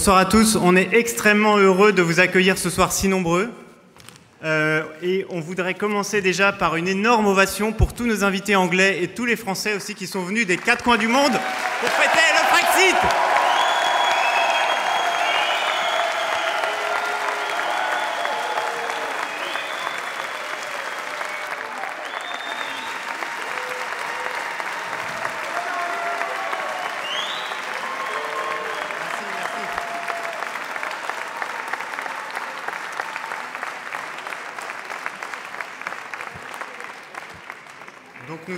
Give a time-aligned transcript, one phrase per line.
[0.00, 3.50] Bonsoir à tous, on est extrêmement heureux de vous accueillir ce soir si nombreux.
[4.42, 9.00] Euh, et on voudrait commencer déjà par une énorme ovation pour tous nos invités anglais
[9.02, 11.32] et tous les Français aussi qui sont venus des quatre coins du monde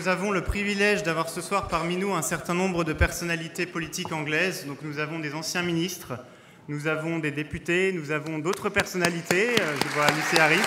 [0.03, 4.11] nous avons le privilège d'avoir ce soir parmi nous un certain nombre de personnalités politiques
[4.11, 4.67] anglaises.
[4.67, 6.15] Donc nous avons des anciens ministres,
[6.67, 9.51] nous avons des députés, nous avons d'autres personnalités.
[9.61, 10.59] Euh, je vois Lucie Harris.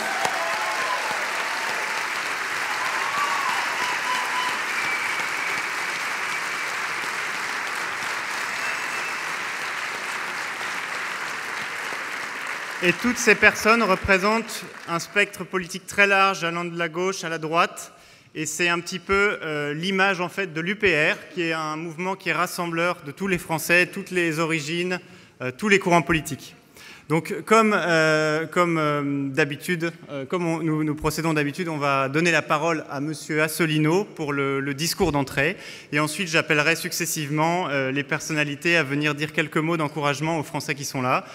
[12.84, 17.29] Et toutes ces personnes représentent un spectre politique très large, allant de la gauche à
[17.29, 17.91] la droite,
[18.35, 22.16] et c'est un petit peu euh, l'image en fait de l'UPR, qui est un mouvement
[22.16, 25.00] qui est rassembleur de tous les Français, toutes les origines,
[25.41, 26.56] euh, tous les courants politiques.
[27.07, 29.91] Donc, comme, euh, comme d'habitude,
[30.28, 34.74] comme nous, procédons d'habitude, on va donner la parole à Monsieur Assolino pour le, le
[34.74, 35.56] discours d'entrée,
[35.91, 40.84] et ensuite j'appellerai successivement les personnalités à venir dire quelques mots d'encouragement aux Français qui
[40.84, 41.25] sont là.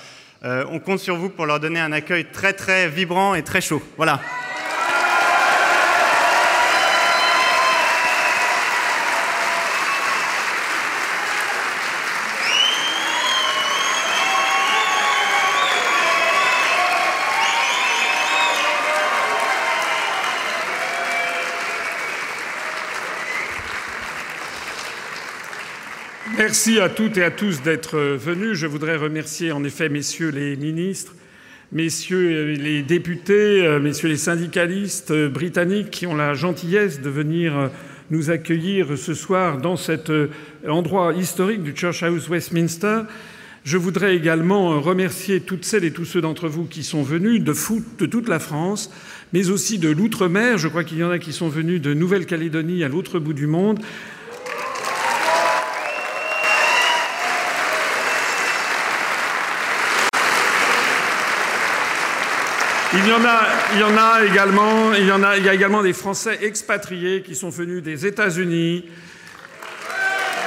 [0.43, 3.81] on compte sur vous pour leur donner un accueil très très vibrant et très chaud.
[3.97, 4.21] Voilà.
[26.51, 28.55] Merci à toutes et à tous d'être venus.
[28.55, 31.15] Je voudrais remercier en effet messieurs les ministres,
[31.71, 37.71] messieurs les députés, messieurs les syndicalistes britanniques qui ont la gentillesse de venir
[38.11, 40.11] nous accueillir ce soir dans cet
[40.67, 43.03] endroit historique du Church House Westminster.
[43.63, 48.07] Je voudrais également remercier toutes celles et tous ceux d'entre vous qui sont venus de
[48.07, 48.91] toute la France,
[49.33, 50.59] mais aussi de l'outre-mer.
[50.59, 53.47] Je crois qu'il y en a qui sont venus de Nouvelle-Calédonie à l'autre bout du
[53.47, 53.79] monde.
[62.93, 67.85] Il y en a, également, il y a, également des Français expatriés qui sont venus
[67.85, 68.85] des États-Unis,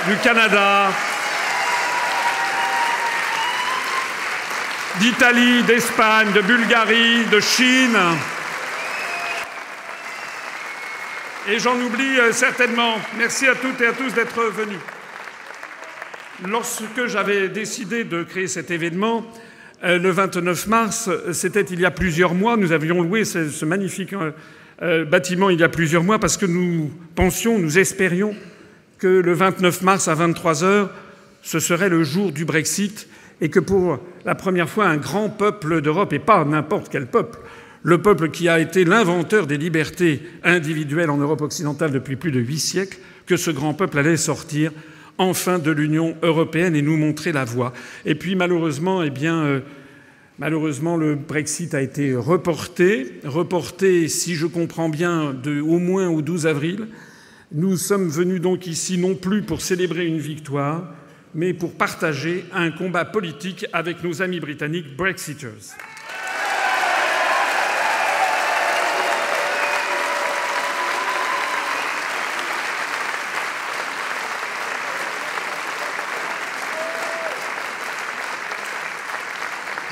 [0.07, 0.91] du Canada,
[4.99, 7.97] d'Italie, d'Espagne, de Bulgarie, de Chine.
[11.47, 12.95] Et j'en oublie euh, certainement.
[13.17, 14.79] Merci à toutes et à tous d'être venus.
[16.45, 19.25] Lorsque j'avais décidé de créer cet événement,
[19.83, 22.55] le 29 mars, c'était il y a plusieurs mois.
[22.55, 24.31] Nous avions loué ce, magnifique euh,
[24.81, 28.33] euh, bâtiment il y a plusieurs mois parce que nous pensions, nous espérions
[28.97, 30.89] que le 29 mars à 23 heures,
[31.41, 33.07] ce serait le jour du Brexit
[33.41, 37.39] et que pour la première fois, un grand peuple d'Europe, et pas n'importe quel peuple,
[37.81, 42.39] le peuple qui a été l'inventeur des libertés individuelles en Europe occidentale depuis plus de
[42.39, 44.71] huit siècles, que ce grand peuple allait sortir
[45.17, 47.73] enfin de l'Union européenne et nous montrer la voie.
[48.05, 49.59] Et puis malheureusement, eh bien, euh,
[50.39, 56.47] malheureusement, le Brexit a été reporté, reporté, si je comprends bien, au moins au 12
[56.47, 56.87] avril.
[57.51, 60.91] Nous sommes venus donc ici non plus pour célébrer une victoire,
[61.35, 65.75] mais pour partager un combat politique avec nos amis britanniques Brexiters.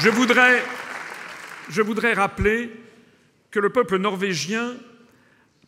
[0.04, 0.64] Je voudrais,
[2.14, 2.72] rappeler
[3.52, 4.74] que le peuple norvégien,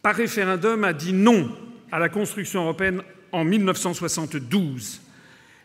[0.01, 1.55] par référendum, a dit non
[1.91, 5.01] à la construction européenne en 1972.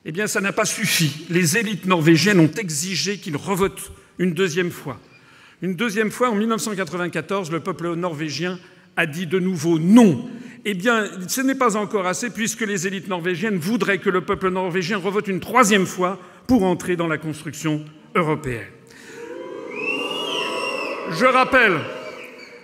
[0.04, 1.24] Eh bien, ça n'a pas suffi.
[1.30, 5.00] Les élites norvégiennes ont exigé qu'il revote une deuxième fois.
[5.62, 8.58] Une deuxième fois, en 1994, le peuple norvégien
[8.98, 10.28] a dit de nouveau non.
[10.66, 14.50] Eh bien, ce n'est pas encore assez, puisque les élites norvégiennes voudraient que le peuple
[14.50, 17.82] norvégien revote une troisième fois pour entrer dans la construction
[18.14, 18.66] européenne.
[21.10, 21.78] Je rappelle,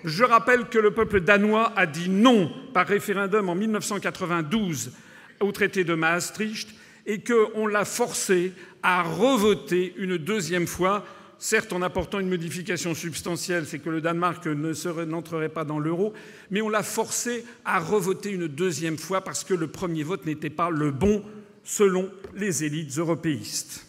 [0.05, 4.93] je rappelle que le peuple danois a dit non par référendum en 1992
[5.41, 6.69] au traité de Maastricht
[7.07, 8.53] et qu'on l'a forcé
[8.83, 11.05] à revoter une deuxième fois,
[11.39, 16.13] certes en apportant une modification substantielle, c'est que le Danemark n'entrerait pas dans l'euro,
[16.51, 20.51] mais on l'a forcé à revoter une deuxième fois parce que le premier vote n'était
[20.51, 21.25] pas le bon
[21.63, 23.87] selon les élites européistes.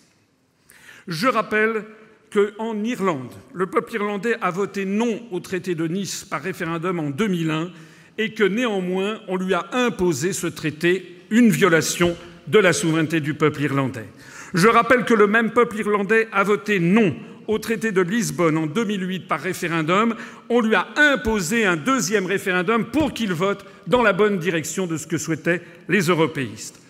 [1.08, 1.86] Je rappelle
[2.34, 7.10] qu'en Irlande, le peuple irlandais a voté non au traité de Nice par référendum en
[7.12, 7.70] 2001
[8.18, 12.16] et que néanmoins on lui a imposé ce traité, une violation
[12.48, 14.08] de la souveraineté du peuple irlandais.
[14.54, 17.16] Je rappelle que le même peuple irlandais a voté non
[17.48, 20.16] au traité de Lisbonne en 2008 par référendum,
[20.50, 24.98] on lui a imposé un deuxième référendum pour qu'il vote dans la bonne direction de
[24.98, 26.82] ce que souhaitaient les européistes.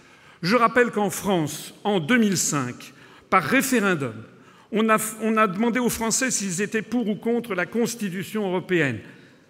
[0.42, 2.94] Je rappelle qu'en France, en 2005,
[3.30, 4.14] par référendum,
[4.72, 9.00] on a, demandé aux Français s'ils étaient pour ou contre la Constitution européenne.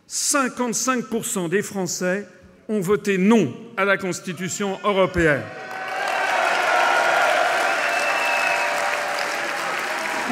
[0.08, 2.28] 55% des Français
[2.70, 5.42] ont voté non à la Constitution européenne.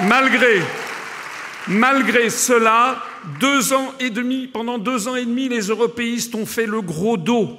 [0.07, 0.61] Malgré,
[1.67, 3.03] malgré cela,
[3.39, 7.17] deux ans et demi, pendant deux ans et demi, les européistes ont fait le gros
[7.17, 7.57] dos.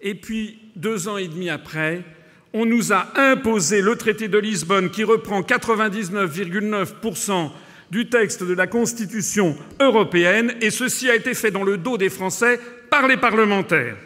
[0.00, 2.02] Et puis, deux ans et demi après,
[2.52, 7.50] on nous a imposé le traité de Lisbonne qui reprend 99,9%
[7.90, 12.08] du texte de la Constitution européenne, et ceci a été fait dans le dos des
[12.08, 13.96] Français par les parlementaires.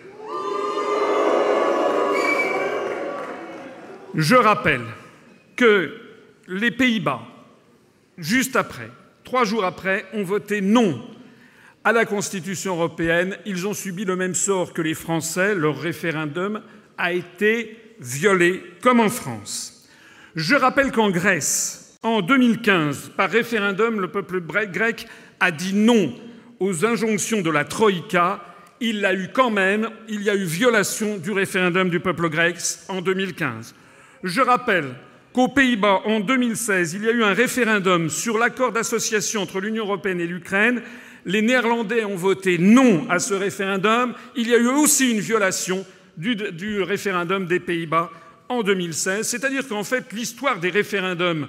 [4.15, 4.85] Je rappelle
[5.57, 5.95] que
[6.49, 7.21] les Pays-Bas,
[8.17, 8.89] juste après,
[9.25, 11.03] trois jours après, ont voté non
[11.83, 13.37] à la Constitution européenne.
[13.45, 15.55] Ils ont subi le même sort que les Français.
[15.55, 16.63] Leur référendum
[16.97, 19.89] a été violé, comme en France.
[20.35, 25.07] Je rappelle qu'en Grèce, en 2015, par référendum, le peuple grec
[25.41, 26.15] a dit non
[26.61, 28.41] aux injonctions de la Troïka.
[28.81, 32.57] Il l'a eu quand même, il y a eu violation du référendum du peuple grec
[32.89, 33.75] en 2015.
[34.23, 34.95] Je rappelle
[35.33, 39.85] qu'aux Pays-Bas, en 2016, il y a eu un référendum sur l'accord d'association entre l'Union
[39.85, 40.83] européenne et l'Ukraine.
[41.25, 44.15] Les Néerlandais ont voté non à ce référendum.
[44.37, 48.11] Il y a eu aussi une violation du, du référendum des Pays-Bas
[48.49, 49.27] en 2016.
[49.27, 51.49] C'est-à-dire qu'en fait, l'histoire des référendums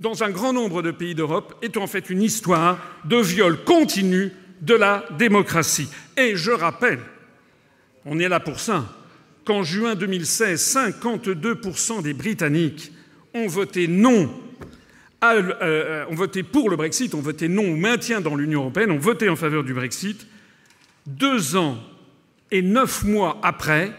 [0.00, 4.32] dans un grand nombre de pays d'Europe est en fait une histoire de viol continu
[4.60, 5.88] de la démocratie.
[6.16, 7.00] Et je rappelle,
[8.04, 8.84] on est là pour ça,
[9.44, 12.92] qu'en juin 2016, 52% des Britanniques
[13.34, 14.30] ont voté non,
[15.24, 18.90] euh, euh, ont voté pour le Brexit, ont voté non au maintien dans l'Union européenne,
[18.90, 20.26] ont voté en faveur du Brexit.
[21.06, 21.78] Deux ans
[22.50, 23.92] et neuf mois après,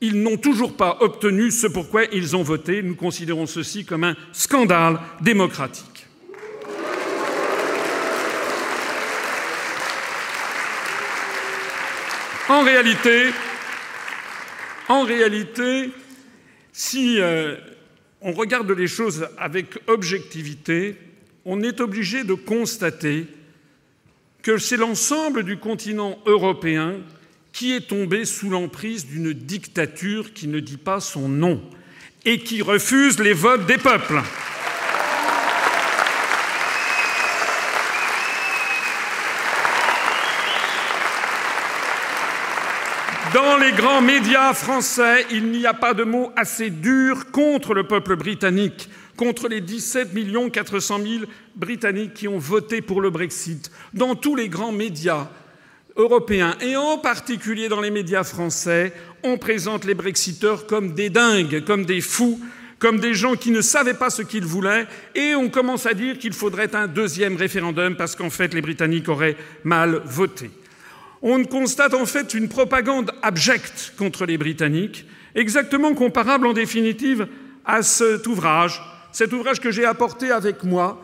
[0.00, 2.82] ils n'ont toujours pas obtenu ce pourquoi ils ont voté.
[2.82, 6.06] Nous considérons ceci comme un scandale démocratique.
[12.48, 13.32] En réalité,
[16.72, 17.56] si euh,
[18.22, 20.96] on regarde les choses avec objectivité,
[21.44, 23.26] on est obligé de constater
[24.42, 26.94] que c'est l'ensemble du continent européen
[27.52, 31.60] qui est tombé sous l'emprise d'une dictature qui ne dit pas son nom
[32.24, 34.22] et qui refuse les votes des peuples.
[43.34, 47.86] Dans les grands médias français, il n'y a pas de mots assez durs contre le
[47.86, 50.12] peuple britannique, contre les 17
[50.50, 51.24] 400 000
[51.54, 53.70] Britanniques qui ont voté pour le Brexit.
[53.92, 55.28] Dans tous les grands médias
[55.98, 58.92] européens, et en particulier dans les médias français,
[59.24, 62.40] on présente les Brexiteurs comme des dingues, comme des fous,
[62.78, 64.86] comme des gens qui ne savaient pas ce qu'ils voulaient,
[65.16, 69.08] et on commence à dire qu'il faudrait un deuxième référendum parce qu'en fait les Britanniques
[69.08, 70.50] auraient mal voté.
[71.20, 77.26] On constate en fait une propagande abjecte contre les Britanniques, exactement comparable en définitive
[77.64, 81.02] à cet ouvrage, cet ouvrage que j'ai apporté avec moi,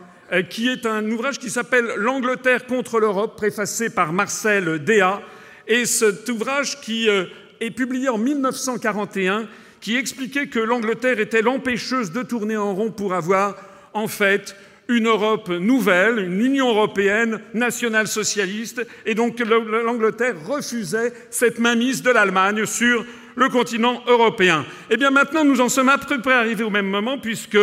[0.49, 5.21] qui est un ouvrage qui s'appelle L'Angleterre contre l'Europe, préfacé par Marcel Déat,
[5.67, 7.25] et cet ouvrage qui euh,
[7.59, 9.47] est publié en 1941,
[9.81, 13.55] qui expliquait que l'Angleterre était l'empêcheuse de tourner en rond pour avoir
[13.93, 14.55] en fait
[14.87, 22.11] une Europe nouvelle, une Union européenne nationale socialiste, et donc l'Angleterre refusait cette mainmise de
[22.11, 23.03] l'Allemagne sur
[23.35, 24.65] le continent européen.
[24.89, 27.57] Eh bien maintenant, nous en sommes à peu près arrivés au même moment, puisque,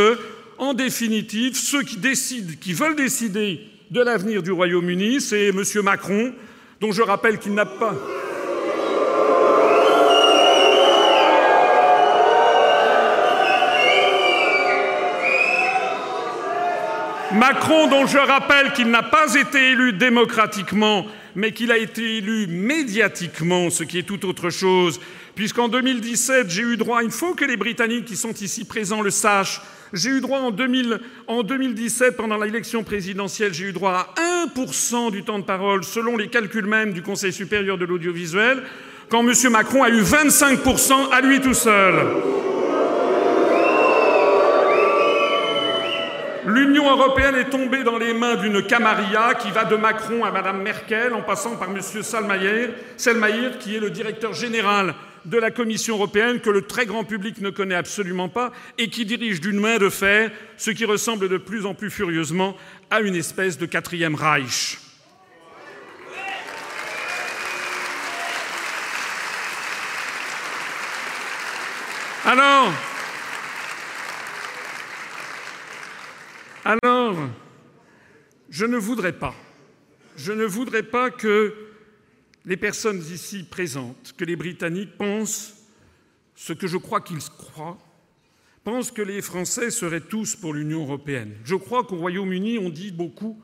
[0.63, 5.65] en définitive, ceux qui décident, qui veulent décider de l'avenir du Royaume-Uni, c'est M.
[5.83, 6.33] Macron,
[6.81, 7.97] dont je rappelle qu'il n'a pas.
[17.33, 22.47] Macron, dont je rappelle qu'il n'a pas été élu démocratiquement, mais qu'il a été élu
[22.47, 25.01] médiatiquement, ce qui est tout autre chose,
[25.35, 29.11] puisqu'en 2017, j'ai eu droit, il faut que les Britanniques qui sont ici présents le
[29.11, 29.61] sachent,
[29.93, 35.11] j'ai eu droit en, 2000, en 2017, pendant l'élection présidentielle, j'ai eu droit à 1%
[35.11, 38.63] du temps de parole, selon les calculs même du Conseil supérieur de l'audiovisuel,
[39.11, 39.35] quand M.
[39.51, 41.95] Macron a eu 25% à lui tout seul.
[46.45, 50.61] L'Union européenne est tombée dans les mains d'une camarilla qui va de Macron à Madame
[50.61, 51.81] Merkel en passant par M.
[51.81, 57.41] Selmayr, qui est le directeur général de la Commission européenne que le très grand public
[57.41, 61.37] ne connaît absolument pas et qui dirige d'une main de fer ce qui ressemble de
[61.37, 62.57] plus en plus furieusement
[62.91, 64.79] à une espèce de quatrième Reich.
[72.25, 72.73] Alors,
[78.49, 79.35] je ne voudrais pas,
[80.17, 81.72] je ne voudrais pas que
[82.45, 85.55] les personnes ici présentes, que les Britanniques pensent
[86.35, 87.79] ce que je crois qu'ils croient,
[88.65, 91.35] pensent que les Français seraient tous pour l'Union européenne.
[91.45, 93.41] Je crois qu'au Royaume-Uni, on dit beaucoup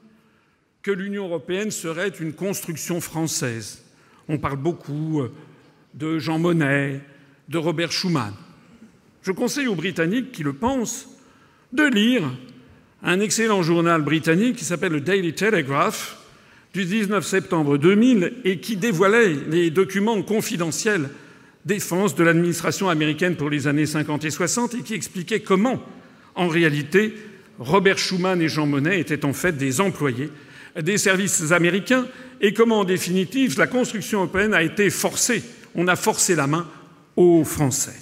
[0.83, 3.85] que l'Union européenne serait une construction française.
[4.29, 5.33] On parle beaucoup euh,
[5.95, 7.01] de Jean Monnet,
[7.49, 8.33] de Robert Schuman.
[9.23, 11.09] Je conseille aux Britanniques qui le pensent
[11.73, 12.23] de lire
[13.03, 16.18] un excellent journal britannique qui s'appelle le Daily Telegraph
[16.75, 21.09] du 19 septembre 2000 et qui dévoilait les documents confidentiels
[21.65, 25.83] défense de l'administration américaine pour les années 50 et 60 et qui expliquait comment,
[26.35, 27.15] en réalité,
[27.59, 30.31] Robert Schuman et Jean Monnet étaient en fait des employés
[30.81, 32.07] des services américains
[32.41, 35.43] et comment, en définitive, la construction européenne a été forcée.
[35.75, 36.69] On a forcé la main
[37.17, 37.97] aux Français.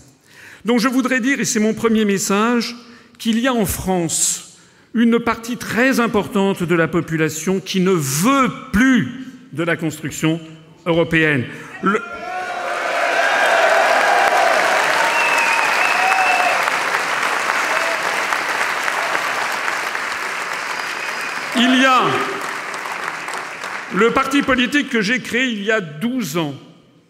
[0.65, 2.77] Donc je voudrais dire, et c'est mon premier message,
[3.19, 4.46] qu'il y a en France
[4.95, 9.09] une partie très importante de la population qui ne veut plus
[9.53, 10.41] de la construction
[10.87, 11.45] européenne.
[21.59, 22.03] Il y a
[23.95, 26.55] le parti politique que j'ai créé il y a 12 ans,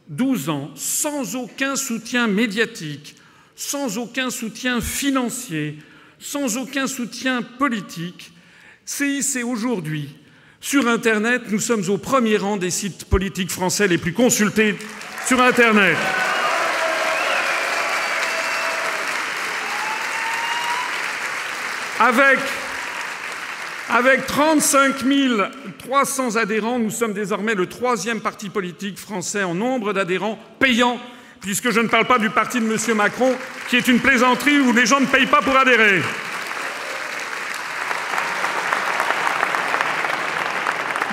[0.09, 3.17] 12 ans, sans aucun soutien médiatique,
[3.57, 5.79] sans aucun soutien financier,
[6.19, 8.33] sans aucun soutien politique,
[8.85, 10.17] CIC aujourd'hui,
[10.61, 14.77] sur Internet, nous sommes au premier rang des sites politiques français les plus consultés
[15.27, 15.97] sur Internet.
[22.01, 22.39] Avec,
[23.89, 24.97] avec 35
[25.79, 30.99] 300 adhérents, nous sommes désormais le troisième parti politique français en nombre d'adhérents payants
[31.41, 32.97] puisque je ne parle pas du parti de M.
[32.97, 33.35] Macron,
[33.69, 36.03] qui est une plaisanterie où les gens ne payent pas pour adhérer.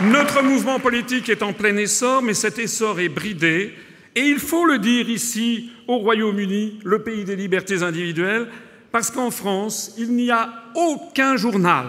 [0.03, 3.73] Notre mouvement politique est en plein essor, mais cet essor est bridé.
[4.15, 8.47] Et il faut le dire ici, au Royaume-Uni, le pays des libertés individuelles,
[8.91, 11.87] parce qu'en France, il n'y a aucun journal,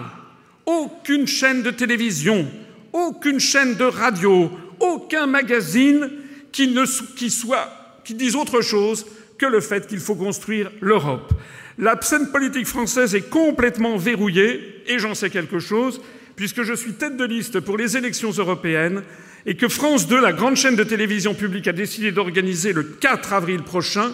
[0.65, 2.47] aucune chaîne de télévision,
[2.93, 4.49] aucune chaîne de radio,
[4.79, 6.09] aucun magazine
[6.51, 9.05] qui, ne, soit qui disent autre chose
[9.37, 11.33] que le fait qu'il faut construire l'Europe.
[11.77, 15.99] La scène politique française est complètement verrouillée, et j'en sais quelque chose,
[16.37, 19.03] puisque je suis tête de liste pour les élections européennes
[19.45, 23.33] et que France 2, la grande chaîne de télévision publique, a décidé d'organiser le 4
[23.33, 24.11] avril prochain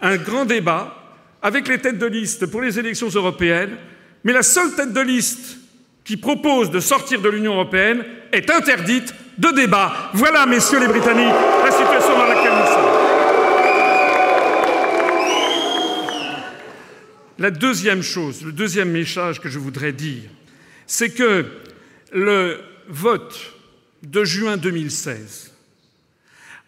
[0.00, 0.94] un grand débat
[1.42, 3.76] avec les têtes de liste pour les élections européennes,
[4.24, 5.58] mais la seule tête de liste
[6.04, 10.10] qui propose de sortir de l'Union européenne est interdite de débat.
[10.14, 12.26] Voilà, messieurs les Britanniques, la situation dans
[17.38, 20.28] La deuxième chose, le deuxième message que je voudrais dire,
[20.88, 21.46] c'est que
[22.12, 23.54] le vote
[24.02, 25.54] de juin 2016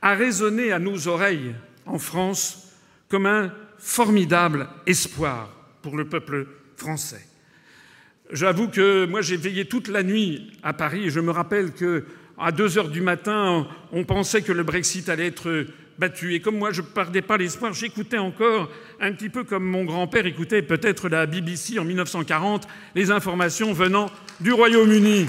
[0.00, 2.72] a résonné à nos oreilles en France
[3.08, 5.50] comme un formidable espoir
[5.82, 6.46] pour le peuple
[6.76, 7.26] français.
[8.30, 12.04] J'avoue que moi j'ai veillé toute la nuit à Paris et je me rappelle que
[12.38, 15.66] à 2 heures du matin, on pensait que le Brexit allait être
[16.22, 19.84] Et comme moi, je ne perdais pas l'espoir, j'écoutais encore, un petit peu comme mon
[19.84, 25.26] grand-père écoutait peut-être la BBC en 1940, les informations venant du Royaume-Uni.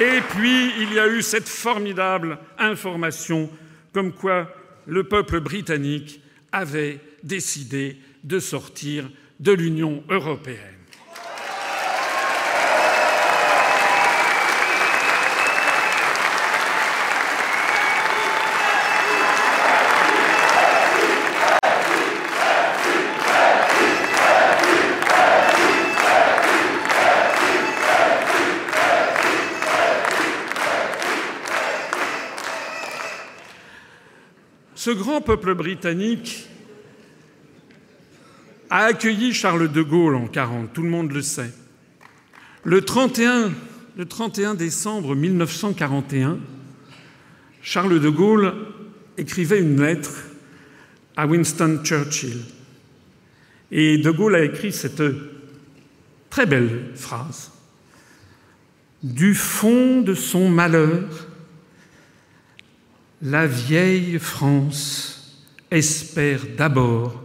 [0.00, 3.50] Et puis, il y a eu cette formidable information
[3.92, 4.50] comme quoi
[4.86, 6.20] le peuple britannique
[6.52, 9.10] avait décidé de sortir
[9.40, 10.77] de l'Union européenne.
[34.78, 36.46] Ce grand peuple britannique
[38.70, 41.50] a accueilli Charles de Gaulle en 40, tout le monde le sait.
[42.62, 43.50] Le 31,
[43.96, 46.38] le 31 décembre 1941,
[47.60, 48.54] Charles de Gaulle
[49.16, 50.14] écrivait une lettre
[51.16, 52.38] à Winston Churchill.
[53.72, 55.02] Et De Gaulle a écrit cette
[56.30, 57.50] très belle phrase.
[59.02, 61.27] Du fond de son malheur,
[63.22, 65.36] la vieille France
[65.70, 67.20] espère d'abord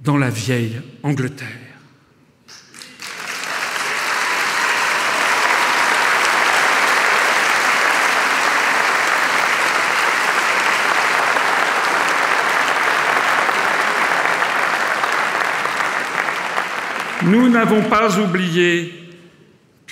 [0.00, 1.48] dans la vieille Angleterre.
[17.24, 18.92] Nous n'avons pas oublié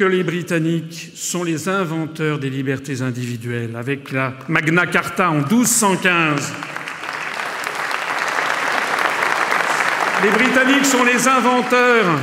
[0.01, 6.55] que les Britanniques sont les inventeurs des libertés individuelles avec la Magna Carta en 1215.
[10.23, 12.19] Les Britanniques sont les inventeurs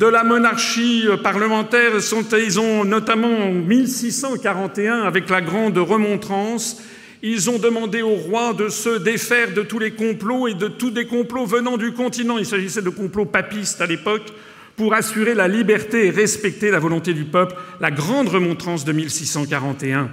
[0.00, 1.92] de la monarchie parlementaire.
[2.32, 6.82] Ils ont notamment en 1641, avec la grande remontrance,
[7.22, 10.90] ils ont demandé au roi de se défaire de tous les complots et de tous
[10.90, 12.36] des complots venant du continent.
[12.36, 14.32] Il s'agissait de complots papistes à l'époque
[14.80, 20.10] pour assurer la liberté et respecter la volonté du peuple, la grande remontrance de 1641.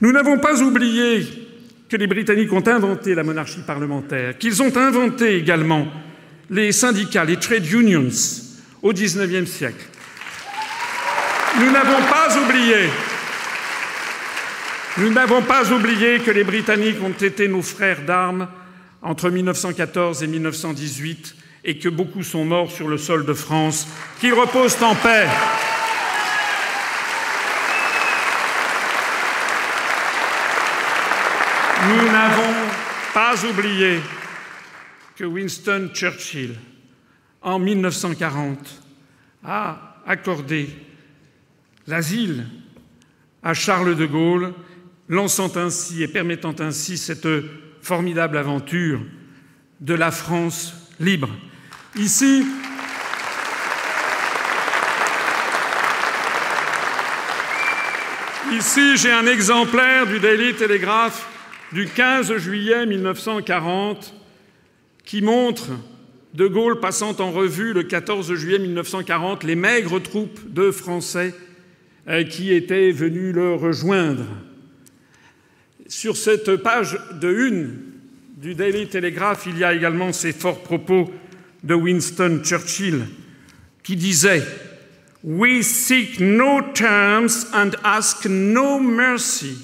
[0.00, 1.26] Nous n'avons pas oublié
[1.86, 5.88] que les Britanniques ont inventé la monarchie parlementaire, qu'ils ont inventé également
[6.48, 8.08] les syndicats, les trade unions
[8.80, 9.84] au XIXe siècle.
[11.60, 12.88] Nous n'avons pas oublié
[14.96, 18.48] nous n'avons pas oublié que les Britanniques ont été nos frères d'armes
[19.02, 21.34] entre 1914 et 1918
[21.68, 23.88] et que beaucoup sont morts sur le sol de France,
[24.20, 25.26] qu'ils reposent en paix.
[31.88, 32.54] Nous n'avons
[33.12, 34.00] pas oublié
[35.16, 36.54] que Winston Churchill,
[37.42, 38.58] en 1940,
[39.44, 40.68] a accordé
[41.88, 42.46] l'asile
[43.42, 44.54] à Charles de Gaulle
[45.08, 47.28] lançant ainsi et permettant ainsi cette
[47.82, 49.00] formidable aventure
[49.80, 51.28] de la France libre.
[51.98, 52.44] Ici,
[58.52, 61.26] Ici, j'ai un exemplaire du Daily Telegraph
[61.72, 64.14] du 15 juillet 1940
[65.04, 65.70] qui montre
[66.34, 71.34] De Gaulle passant en revue le 14 juillet 1940 les maigres troupes de Français
[72.08, 74.26] euh, qui étaient venus le rejoindre.
[75.88, 77.78] Sur cette page de une
[78.36, 81.10] du Daily Telegraph, il y a également ces forts propos
[81.66, 83.06] de Winston Churchill
[83.82, 84.42] qui disait
[85.22, 89.56] We seek no terms and ask no mercy.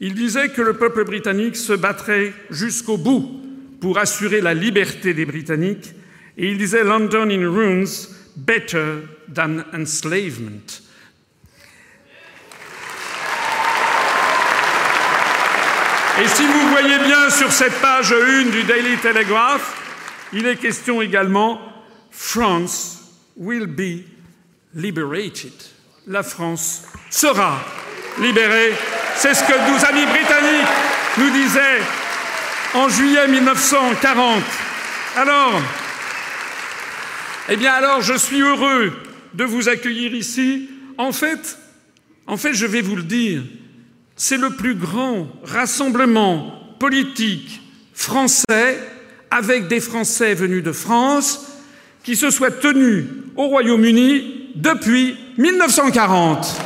[0.00, 3.42] Il disait que le peuple britannique se battrait jusqu'au bout
[3.80, 5.94] pour assurer la liberté des Britanniques
[6.38, 9.02] et il disait London in ruins better
[9.34, 10.80] than enslavement.
[16.22, 19.79] Et si vous voyez bien sur cette page 1 du Daily Telegraph,
[20.32, 21.60] il est question également
[22.10, 23.00] France
[23.36, 24.04] will be
[24.74, 25.52] liberated.
[26.06, 27.58] La France sera
[28.20, 28.72] libérée.
[29.16, 30.68] C'est ce que nos amis britanniques
[31.18, 31.80] nous disaient
[32.74, 34.42] en juillet 1940.
[35.16, 35.60] Alors,
[37.48, 38.92] eh bien alors, je suis heureux
[39.34, 40.68] de vous accueillir ici.
[40.98, 41.58] En fait,
[42.26, 43.42] en fait, je vais vous le dire,
[44.16, 47.60] c'est le plus grand rassemblement politique
[47.92, 48.78] français
[49.30, 51.46] avec des Français venus de France
[52.02, 56.60] qui se soit tenu au Royaume-Uni depuis 1940.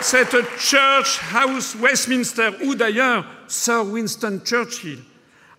[0.00, 4.98] cette, Church House Westminster, où d'ailleurs Sir Winston Churchill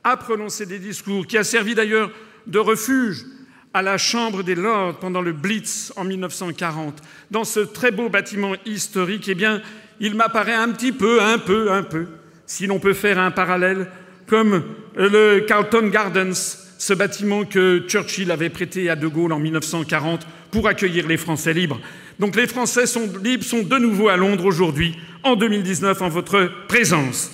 [0.03, 2.11] a prononcé des discours, qui a servi d'ailleurs
[2.47, 3.25] de refuge
[3.73, 8.53] à la Chambre des Lords pendant le Blitz en 1940, dans ce très beau bâtiment
[8.65, 9.61] historique, eh bien,
[9.99, 12.07] il m'apparaît un petit peu, un peu, un peu,
[12.45, 13.87] si l'on peut faire un parallèle,
[14.27, 14.63] comme
[14.95, 20.67] le Carlton Gardens, ce bâtiment que Churchill avait prêté à De Gaulle en 1940 pour
[20.67, 21.79] accueillir les Français libres.
[22.19, 26.51] Donc les Français sont libres sont de nouveau à Londres aujourd'hui, en 2019, en votre
[26.67, 27.31] présence.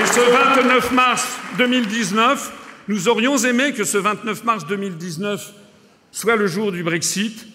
[0.00, 2.52] Et ce 29 mars 2019,
[2.88, 5.52] nous aurions aimé que ce 29 mars 2019
[6.10, 7.46] soit le jour du Brexit.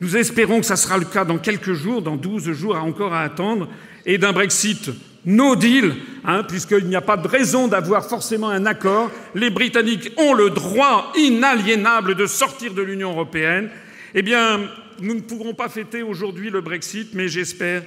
[0.00, 3.20] Nous espérons que ça sera le cas dans quelques jours, dans 12 jours encore à
[3.20, 3.68] attendre,
[4.04, 4.90] et d'un Brexit
[5.24, 5.94] no deal,
[6.24, 9.12] hein, puisqu'il n'y a pas de raison d'avoir forcément un accord.
[9.36, 13.70] Les Britanniques ont le droit inaliénable de sortir de l'Union européenne.
[14.12, 14.58] Eh bien,
[15.00, 17.82] nous ne pourrons pas fêter aujourd'hui le Brexit, mais j'espère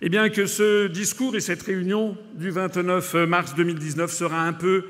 [0.00, 4.84] eh bien, que ce discours et cette réunion du 29 mars 2019 sera un peu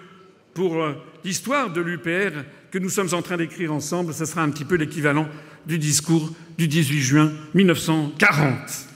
[0.53, 0.93] pour euh,
[1.25, 4.13] l'histoire de l'UPR que nous sommes en train d'écrire ensemble.
[4.13, 5.27] Ce sera un petit peu l'équivalent
[5.67, 8.89] du discours du 18 juin 1940.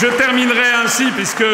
[0.00, 1.44] Je terminerai ainsi, puisque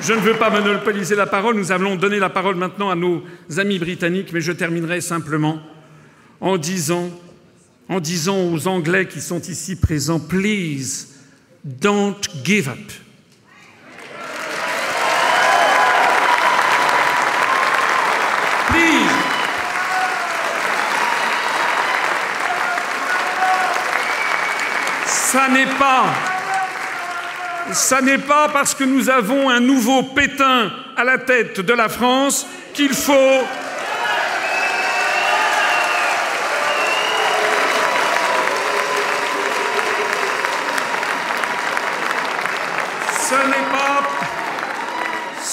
[0.00, 1.56] je ne veux pas monopoliser la parole.
[1.56, 3.22] Nous allons donner la parole maintenant à nos
[3.56, 5.60] amis britanniques, mais je terminerai simplement
[6.40, 7.10] en disant,
[7.88, 11.08] en disant aux Anglais qui sont ici présents, please,
[11.64, 12.78] don't give up.
[18.68, 19.32] Please.
[25.06, 26.31] Ça n'est pas
[27.70, 31.88] ça n'est pas parce que nous avons un nouveau Pétain à la tête de la
[31.88, 33.44] France qu'il faut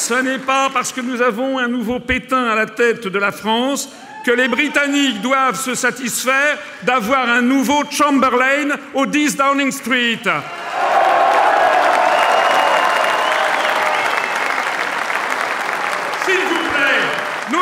[0.10, 3.32] Ce n'est pas parce que nous avons un nouveau Pétain à la tête de la
[3.32, 3.88] France
[4.26, 10.18] que les Britanniques doivent se satisfaire d'avoir un nouveau Chamberlain au 10 Downing Street.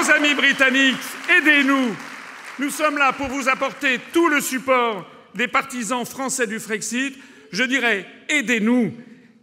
[0.10, 0.96] Amis britanniques,
[1.38, 1.94] aidez-nous.
[2.60, 7.14] Nous sommes là pour vous apporter tout le support des partisans français du Frexit.
[7.52, 8.94] Je dirais, aidez-nous.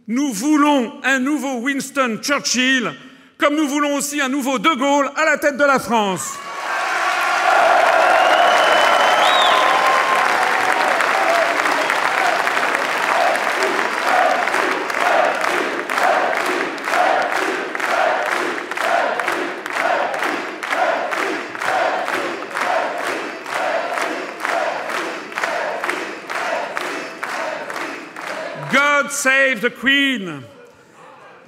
[0.07, 2.91] Nous voulons un nouveau Winston Churchill,
[3.37, 6.37] comme nous voulons aussi un nouveau De Gaulle à la tête de la France.
[29.61, 30.41] The Queen.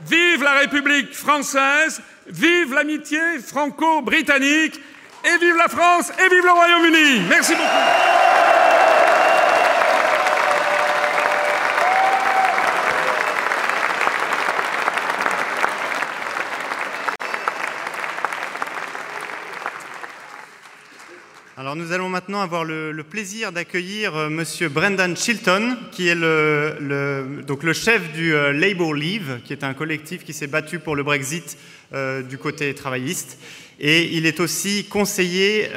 [0.05, 4.79] Vive la République française, vive l'amitié franco-britannique,
[5.25, 7.21] et vive la France, et vive le Royaume-Uni.
[7.27, 8.36] Merci beaucoup.
[21.67, 27.43] Alors nous allons maintenant avoir le, plaisir d'accueillir euh, Monsieur Brendan Chilton, qui est le,
[27.45, 30.95] donc le chef du euh, Labour Leave, qui est un collectif qui s'est battu pour
[30.95, 31.57] le Brexit
[31.93, 33.37] euh, du côté travailliste.
[33.81, 35.67] Et il est aussi conseiller,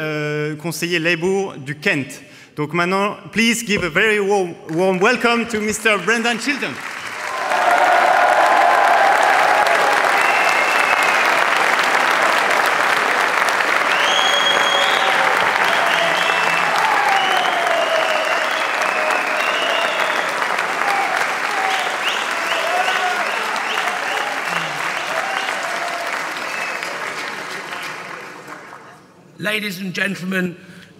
[0.62, 2.22] conseiller Labour du Kent.
[2.54, 5.98] Donc maintenant, please give a very warm, warm welcome to Mr.
[6.04, 6.70] Brendan Chilton.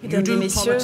[0.03, 0.77] Mesdames et messieurs,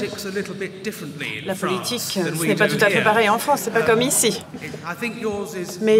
[1.45, 4.43] la politique, ce n'est pas tout à fait pareil en France, c'est pas comme ici.
[5.81, 5.97] Mais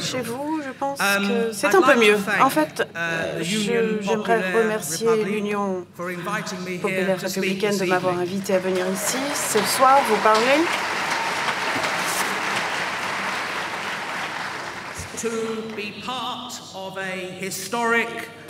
[0.00, 2.16] chez vous, je pense um, que c'est un peu mieux.
[2.40, 9.58] En fait, uh, j'aimerais remercier l'Union populaire républicaine de m'avoir invité à venir ici ce
[9.76, 10.62] soir vous parler.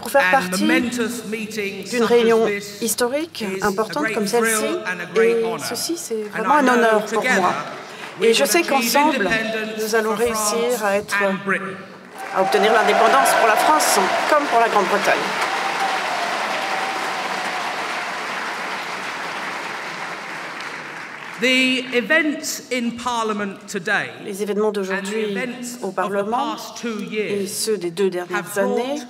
[0.04, 0.66] Pour faire partie
[1.90, 2.46] d'une réunion
[2.82, 4.66] historique importante comme celle-ci.
[5.16, 7.54] Et ceci, c'est vraiment un honneur pour moi.
[8.20, 9.28] Et je sais qu'ensemble,
[9.82, 11.16] nous allons réussir à, être,
[12.36, 15.14] à obtenir l'indépendance pour la France comme pour la Grande-Bretagne.
[24.24, 25.38] Les événements d'aujourd'hui
[25.82, 26.56] au Parlement
[27.14, 29.00] et ceux des deux dernières années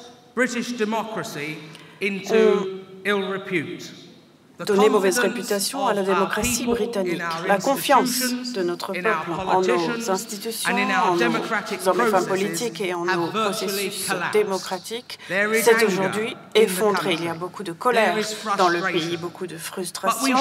[4.60, 7.22] ont donné mauvaise réputation à la démocratie britannique.
[7.46, 12.94] La confiance de notre peuple en nos institutions, en nos hommes et femmes politiques et
[12.94, 17.14] en nos processus démocratiques s'est aujourd'hui effondrée.
[17.14, 18.16] Il y a beaucoup de colère
[18.56, 20.38] dans le pays, beaucoup de frustration,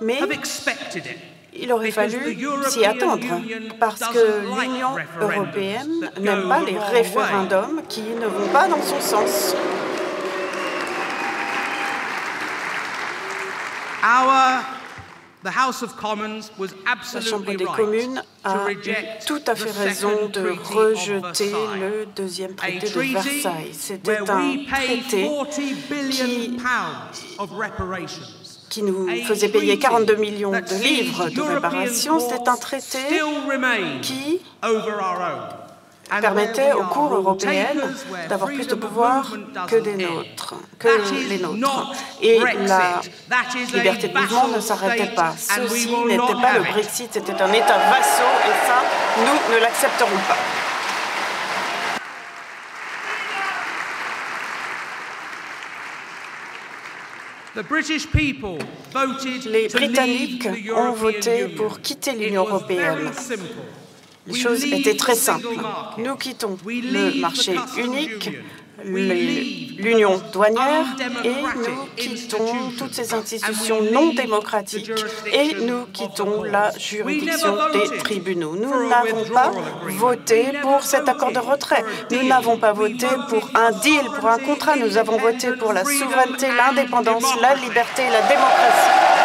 [0.00, 0.20] mais
[1.54, 3.26] il aurait fallu s'y attendre
[3.78, 9.54] parce que l'Union européenne n'aime pas les référendums qui ne vont pas dans son sens.
[15.42, 18.66] La Chambre des communes a
[19.26, 23.70] tout à fait raison de rejeter le deuxième traité de Versailles.
[23.72, 25.30] C'était un traité
[26.10, 26.56] qui,
[28.78, 32.18] nous faisait payer 42 millions de livres de réparation.
[32.20, 32.98] C'est un traité
[34.02, 34.40] qui
[36.20, 37.94] permettait aux cours européennes
[38.28, 39.32] d'avoir plus de pouvoir
[39.68, 41.92] que, des nôtres, que les nôtres.
[42.22, 43.00] Et la
[43.72, 45.34] liberté de mouvement ne s'arrêtait pas.
[45.36, 48.82] Ceci n'était pas le Brexit, c'était un État vassaux et ça,
[49.18, 50.69] nous ne l'accepterons pas.
[59.46, 63.10] Les Britanniques ont voté pour quitter l'Union européenne.
[64.26, 65.48] Les choses étaient très simples.
[65.98, 68.30] Nous quittons le marché unique,
[68.84, 70.86] l'union douanière
[71.24, 72.46] et nous quittons
[72.78, 74.90] toutes ces institutions non démocratiques
[75.32, 78.56] et nous quittons la juridiction des tribunaux.
[78.56, 79.50] Nous n'avons pas
[79.98, 81.84] voté pour cet accord de retrait.
[82.10, 84.76] Nous n'avons pas voté pour un deal, pour un contrat.
[84.76, 89.19] Nous avons voté pour la souveraineté, l'indépendance, la liberté et la démocratie.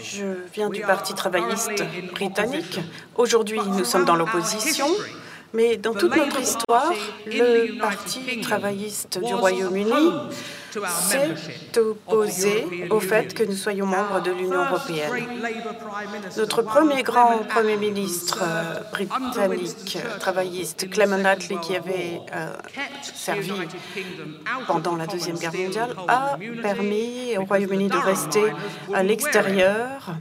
[0.00, 1.82] Je viens du Parti travailliste
[2.14, 2.80] britannique.
[3.16, 4.86] Aujourd'hui, nous sommes dans l'opposition.
[5.54, 6.92] Mais dans toute notre histoire,
[7.26, 10.12] le Parti travailliste du Royaume-Uni
[10.88, 15.12] s'est opposé au fait que nous soyons membres de l'Union européenne.
[16.36, 22.52] Notre premier grand Premier ministre euh, britannique travailliste, Clement Attlee, qui avait euh,
[23.14, 23.52] servi
[24.66, 28.44] pendant la Deuxième Guerre mondiale, a permis au Royaume-Uni de rester
[28.94, 30.14] à l'extérieur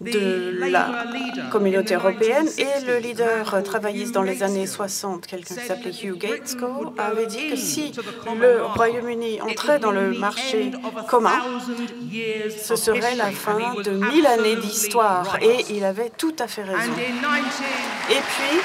[0.00, 1.04] de la
[1.50, 6.68] communauté européenne et le leader travailliste dans les années 60, quelqu'un qui s'appelait Hugh Gaitskell,
[6.98, 7.92] avait dit que si
[8.40, 10.70] le Royaume-Uni entrait dans le marché
[11.08, 11.40] commun,
[12.58, 15.38] ce serait la fin de mille années d'histoire.
[15.42, 16.92] Et il avait tout à fait raison.
[18.10, 18.60] Et puis,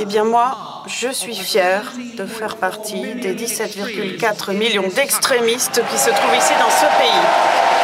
[0.00, 6.10] Eh bien moi, je suis fier de faire partie des 17,4 millions d'extrémistes qui se
[6.10, 7.77] trouvent ici dans ce pays.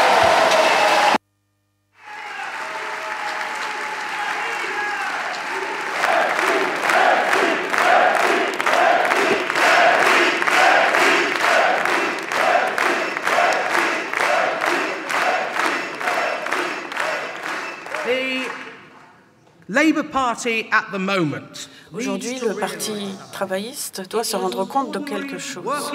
[21.93, 22.93] Aujourd'hui, le Parti
[23.33, 25.93] travailliste doit se rendre compte de quelque chose.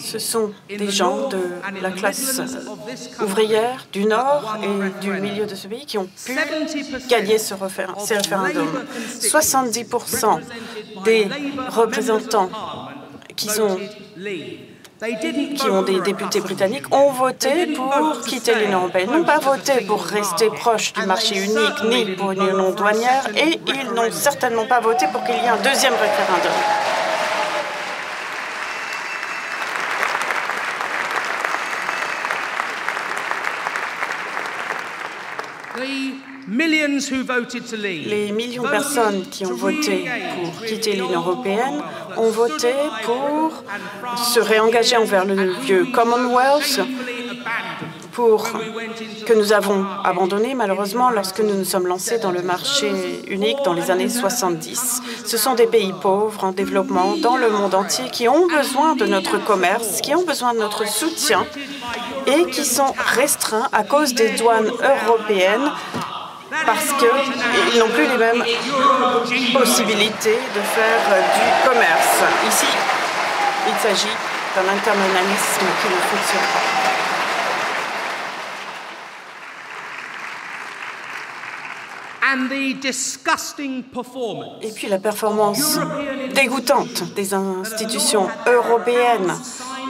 [0.00, 1.38] Ce sont des gens de
[1.80, 2.40] la classe
[3.20, 6.36] ouvrière du Nord et du milieu de ce pays qui ont pu
[7.08, 8.84] gagner ce référendum.
[9.20, 10.40] 70%
[11.04, 11.28] des
[11.68, 12.50] représentants
[13.34, 13.78] qui sont
[14.98, 20.02] qui ont des députés britanniques, ont voté pour quitter l'Union européenne, n'ont pas voté pour
[20.02, 24.80] rester proche du marché unique ni pour une union douanière, et ils n'ont certainement pas
[24.80, 26.97] voté pour qu'il y ait un deuxième référendum.
[37.82, 40.04] Les millions de personnes qui ont voté
[40.42, 41.80] pour quitter l'Union européenne
[42.16, 42.72] ont voté
[43.04, 43.62] pour
[44.16, 46.80] se réengager envers le vieux Commonwealth
[48.12, 48.48] pour,
[49.26, 52.90] que nous avons abandonné malheureusement lorsque nous nous sommes lancés dans le marché
[53.28, 55.00] unique dans les années 70.
[55.24, 59.06] Ce sont des pays pauvres en développement dans le monde entier qui ont besoin de
[59.06, 61.46] notre commerce, qui ont besoin de notre soutien
[62.26, 64.72] et qui sont restreints à cause des douanes
[65.06, 65.70] européennes
[66.50, 68.44] parce qu'ils n'ont plus les mêmes
[69.52, 71.02] possibilités de faire
[71.34, 72.22] du commerce.
[72.48, 72.66] Ici,
[73.66, 74.16] il s'agit
[74.54, 76.78] d'un internationalisme qui ne fonctionne pas.
[84.62, 85.78] Et puis la performance
[86.34, 89.34] dégoûtante des institutions européennes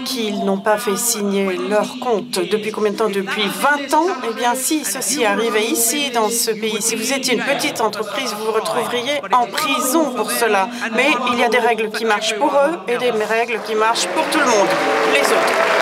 [0.05, 4.35] qu'ils n'ont pas fait signer leur compte depuis combien de temps Depuis 20 ans Eh
[4.35, 8.47] bien, si ceci arrivait ici, dans ce pays, si vous étiez une petite entreprise, vous
[8.47, 10.69] vous retrouveriez en prison pour cela.
[10.95, 14.09] Mais il y a des règles qui marchent pour eux et des règles qui marchent
[14.09, 14.69] pour tout le monde,
[15.13, 15.79] les autres.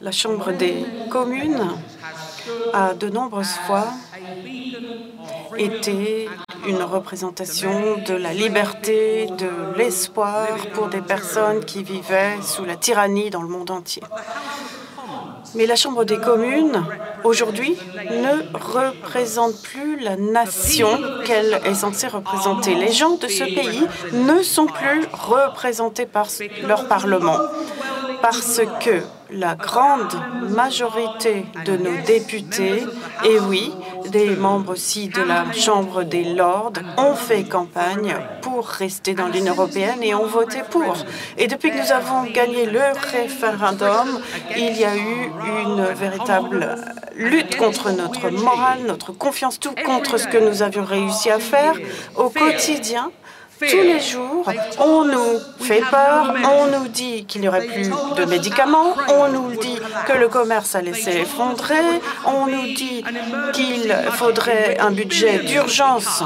[0.00, 1.70] La Chambre des communes
[2.72, 3.88] a de nombreuses fois
[5.56, 6.28] été
[6.66, 13.30] une représentation de la liberté, de l'espoir pour des personnes qui vivaient sous la tyrannie
[13.30, 14.02] dans le monde entier.
[15.54, 16.84] Mais la Chambre des communes,
[17.24, 20.88] aujourd'hui, ne représente plus la nation
[21.24, 22.74] qu'elle est censée représenter.
[22.74, 26.28] Les gens de ce pays ne sont plus représentés par
[26.66, 27.38] leur Parlement
[28.22, 30.14] parce que la grande
[30.48, 32.84] majorité de nos députés,
[33.24, 33.72] et oui,
[34.10, 39.52] des membres aussi de la Chambre des Lords, ont fait campagne pour rester dans l'Union
[39.52, 40.96] européenne et ont voté pour.
[41.36, 42.80] Et depuis que nous avons gagné le
[43.12, 44.20] référendum,
[44.56, 45.30] il y a eu
[45.62, 46.76] une véritable
[47.16, 51.74] lutte contre notre morale, notre confiance, tout contre ce que nous avions réussi à faire
[52.16, 53.10] au quotidien.
[53.58, 58.24] Tous les jours, on nous fait peur, on nous dit qu'il n'y aurait plus de
[58.24, 61.74] médicaments, on nous dit que le commerce allait s'effondrer,
[62.24, 63.04] on nous dit
[63.52, 66.22] qu'il faudrait un budget d'urgence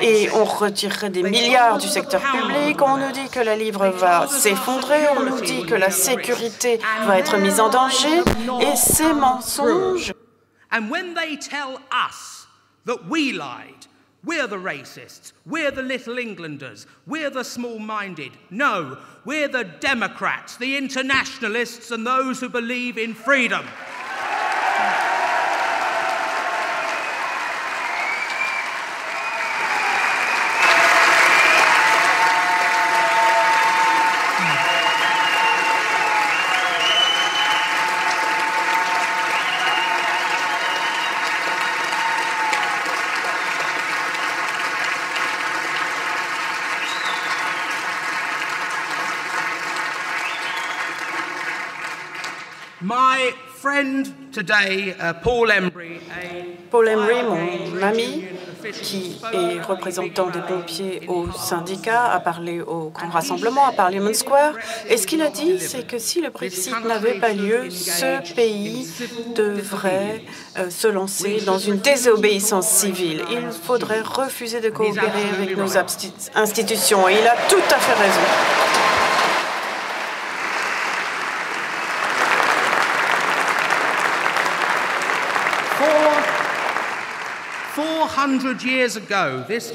[0.00, 4.26] et on retirerait des milliards du secteur public, on nous dit que la livre va
[4.26, 8.22] s'effondrer, on nous dit que la sécurité va être mise en danger
[8.60, 10.12] et ces mensonges
[14.24, 15.32] We're the racists.
[15.46, 16.86] We're the little Englanders.
[17.06, 18.32] We're the small minded.
[18.50, 23.64] No, we're the Democrats, the internationalists, and those who believe in freedom.
[55.22, 56.00] Paul Embry.
[56.70, 58.24] Paul Embry, mon ami,
[58.82, 64.54] qui est représentant des pompiers au syndicat, a parlé au Grand Rassemblement, à Parliament Square.
[64.88, 68.88] Et ce qu'il a dit, c'est que si le Brexit n'avait pas lieu, ce pays
[69.34, 70.22] devrait
[70.58, 73.22] euh, se lancer dans une désobéissance civile.
[73.30, 77.08] Il faudrait refuser de coopérer avec nos institutions.
[77.08, 78.68] Et il a tout à fait raison.
[87.78, 88.07] 400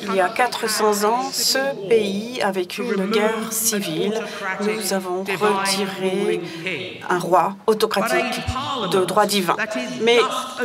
[0.02, 4.22] Il y a 400 ans, ce pays a vécu une guerre civile.
[4.62, 6.42] Nous avons retiré
[7.10, 8.42] un roi autocratique
[8.92, 9.56] de droit divin.
[10.02, 10.20] Mais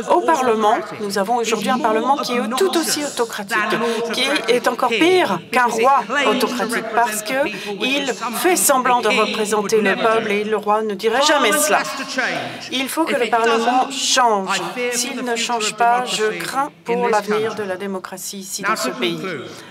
[0.09, 3.57] au Parlement, nous avons aujourd'hui un Parlement qui est tout aussi autocratique,
[4.13, 10.31] qui est encore pire qu'un roi autocratique, parce qu'il fait semblant de représenter le peuple
[10.31, 11.79] et le roi ne dirait jamais cela.
[12.71, 14.61] Il faut que le Parlement change.
[14.91, 19.21] S'il ne change pas, je crains pour l'avenir de la démocratie ici dans ce pays.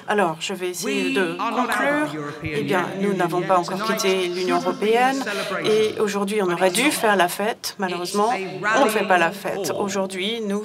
[0.07, 2.33] Alors, je vais essayer de conclure.
[2.43, 5.23] Eh bien, nous n'avons pas encore quitté l'Union européenne
[5.65, 7.75] et aujourd'hui, on aurait dû faire la fête.
[7.79, 8.31] Malheureusement,
[8.79, 9.73] on ne fait pas la fête.
[9.79, 10.65] Aujourd'hui, nous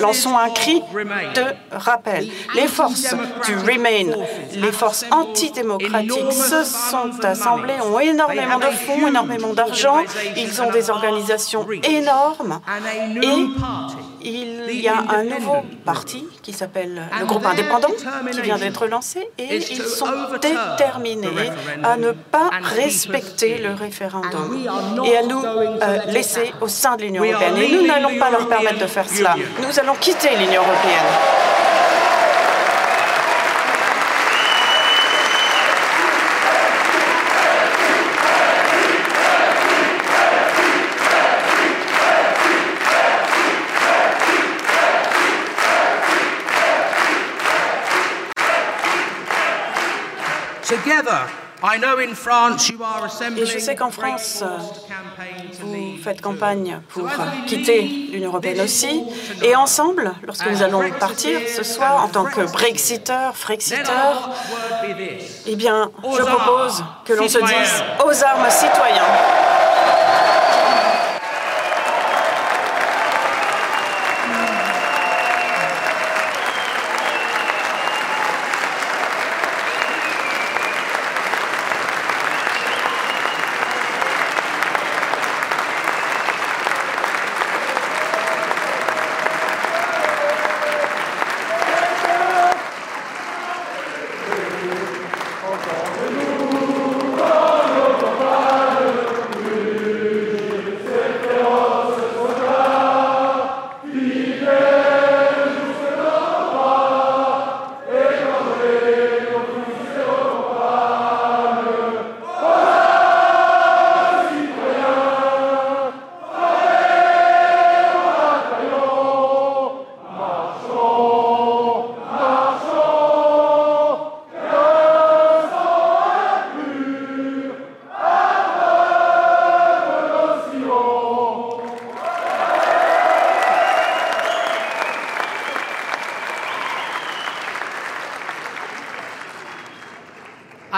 [0.00, 0.82] lançons un cri
[1.34, 2.28] de rappel.
[2.54, 3.14] Les forces
[3.46, 4.12] du Remain,
[4.54, 10.00] les forces antidémocratiques se sont assemblées, ont énormément de fonds, énormément d'argent.
[10.36, 12.60] Ils ont des organisations énormes
[13.22, 13.46] et
[14.24, 17.90] il y a un nouveau parti qui s'appelle le groupe indépendant
[18.30, 20.06] qui vient d'être lancé et ils sont
[20.40, 21.50] déterminés
[21.82, 24.64] à ne pas respecter le référendum
[25.04, 27.56] et à nous euh, laisser au sein de l'Union européenne.
[27.58, 29.36] Et nous n'allons pas leur permettre de faire cela.
[29.60, 31.51] Nous allons quitter l'Union européenne.
[53.36, 54.42] Et je sais qu'en France,
[55.60, 57.08] vous faites campagne pour
[57.46, 59.04] quitter l'Union européenne aussi.
[59.42, 64.30] Et ensemble, lorsque nous allons partir ce soir, en tant que Brexiteurs, Frexiteurs,
[65.46, 69.51] eh bien, je propose que l'on se dise aux armes citoyens.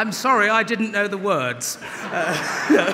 [0.05, 1.79] I'm sorry, I didn't know the words.
[2.13, 2.93] Uh,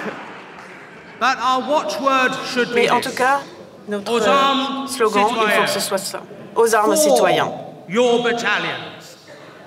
[1.19, 3.41] but our watchword should be Mais en tout cas,
[3.89, 6.23] notre euh, slogan, il faut que ce soit ça.
[6.55, 7.51] Aux armes citoyens.
[7.89, 9.17] Your battalions.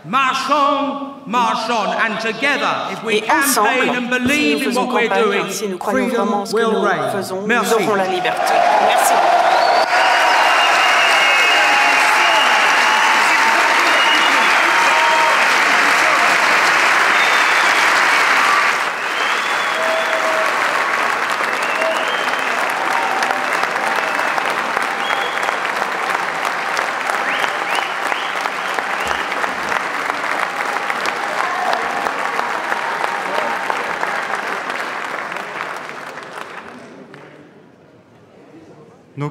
[0.05, 4.67] March on, march on, and together, if we Et ensemble, campaign and si nous believe
[4.67, 7.11] in what we're campagne, doing, si nous croyons vraiment en ce que nous reign.
[7.11, 8.53] faisons, nous aurons la liberté.
[8.87, 9.32] Merci.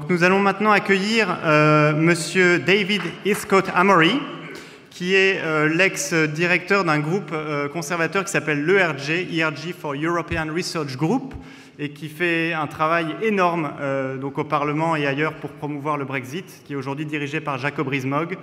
[0.09, 4.21] Nous allons maintenant accueillir euh, Monsieur David Iscott Amory,
[4.91, 10.97] qui est euh, l'ex-directeur d'un groupe euh, conservateur qui s'appelle l'ERG, ERG for European Research
[10.97, 11.35] Group,
[11.79, 16.05] et qui fait un travail énorme euh, donc au Parlement et ailleurs pour promouvoir le
[16.05, 18.37] Brexit, qui est aujourd'hui dirigé par Jacob Rees-Mogg.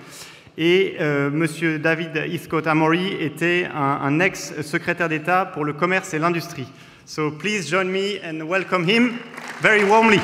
[0.57, 0.97] Et
[1.31, 6.67] Monsieur David Iscott Amory était un, un ex-secrétaire d'État pour le commerce et l'industrie.
[7.05, 9.19] So please join me and welcome him
[9.61, 10.19] very warmly.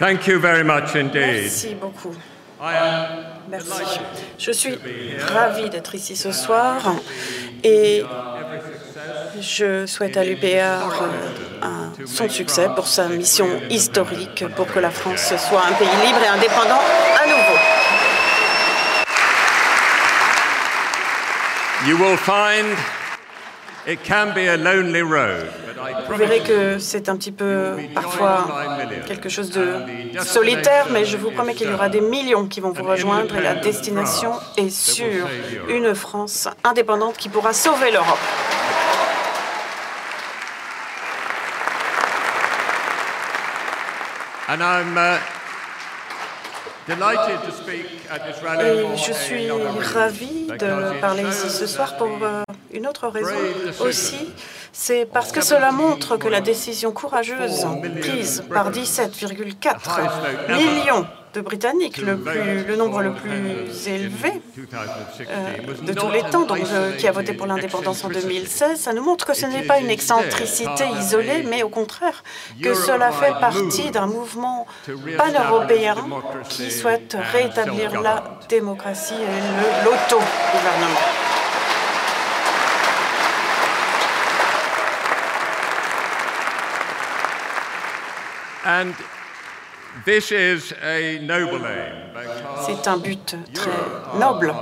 [0.00, 1.42] Thank you very much indeed.
[1.42, 2.14] Merci beaucoup.
[3.50, 4.00] Merci.
[4.38, 4.78] Je suis
[5.28, 6.80] ravie d'être ici ce soir
[7.62, 8.02] et
[9.42, 11.04] je souhaite à l'UPR
[12.06, 16.28] son succès pour sa mission historique pour que la France soit un pays libre et
[16.28, 16.80] indépendant
[17.22, 17.58] à nouveau.
[21.86, 22.74] You will find
[23.86, 25.69] it can be a lonely road, but I
[26.08, 28.46] Vous verrez que c'est un petit peu parfois
[29.06, 29.76] quelque chose de
[30.22, 33.42] solitaire, mais je vous promets qu'il y aura des millions qui vont vous rejoindre et
[33.42, 35.28] la destination est sûre.
[35.68, 38.18] Une France indépendante qui pourra sauver l'Europe.
[44.50, 45.18] uh,
[46.88, 46.92] Et
[48.96, 50.18] je suis because
[50.58, 53.30] de parler ici ce soir pour euh, une autre raison
[53.80, 54.30] aussi.
[54.72, 57.66] C'est parce que cela montre que la décision courageuse
[58.00, 64.42] prise par 17,4 millions de Britanniques, le, plus- le nombre le plus élevé
[65.30, 68.92] euh, de tous les temps, donc, euh, qui a voté pour l'indépendance en 2016, ça
[68.92, 72.24] nous montre que ce n'est pas une excentricité isolée, mais au contraire,
[72.60, 74.66] que cela fait partie d'un mouvement
[75.16, 75.94] pan-européen
[76.48, 81.00] qui souhaite rétablir la démocratie et le- l'auto-gouvernement.
[88.64, 88.92] And
[90.04, 92.22] this is a noble aim,
[92.66, 93.70] C'est un but très
[94.18, 94.52] noble,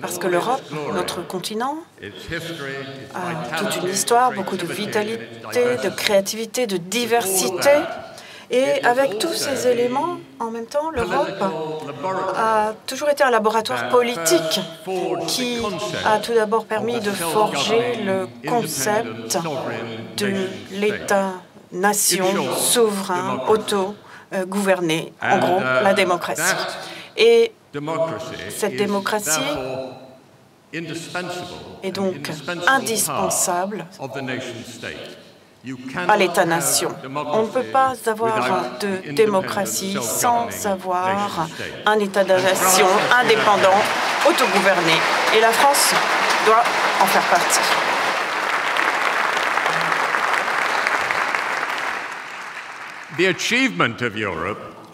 [0.00, 0.62] parce que l'Europe,
[0.94, 1.76] notre continent,
[3.14, 7.70] a toute une histoire, beaucoup de vitalité, de créativité, de diversité.
[8.48, 11.42] Et avec tous ces éléments, en même temps, l'Europe
[12.36, 14.60] a toujours été un laboratoire politique
[15.26, 15.58] qui
[16.04, 19.36] a tout d'abord permis de forger le concept
[20.16, 20.48] de
[21.72, 26.42] l'État-nation souverain, auto-gouverné, en gros, la démocratie.
[27.16, 27.52] Et
[28.50, 29.40] cette démocratie
[30.72, 32.30] est donc
[32.66, 33.86] indispensable
[36.08, 36.94] à l'État-nation.
[37.32, 41.48] On ne peut pas avoir de démocratie sans avoir
[41.86, 42.86] un État-nation
[43.20, 43.82] indépendant,
[44.28, 44.92] autogouverné.
[45.36, 45.92] Et la France
[46.46, 46.62] doit
[47.00, 47.60] en faire partie.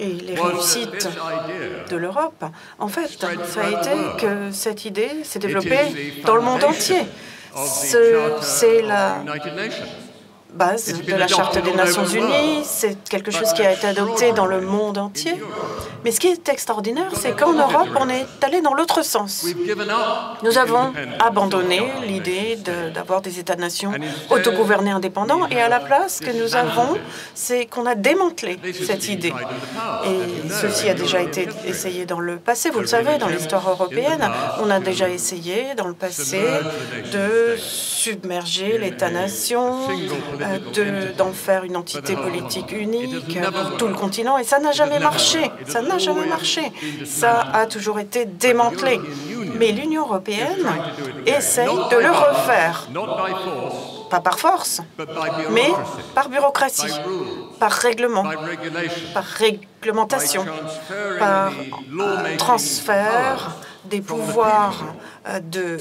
[0.00, 1.08] Et les réussites
[1.88, 2.44] de l'Europe,
[2.78, 7.02] en fait, ça a été que cette idée s'est développée dans le monde entier.
[7.54, 9.22] C'est la
[10.54, 14.46] base de la Charte des Nations Unies, c'est quelque chose qui a été adopté dans
[14.46, 15.34] le monde entier.
[16.04, 19.46] Mais ce qui est extraordinaire, c'est qu'en Europe, on est allé dans l'autre sens.
[20.42, 22.58] Nous avons abandonné l'idée
[22.92, 23.92] d'avoir des États-nations
[24.30, 26.96] autogouvernés indépendants et à la place, ce que nous avons,
[27.34, 29.32] c'est qu'on a démantelé cette idée.
[30.04, 34.28] Et ceci a déjà été essayé dans le passé, vous le savez, dans l'histoire européenne.
[34.60, 36.40] On a déjà essayé dans le passé
[37.12, 39.88] de submerger l'État-nation,
[40.42, 44.98] euh, d'en faire une entité politique unique pour tout le continent et ça n'a jamais
[44.98, 45.50] marché.
[45.66, 46.72] Ça n'a jamais marché.
[47.04, 49.00] Ça a toujours été démantelé.
[49.58, 50.66] Mais l'Union européenne
[51.26, 52.88] essaye de le refaire.
[54.10, 54.82] Pas par force,
[55.50, 55.70] mais
[56.14, 56.92] par bureaucratie,
[57.58, 58.24] par règlement,
[59.14, 60.44] par réglementation,
[61.18, 61.52] par
[62.36, 65.78] transfert des pouvoirs euh, de,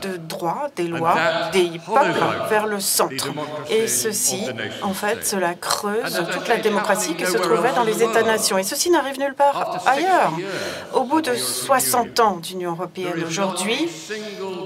[0.00, 1.14] de droit, des lois,
[1.52, 3.28] des peuples vers le centre.
[3.68, 4.46] Et ceci,
[4.82, 8.58] en fait, cela creuse toute la démocratie qui se trouvait dans les États-nations.
[8.58, 10.32] Et ceci n'arrive nulle part ailleurs.
[10.94, 13.88] Au bout de 60 ans d'Union européenne aujourd'hui,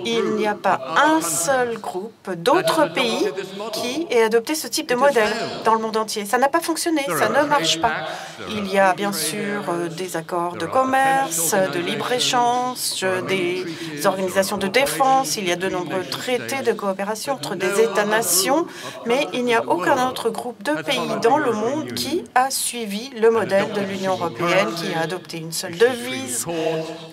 [0.05, 3.29] il n'y a pas un seul groupe d'autres pays
[3.73, 5.33] qui ait adopté ce type de modèle
[5.65, 6.25] dans le monde entier.
[6.25, 8.07] Ça n'a pas fonctionné, ça ne marche pas.
[8.51, 13.65] Il y a bien sûr euh, des accords de commerce, de libre-échange, des
[14.05, 18.67] organisations de défense, il y a de nombreux traités de coopération entre des États-nations,
[19.07, 23.11] mais il n'y a aucun autre groupe de pays dans le monde qui a suivi
[23.19, 26.47] le modèle de l'Union européenne, qui a adopté une seule devise,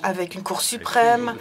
[0.01, 1.35] avec une Cour suprême,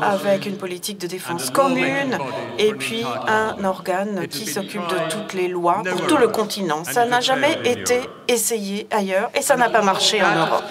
[0.00, 2.18] avec une politique de défense commune,
[2.58, 6.84] et puis un organe qui s'occupe de toutes les lois pour tout le continent.
[6.84, 10.64] Ça n'a jamais été essayé ailleurs et ça n'a pas marché en Europe.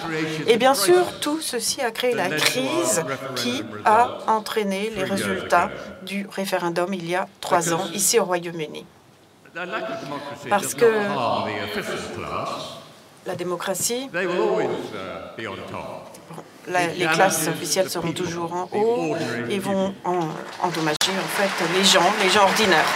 [0.46, 3.02] Et bien sûr, tout ceci a créé la crise
[3.36, 5.70] qui a entraîné les résultats
[6.02, 8.86] du référendum il y a trois ans ici au Royaume-Uni.
[10.48, 10.86] Parce que
[13.26, 14.08] la démocratie,
[16.68, 19.16] les classes officielles seront toujours en haut.
[19.50, 19.94] et vont
[20.62, 22.86] endommager en fait les gens, les gens ordinaires.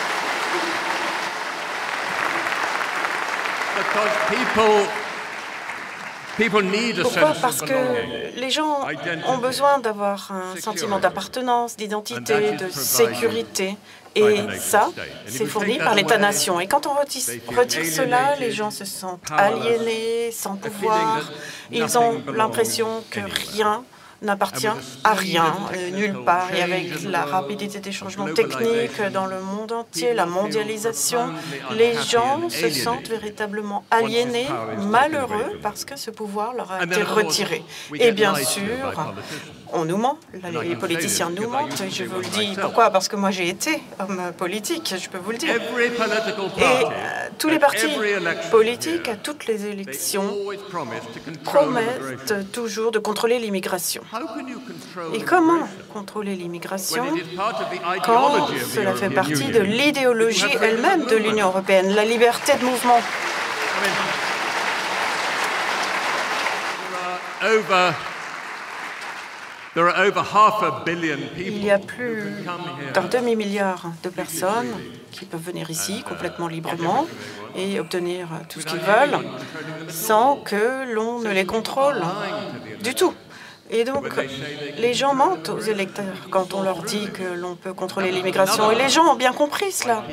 [7.02, 8.86] Pourquoi Parce que les gens
[9.26, 13.76] ont besoin d'avoir un sentiment d'appartenance, d'identité, de sécurité.
[14.14, 14.90] Et ça,
[15.26, 16.60] c'est fourni par l'État-nation.
[16.60, 21.30] Et quand on retire, cela, les gens se sentent aliénés, sans pouvoir.
[21.70, 23.20] Ils ont l'impression que
[23.52, 23.84] rien
[24.22, 24.66] n'appartient
[25.04, 26.54] à rien, euh, nulle part.
[26.54, 31.32] Et avec la rapidité des changements techniques dans le monde entier, la mondialisation,
[31.76, 34.48] les gens se sentent véritablement aliénés,
[34.78, 37.62] malheureux, parce que ce pouvoir leur a été retiré.
[37.94, 38.94] Et bien sûr,
[39.72, 40.18] on nous ment,
[40.62, 41.82] les politiciens nous mentent.
[41.90, 42.56] Je vous le dis.
[42.60, 42.90] pourquoi?
[42.90, 45.50] Parce que moi j'ai été homme politique, je peux vous le dire.
[45.50, 47.88] Et euh, tous les partis
[48.50, 50.34] politiques, à toutes les élections,
[51.44, 54.02] promettent toujours de contrôler l'immigration.
[55.14, 57.04] Et comment contrôler l'immigration
[58.04, 63.00] quand cela fait partie de l'idéologie elle-même de l'Union européenne, la liberté de mouvement
[69.74, 72.22] il y a plus
[72.92, 74.72] d'un demi-milliard de personnes
[75.10, 77.06] qui peuvent venir ici complètement librement
[77.56, 79.18] et obtenir tout ce qu'ils veulent
[79.88, 82.02] sans que l'on ne les contrôle
[82.82, 83.14] du tout.
[83.72, 84.06] Et donc,
[84.78, 88.70] les gens mentent aux électeurs quand on leur dit que l'on peut contrôler l'immigration.
[88.70, 90.04] Et les gens ont bien compris cela.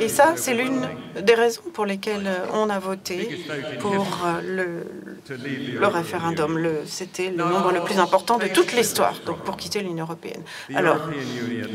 [0.00, 0.88] Et ça, c'est l'une
[1.20, 3.44] des raisons pour lesquelles on a voté
[3.78, 4.06] pour
[4.42, 4.86] le,
[5.28, 6.68] le référendum.
[6.84, 10.42] C'était le nombre le plus important de toute l'histoire, donc pour quitter l'Union européenne.
[10.74, 10.98] Alors,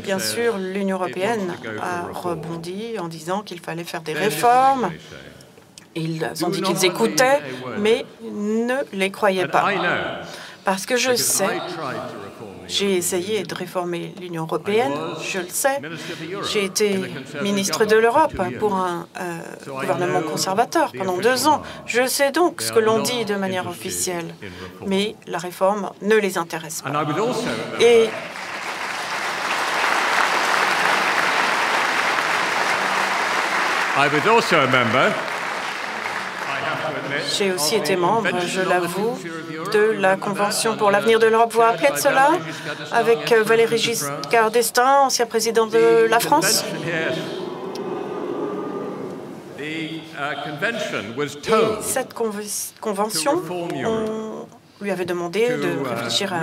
[0.02, 4.90] bien sûr, l'Union européenne a rebondi en disant qu'il fallait faire des réformes
[5.94, 7.40] Ils ont dit qu'ils écoutaient,
[7.78, 9.70] mais ne les croyaient pas.
[10.64, 11.58] Parce que je sais,
[12.68, 14.92] j'ai essayé de réformer l'Union européenne,
[15.22, 15.80] je le sais.
[16.50, 17.00] J'ai été
[17.42, 21.62] ministre de l'Europe pour un euh, gouvernement conservateur pendant deux ans.
[21.86, 24.34] Je sais donc ce que l'on dit de manière officielle,
[24.86, 26.90] mais la réforme ne les intéresse pas.
[27.80, 28.08] Et
[33.94, 35.12] I was also a member
[37.36, 39.18] j'ai aussi été membre, je l'avoue,
[39.72, 41.52] de la Convention pour l'avenir de l'Europe.
[41.52, 42.30] Vous vous rappelez de cela?
[42.92, 46.64] Avec euh, Valéry Giscard d'Estaing, ancien président de la France?
[49.58, 50.00] Et
[51.80, 52.14] cette
[52.80, 54.31] convention, on
[54.82, 56.34] lui avait demandé de réfléchir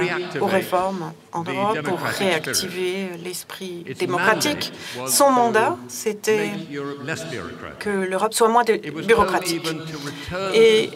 [0.41, 4.73] aux réformes en Europe pour réactiver l'esprit démocratique.
[5.07, 6.51] Son mandat, c'était
[7.79, 8.63] que l'Europe soit moins
[9.07, 9.67] bureaucratique.
[10.53, 10.89] Et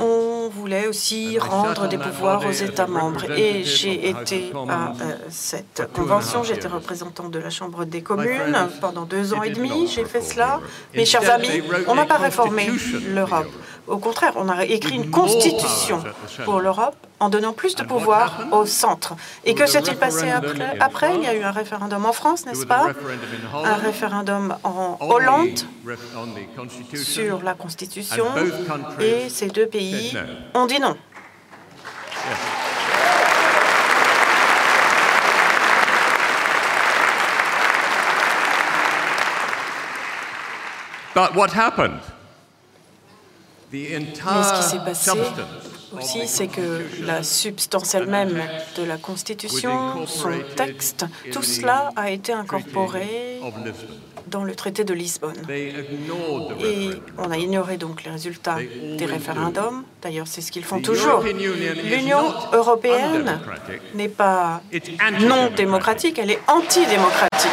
[0.00, 3.30] on voulait aussi rendre des pouvoirs aux États membres.
[3.32, 9.04] Et j'ai été à euh, cette convention, j'étais représentant de la Chambre des communes pendant
[9.04, 10.60] deux ans et demi, j'ai fait cela.
[10.94, 12.70] Mes chers amis, on n'a pas réformé
[13.08, 13.46] l'Europe.
[13.86, 16.02] Au contraire, on a écrit une constitution
[16.44, 19.14] pour l'Europe en donnant plus de pouvoir au centre.
[19.44, 22.66] Et que s'est-il passé après, après Il y a eu un référendum en France, n'est-ce
[22.66, 22.88] pas
[23.54, 25.60] Un référendum en Hollande
[26.94, 28.26] sur la Constitution.
[29.00, 30.16] Et ces deux pays
[30.54, 30.96] ont dit non.
[41.14, 42.00] But what happened?
[43.72, 45.10] Mais ce qui s'est passé
[45.96, 48.42] aussi, c'est que la substance elle-même
[48.76, 53.40] de la Constitution, son texte, tout cela a été incorporé
[54.28, 55.40] dans le traité de Lisbonne.
[55.48, 58.58] Et on a ignoré donc les résultats
[58.98, 59.84] des référendums.
[60.02, 61.22] D'ailleurs, c'est ce qu'ils font toujours.
[61.22, 63.40] L'Union européenne
[63.94, 64.62] n'est pas
[65.20, 67.50] non démocratique, elle est antidémocratique.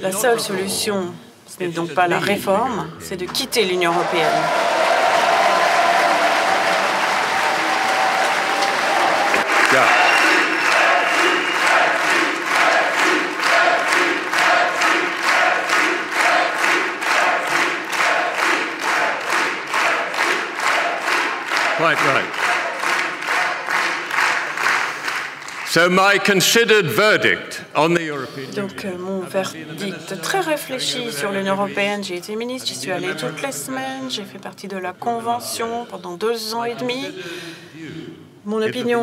[0.00, 1.12] La seule solution,
[1.46, 4.32] ce n'est donc pas la réforme, c'est de quitter l'Union européenne.
[21.78, 22.22] Quite right.
[22.24, 22.41] So
[28.54, 32.04] Donc euh, mon verdict très réfléchi sur l'Union européenne.
[32.04, 35.86] J'ai été ministre, j'y suis allé toutes les semaines, j'ai fait partie de la convention
[35.88, 37.06] pendant deux ans et demi.
[38.44, 39.02] Mon opinion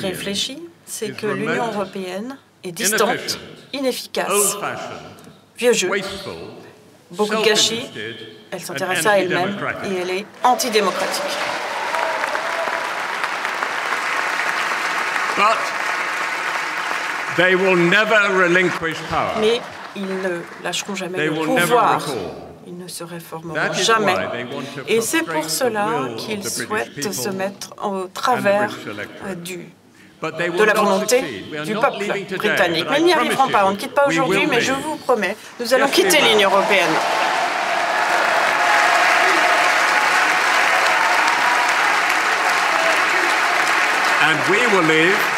[0.00, 3.38] réfléchie, c'est que l'Union européenne est distante,
[3.74, 4.56] inefficace,
[5.58, 5.90] vieux jeu,
[7.10, 7.90] beaucoup de gâchis,
[8.50, 9.54] elle s'intéresse à elle-même
[9.84, 11.22] et elle est antidémocratique.
[17.36, 19.36] They will never relinquish power.
[19.40, 19.60] Mais
[19.94, 22.02] ils ne lâcheront jamais le pouvoir.
[22.66, 24.14] Ils ne se réformeront jamais.
[24.88, 28.70] Et c'est pour cela qu'ils souhaitent se mettre au travers
[29.36, 29.68] du
[30.22, 32.06] de la volonté du peuple
[32.36, 32.86] britannique.
[32.90, 33.66] Mais ils n'y arriveront pas.
[33.66, 36.94] On ne quitte pas aujourd'hui, mais je vous promets, nous allons quitter l'Union européenne.
[44.22, 45.35] And we will leave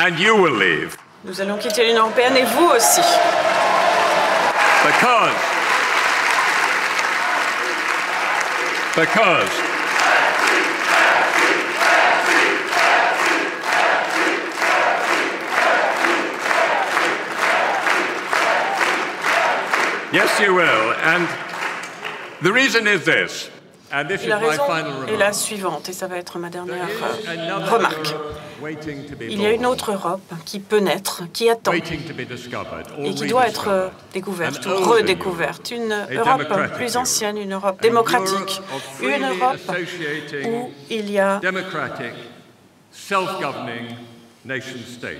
[0.00, 0.96] And you will leave.
[1.24, 3.00] Nous allons quitter l'Union européenne et vous aussi.
[4.86, 5.34] Because.
[8.94, 9.50] Because.
[20.12, 20.94] Yes, you will.
[21.02, 21.26] And
[22.40, 23.50] the reason is this.
[23.90, 24.64] La raison
[25.08, 28.14] est la suivante, et ça va être ma dernière euh, remarque.
[29.30, 33.68] Il y a une autre Europe qui peut naître, qui attend, et qui doit être
[33.68, 35.70] euh, découverte ou redécouverte.
[35.70, 36.42] Une Europe
[36.74, 38.60] plus ancienne, une Europe démocratique,
[39.02, 39.56] une Europe
[40.44, 41.40] où il y a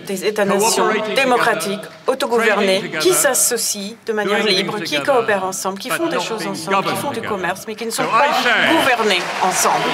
[0.07, 6.21] des États-nations démocratiques, autogouvernés, qui s'associent de manière libre, qui coopèrent ensemble, qui font des
[6.21, 8.29] choses ensemble, qui font du commerce, mais qui ne sont pas
[8.73, 9.85] gouvernés ensemble.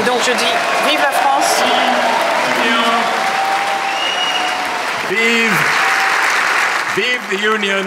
[0.00, 0.54] Et donc je dis,
[0.88, 1.62] vive la France
[5.10, 5.58] Vive,
[6.96, 7.84] vive the Union,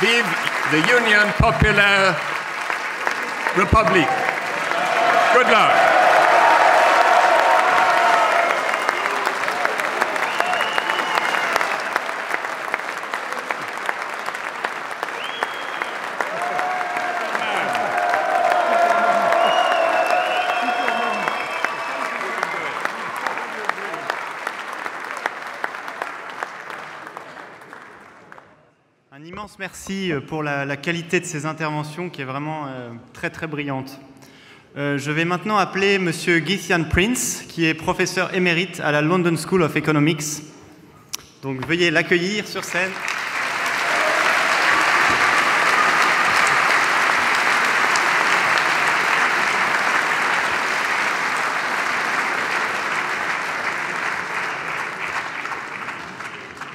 [0.00, 0.24] vive
[0.72, 2.14] the Union Populaire
[3.56, 4.08] République.
[5.34, 5.95] Good luck.
[29.66, 33.98] Merci euh, pour la, qualité de ces interventions qui est vraiment euh, très très brillante.
[34.76, 39.34] Euh, je vais maintenant appeler Monsieur Githian Prince, qui est professeur émérite à la London
[39.36, 40.22] School of Economics.
[41.42, 42.92] Donc veuillez l'accueillir sur scène.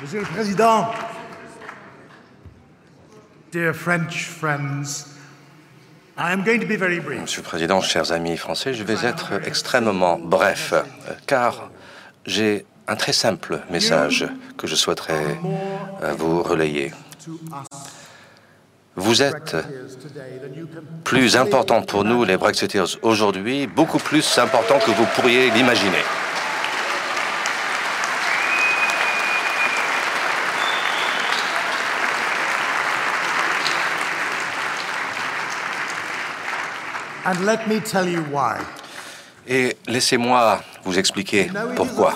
[0.01, 0.91] Monsieur le Président,
[7.21, 10.73] Monsieur le Président, chers amis français, je vais être extrêmement bref,
[11.27, 11.69] car
[12.25, 14.27] j'ai un très simple message
[14.57, 15.37] que je souhaiterais
[16.03, 16.93] euh, vous relayer.
[18.95, 19.55] Vous êtes
[21.03, 26.03] plus important pour nous, les Brexiteers, aujourd'hui, beaucoup plus important que vous pourriez l'imaginer.
[39.47, 42.15] Et laissez-moi vous expliquer pourquoi.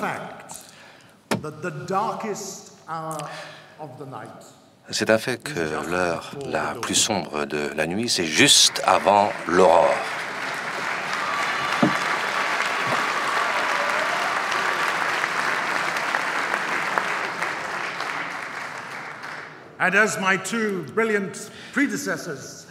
[4.92, 9.94] C'est un fait que l'heure la plus sombre de la nuit, c'est juste avant l'aurore.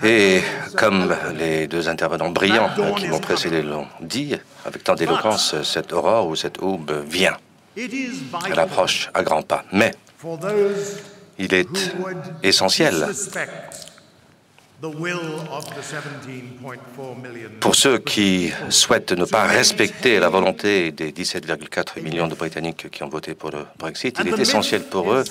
[0.04, 0.42] Et
[0.76, 4.34] comme les deux intervenants brillants qui m'ont précédé l'ont dit,
[4.66, 7.36] avec tant d'éloquence, cette aurore ou cette aube vient.
[7.76, 9.64] Elle approche à grands pas.
[9.72, 9.92] Mais
[11.38, 11.94] il est
[12.42, 13.06] essentiel
[17.60, 23.02] pour ceux qui souhaitent ne pas respecter la volonté des 17,4 millions de Britanniques qui
[23.02, 25.24] ont voté pour le Brexit, il est essentiel pour eux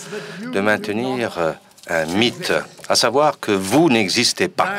[0.52, 1.56] de maintenir
[1.88, 2.54] un mythe,
[2.90, 4.70] à savoir que vous n'existez pas.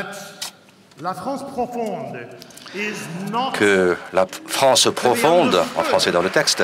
[3.53, 6.61] Que la France profonde, en français dans le texte,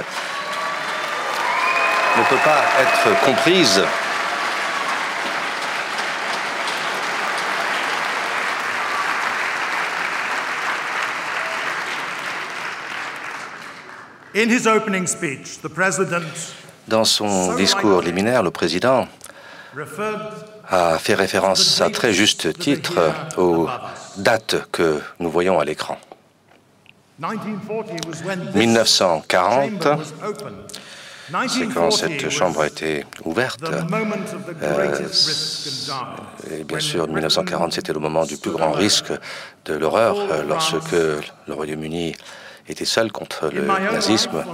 [2.17, 3.83] ne peut pas être comprise
[16.87, 19.09] Dans son discours liminaire, le président
[20.69, 23.69] a fait référence à très juste titre aux
[24.17, 25.99] dates que nous voyons à l'écran.
[28.55, 29.89] 1940,
[31.49, 33.63] c'est quand cette chambre a été ouverte.
[34.63, 35.09] Euh,
[36.51, 39.13] et bien sûr, 1940, c'était le moment du plus grand risque
[39.67, 42.17] de l'horreur, euh, lorsque le Royaume-Uni
[42.69, 44.45] était seul contre le nazisme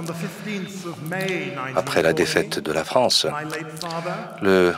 [1.75, 3.25] après la défaite de la France.
[4.41, 4.73] Le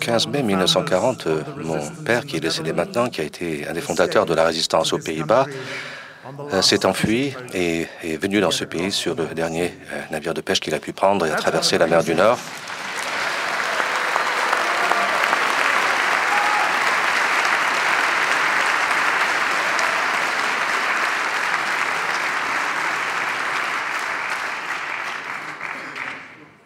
[0.00, 1.28] 15 mai 1940,
[1.64, 4.92] mon père, qui est décédé maintenant, qui a été un des fondateurs de la résistance
[4.92, 5.46] aux Pays-Bas,
[6.52, 10.40] euh, s'est enfui et est venu dans ce pays sur le dernier euh, navire de
[10.40, 12.38] pêche qu'il a pu prendre et a traversé la mer du Nord.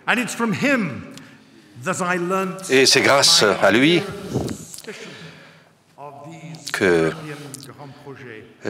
[0.07, 1.18] And it's from him
[2.71, 4.03] et c'est grâce à lui
[6.73, 7.13] que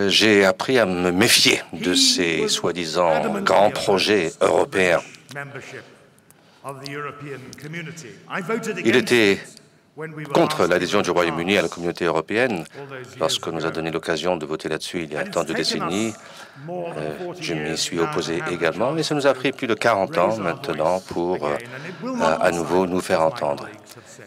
[0.09, 5.01] j'ai appris à me méfier de ces soi-disant grands projets européens.
[8.85, 9.39] Il était
[10.33, 12.65] contre l'adhésion du Royaume-Uni à la communauté européenne.
[13.19, 16.13] Lorsque nous a donné l'occasion de voter là-dessus il y a tant de décennies,
[16.69, 20.37] euh, je m'y suis opposé également, mais ça nous a pris plus de 40 ans
[20.39, 21.57] maintenant pour euh,
[22.41, 23.67] à nouveau nous faire entendre.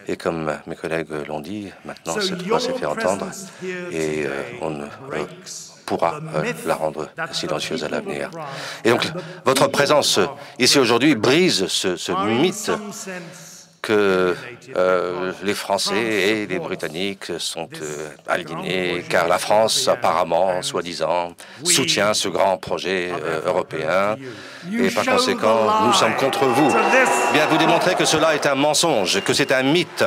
[0.08, 3.28] Et comme mes collègues l'ont dit, maintenant cette voix s'est fait entendre
[3.64, 4.86] et euh, on ne
[5.86, 6.20] pourra
[6.66, 8.30] la rendre silencieuse à l'avenir.
[8.84, 9.06] Et donc,
[9.46, 10.20] votre présence
[10.58, 12.72] ici aujourd'hui brise ce, ce mythe
[13.82, 14.36] que
[14.76, 22.14] euh, les Français et les Britanniques sont euh, alignés, car la France, apparemment, soi-disant, soutient
[22.14, 24.16] ce grand projet euh, européen,
[24.72, 26.70] et par conséquent, nous sommes contre vous.
[27.34, 30.06] Bien, vous démontrez que cela est un mensonge, que c'est un mythe.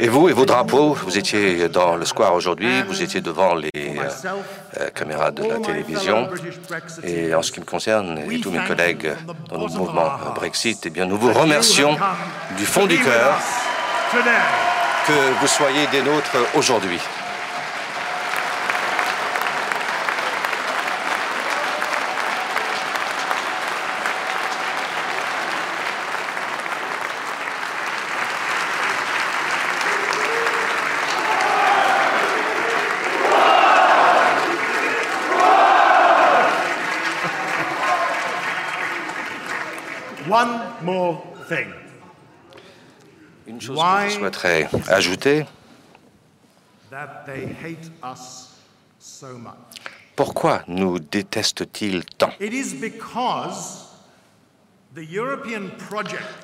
[0.00, 3.70] Et vous et vos drapeaux, vous étiez dans le square aujourd'hui, vous étiez devant les
[3.74, 4.08] euh,
[4.78, 6.26] euh, caméras de la télévision.
[7.02, 9.12] Et en ce qui me concerne et tous mes collègues
[9.50, 11.98] dans le mouvement Brexit, eh bien, nous vous remercions
[12.56, 13.38] du fond du cœur
[15.06, 16.98] que vous soyez des nôtres aujourd'hui.
[43.46, 45.46] Une chose que je souhaiterais ajouter.
[50.16, 52.32] Pourquoi nous détestent-ils tant?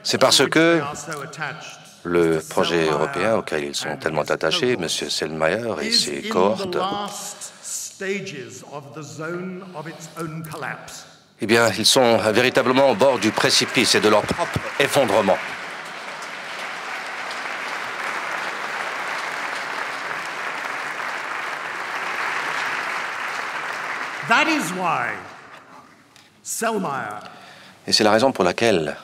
[0.02, 0.80] C'est parce que
[2.04, 4.88] le projet européen auquel ils sont tellement attachés, M.
[4.88, 6.78] Selmayr et ses cohortes,
[11.40, 15.36] eh bien, ils sont véritablement au bord du précipice et de leur propre effondrement.
[27.86, 28.96] Et c'est la raison pour laquelle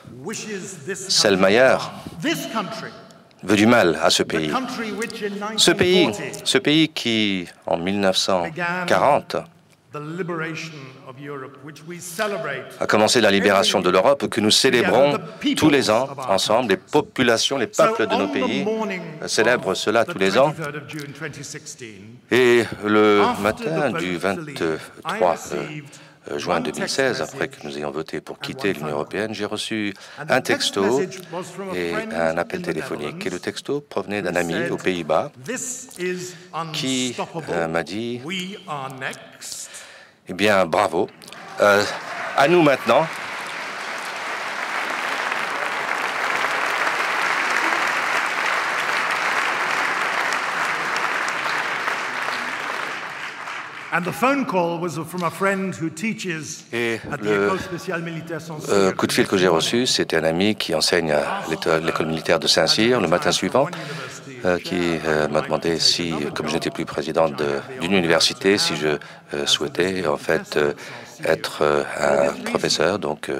[0.93, 1.91] Selmayr
[3.43, 4.51] veut du mal à ce pays.
[5.57, 6.11] Ce pays,
[6.43, 9.37] ce pays qui, en 1940,
[12.79, 15.17] a commencé la libération de l'Europe que nous célébrons
[15.55, 16.69] tous les ans ensemble.
[16.69, 18.65] Les populations, les peuples de nos pays
[19.27, 20.53] célèbrent cela tous les ans.
[22.31, 25.35] Et le matin du 23
[26.31, 29.93] euh, juin 2016, après que nous ayons voté pour quitter l'Union européenne, j'ai reçu
[30.29, 31.01] un texto
[31.75, 33.25] et un appel téléphonique.
[33.25, 35.31] Et le texto provenait d'un ami aux Pays-Bas
[36.71, 37.15] qui
[37.49, 38.21] euh, m'a dit
[40.27, 41.09] eh bien, bravo.
[41.61, 41.83] Euh,
[42.37, 43.05] à nous maintenant.
[56.73, 61.43] Et le coup de fil que j'ai reçu, c'était un ami qui enseigne à
[61.79, 63.67] l'école militaire de Saint-Cyr le matin suivant.
[64.45, 68.97] Euh, qui euh, m'a demandé si, comme je n'étais plus président d'une université, si je
[69.33, 70.59] euh, souhaitais en fait
[71.23, 73.31] être un professeur, donc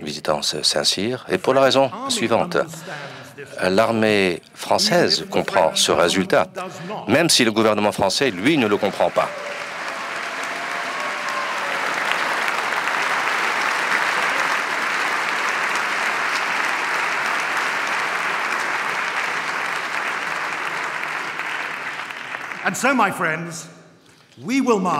[0.00, 2.56] visitant Saint-Cyr, et pour la raison suivante.
[3.62, 6.46] L'armée française comprend ce résultat,
[7.08, 9.28] même si le gouvernement français, lui, ne le comprend pas.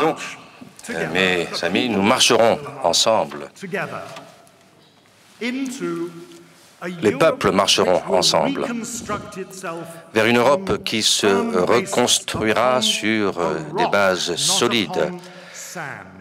[0.01, 0.19] donc,
[1.13, 3.49] mes amis, nous marcherons ensemble.
[7.01, 8.67] Les peuples marcheront ensemble
[10.13, 15.13] vers une Europe qui se reconstruira sur euh, des bases solides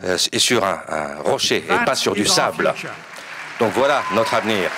[0.04, 2.74] euh, et sur un, un rocher et pas sur du sable.
[3.60, 4.70] Donc voilà notre avenir.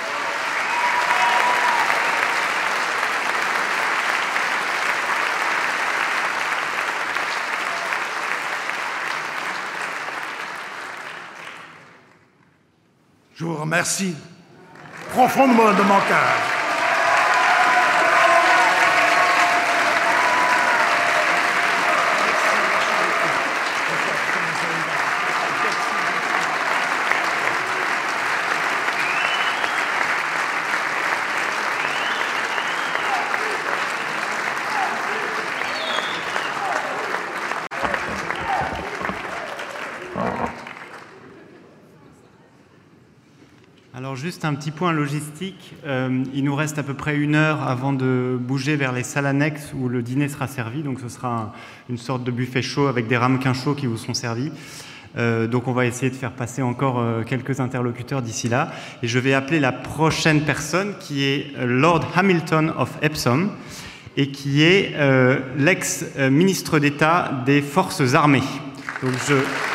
[13.35, 14.15] Je vous remercie
[15.13, 16.62] profondément de mon cœur.
[44.45, 45.75] Un petit point logistique.
[45.85, 49.25] Euh, il nous reste à peu près une heure avant de bouger vers les salles
[49.25, 50.83] annexes où le dîner sera servi.
[50.83, 51.53] Donc ce sera
[51.89, 54.51] une sorte de buffet chaud avec des ramequins chauds qui vous seront servis.
[55.17, 58.71] Euh, donc on va essayer de faire passer encore euh, quelques interlocuteurs d'ici là.
[59.01, 63.49] Et je vais appeler la prochaine personne qui est Lord Hamilton of Epsom
[64.15, 64.93] et qui est
[65.57, 68.43] l'ex-ministre d'État des Forces armées.
[69.01, 69.72] Donc je...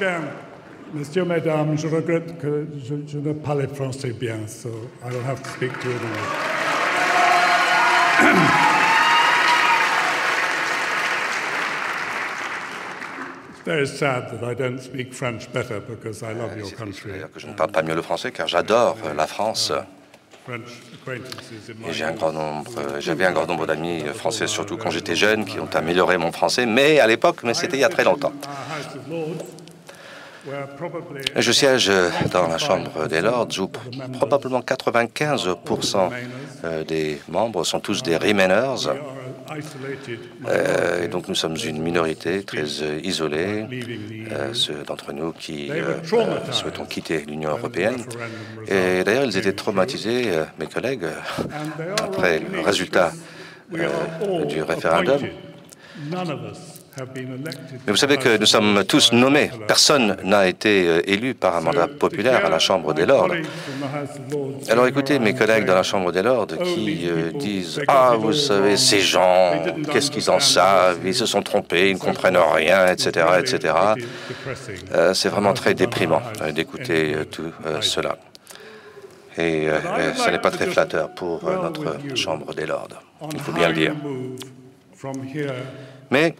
[0.00, 0.22] Bien.
[0.94, 4.70] Messieurs, Mesdames, je regrette que je, je ne parle français bien, so
[5.04, 6.40] I will have to speak to you in.
[13.50, 17.12] It's very sad that I don't speak French better because I love your country.
[17.32, 19.70] que je ne parle pas mieux le français car j'adore euh, la France.
[20.48, 24.90] Et j'ai un grand nombre, euh, j'avais un grand nombre d'amis euh, français, surtout quand
[24.90, 27.90] j'étais jeune, qui ont amélioré mon français, mais à l'époque, mais c'était il y a
[27.90, 28.32] très longtemps.
[31.36, 33.68] Je siège euh, dans la Chambre des Lords où
[34.18, 36.10] probablement 95%
[36.64, 38.88] euh, des membres sont tous des Remainers.
[40.48, 42.66] Euh, et donc nous sommes une minorité très
[43.02, 43.66] isolée,
[44.52, 45.96] ceux d'entre nous qui euh,
[46.52, 48.04] souhaitons quitter l'Union européenne.
[48.68, 51.06] Et d'ailleurs, ils étaient traumatisés, mes collègues,
[52.02, 53.12] après le résultat
[54.48, 55.20] du référendum.
[56.98, 59.50] Mais vous savez que nous sommes tous nommés.
[59.66, 63.32] Personne n'a été euh, élu par un mandat populaire à la Chambre des Lords.
[64.68, 68.76] Alors écoutez mes collègues dans la Chambre des Lords qui euh, disent Ah, vous savez,
[68.76, 69.62] ces gens,
[69.92, 70.98] qu'est-ce qu'ils en savent?
[71.04, 73.26] Ils se sont trompés, ils ne comprennent rien, etc.
[73.38, 73.74] etc.
[74.92, 76.22] Euh, C'est vraiment très déprimant
[76.52, 78.16] d'écouter tout cela.
[79.38, 79.68] Et
[80.16, 82.88] ce n'est pas très flatteur pour notre Chambre des Lords.
[83.32, 83.94] Il faut bien le dire.
[86.10, 86.34] Mais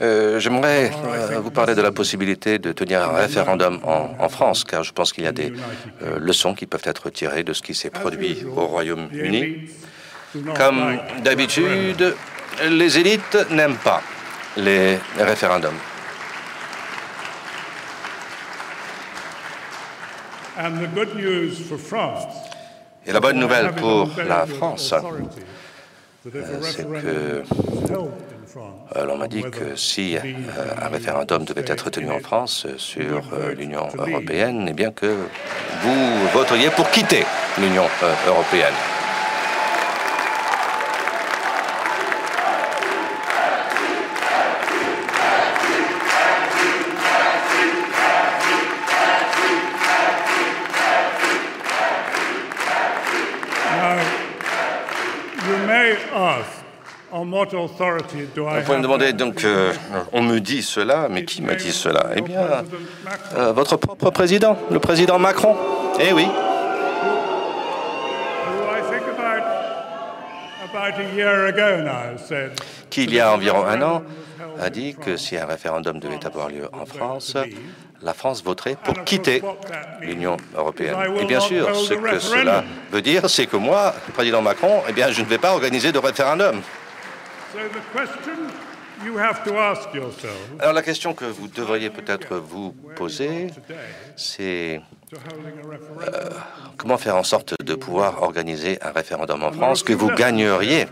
[0.00, 4.64] euh, j'aimerais euh, vous parler de la possibilité de tenir un référendum en, en France,
[4.64, 5.52] car je pense qu'il y a des
[6.02, 9.70] euh, leçons qui peuvent être tirées de ce qui s'est produit au Royaume-Uni.
[10.56, 12.14] Comme d'habitude,
[12.68, 14.02] les élites n'aiment pas
[14.56, 15.78] les référendums.
[23.06, 24.94] Et la bonne nouvelle pour la France,
[26.22, 27.42] c'est referendum que
[28.96, 30.20] euh, l'on m'a dit que si euh,
[30.82, 35.06] un référendum devait être tenu en France euh, sur euh, l'Union européenne, eh bien que
[35.82, 37.24] vous voteriez pour quitter
[37.58, 38.74] l'Union euh, européenne.
[57.12, 59.72] Vous pouvez me demander, donc, euh,
[60.12, 62.10] on me dit cela, mais qui me dit cela?
[62.14, 62.64] Eh bien,
[63.36, 65.56] euh, votre propre président, le président Macron.
[66.00, 66.26] Eh oui.
[72.90, 74.02] qui, il y a environ un an,
[74.60, 77.36] a dit que si un référendum devait avoir lieu en France,
[78.02, 79.42] la France voterait pour quitter
[80.00, 80.96] l'Union européenne.
[81.20, 85.10] Et bien sûr, ce que cela veut dire, c'est que moi, président Macron, eh bien,
[85.10, 86.60] je ne vais pas organiser de référendum.
[90.58, 93.48] Alors la question que vous devriez peut-être vous poser,
[94.16, 94.80] c'est
[95.12, 95.50] referendum
[96.76, 100.86] comment faire en sorte de pouvoir organiser un référendum en France que vous gagneriez?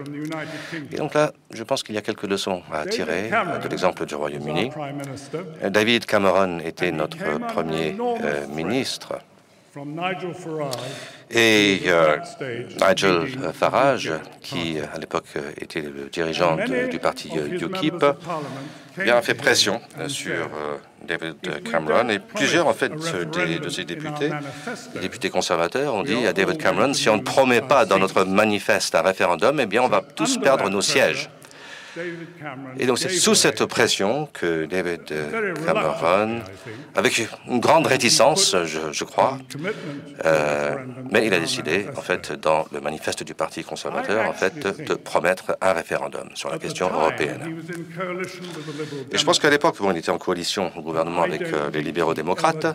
[0.92, 4.04] Et donc là, je pense qu'il y a quelques leçons à tirer euh, de l'exemple
[4.06, 4.70] du Royaume-Uni.
[4.92, 5.38] Minister
[5.70, 9.18] David Cameron était notre premier euh, ministre.
[9.78, 10.74] From Nigel Farage
[11.30, 12.16] Et euh,
[12.80, 14.12] Nigel Farage,
[14.42, 18.04] qui euh, à l'époque euh, était le dirigeant de- du parti euh, UKIP,
[18.98, 20.76] eh bien, a fait pression euh, sur euh,
[21.06, 21.36] David
[21.70, 24.30] Cameron et plusieurs en fait euh, des, de ces députés,
[24.94, 28.24] les députés conservateurs, ont dit à David Cameron si on ne promet pas dans notre
[28.24, 31.30] manifeste un référendum, eh bien on va tous perdre nos sièges.
[32.78, 36.40] Et donc c'est sous cette pression que David euh, Cameron,
[36.94, 37.18] avec
[37.48, 39.38] une grande réticence, je, je crois,
[40.24, 40.76] euh,
[41.10, 44.84] mais il a décidé, en fait, dans le manifeste du Parti conservateur, en fait, de,
[44.84, 47.62] de promettre un référendum sur la question européenne.
[49.12, 51.82] Et je pense qu'à l'époque, bon, il était en coalition au gouvernement avec euh, les
[51.82, 52.66] libéraux démocrates,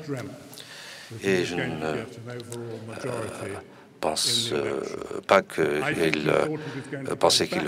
[1.23, 2.03] et je ne
[4.03, 4.81] pense euh,
[5.27, 7.65] pas qu'il euh, pensait qu'il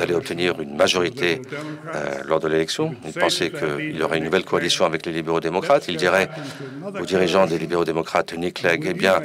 [0.00, 1.42] allait obtenir une majorité
[1.94, 2.94] euh, lors de l'élection.
[3.04, 5.84] Il pensait qu'il y aurait une nouvelle coalition avec les libéraux démocrates.
[5.88, 6.30] Il dirait
[7.00, 9.20] aux dirigeants des libéraux démocrates, Nick Clegg, eh bien,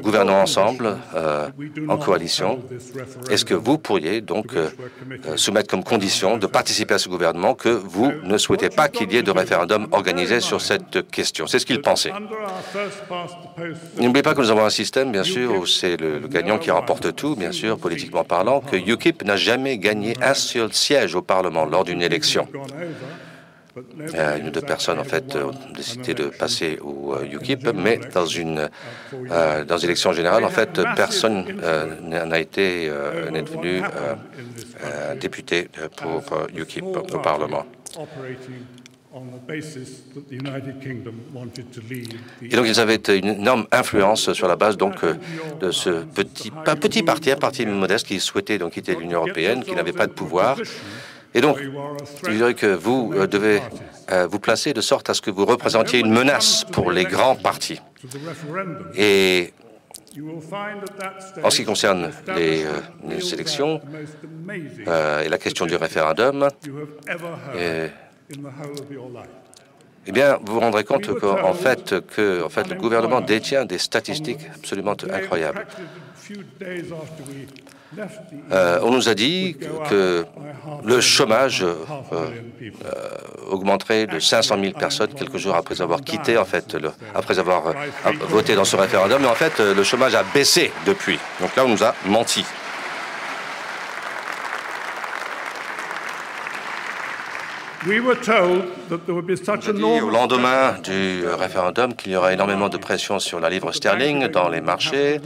[0.00, 1.48] gouvernons ensemble euh,
[1.88, 2.62] en coalition.
[3.30, 4.68] Est-ce que vous pourriez donc euh,
[5.26, 9.12] euh, soumettre comme condition de participer à ce gouvernement que vous ne souhaitez pas qu'il
[9.12, 12.12] y ait de référendum organisé sur cette question C'est ce qu'il pensait.
[13.98, 16.70] N'oubliez pas que nous avons un système, bien sûr, où c'est le, le gagnant qui
[16.70, 21.22] remporte tout, bien sûr, politiquement parlant, que UKIP n'a jamais gagné un seul siège au
[21.22, 22.48] Parlement lors d'une élection.
[24.14, 27.98] Euh, une ou deux personnes, en fait, ont décidé de passer au euh, UKIP, mais
[28.12, 28.68] dans une
[29.14, 34.14] euh, dans une élection générale, en fait, personne euh, n'a été euh, n'est devenu euh,
[34.84, 37.64] euh, député pour euh, UKIP au Parlement.
[42.42, 45.14] Et donc ils avaient une énorme influence sur la base donc euh,
[45.60, 46.50] de ce petit,
[46.80, 50.12] petit parti, un parti modeste qui souhaitait donc quitter l'Union européenne, qui n'avait pas de
[50.12, 50.56] pouvoir.
[51.34, 51.58] Et donc,
[52.26, 53.60] je dirais que vous euh, devez
[54.10, 57.36] euh, vous placer de sorte à ce que vous représentiez une menace pour les grands
[57.36, 57.80] partis.
[58.96, 59.52] Et
[61.42, 62.66] en ce qui concerne les
[63.32, 63.80] élections
[65.24, 66.48] et la question du référendum,
[70.06, 73.78] eh bien, vous vous rendrez compte qu'en fait, que, en fait, le gouvernement détient des
[73.78, 75.64] statistiques absolument incroyables.
[78.50, 79.56] Euh, on nous a dit
[79.90, 80.24] que
[80.82, 81.74] le chômage euh,
[82.12, 82.30] euh,
[83.50, 87.74] augmenterait de 500 000 personnes quelques jours après avoir quitté, en fait, le, après avoir
[88.28, 89.22] voté dans ce référendum.
[89.22, 91.18] Mais en fait, le chômage a baissé depuis.
[91.40, 92.44] Donc là, on nous a menti.
[99.72, 104.28] Dit au lendemain du référendum qu'il y aura énormément de pression sur la livre sterling
[104.28, 105.20] dans les marchés,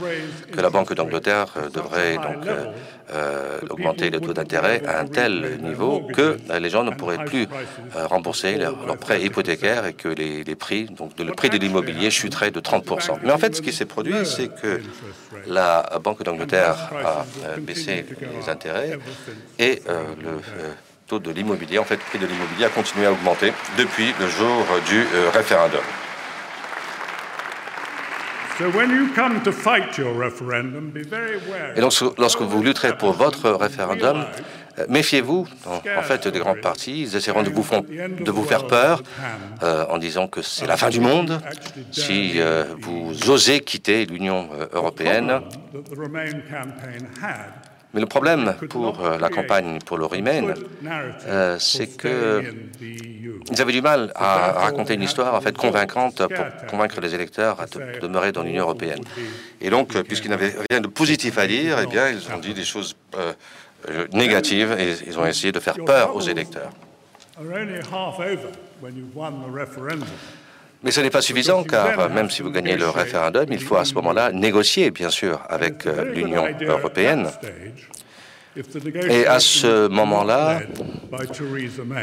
[0.51, 2.65] que la Banque d'Angleterre devrait donc euh,
[3.13, 7.47] euh, augmenter le taux d'intérêt à un tel niveau que les gens ne pourraient plus
[7.95, 12.49] euh, rembourser leurs prêts hypothécaires et que les, prix, donc le prix de l'immobilier chuterait
[12.49, 13.19] de 30%.
[13.23, 14.81] Mais en fait, ce qui s'est produit, c'est que
[15.45, 17.25] la Banque d'Angleterre a
[17.59, 18.97] baissé les intérêts
[19.59, 20.39] et le
[21.07, 24.27] taux de l'immobilier, en fait, le prix de l'immobilier a continué à augmenter depuis le
[24.27, 25.81] jour du euh, référendum.
[31.75, 34.25] Et donc, lorsque vous lutterez pour votre référendum,
[34.79, 37.03] euh, méfiez-vous, en, fait, des grands partis.
[37.03, 39.03] Ils essaieront de vous, de vous faire peur
[39.61, 41.39] euh, en disant que c'est la fin du monde
[41.91, 42.39] si
[42.81, 45.41] vous osez quitter l'Union européenne.
[47.93, 50.53] Mais le problème pour euh, la campagne pour le Remain,
[51.25, 56.99] euh, c'est qu'ils avaient du mal à raconter une histoire en fait convaincante pour convaincre
[56.99, 57.65] les électeurs à
[58.01, 59.03] demeurer dans l'Union européenne.
[59.61, 62.53] Et donc, euh, puisqu'ils n'avaient rien de positif à dire, eh bien, ils ont dit
[62.53, 62.95] des choses
[64.11, 66.71] négatives et ils ont essayé de faire peur aux électeurs.
[70.87, 73.83] Mais ce n'est pas suffisant car même si vous gagnez le référendum, il faut à
[73.83, 77.27] ce moment-là négocier, bien sûr, avec l'Union européenne.
[79.09, 80.61] Et à ce moment-là,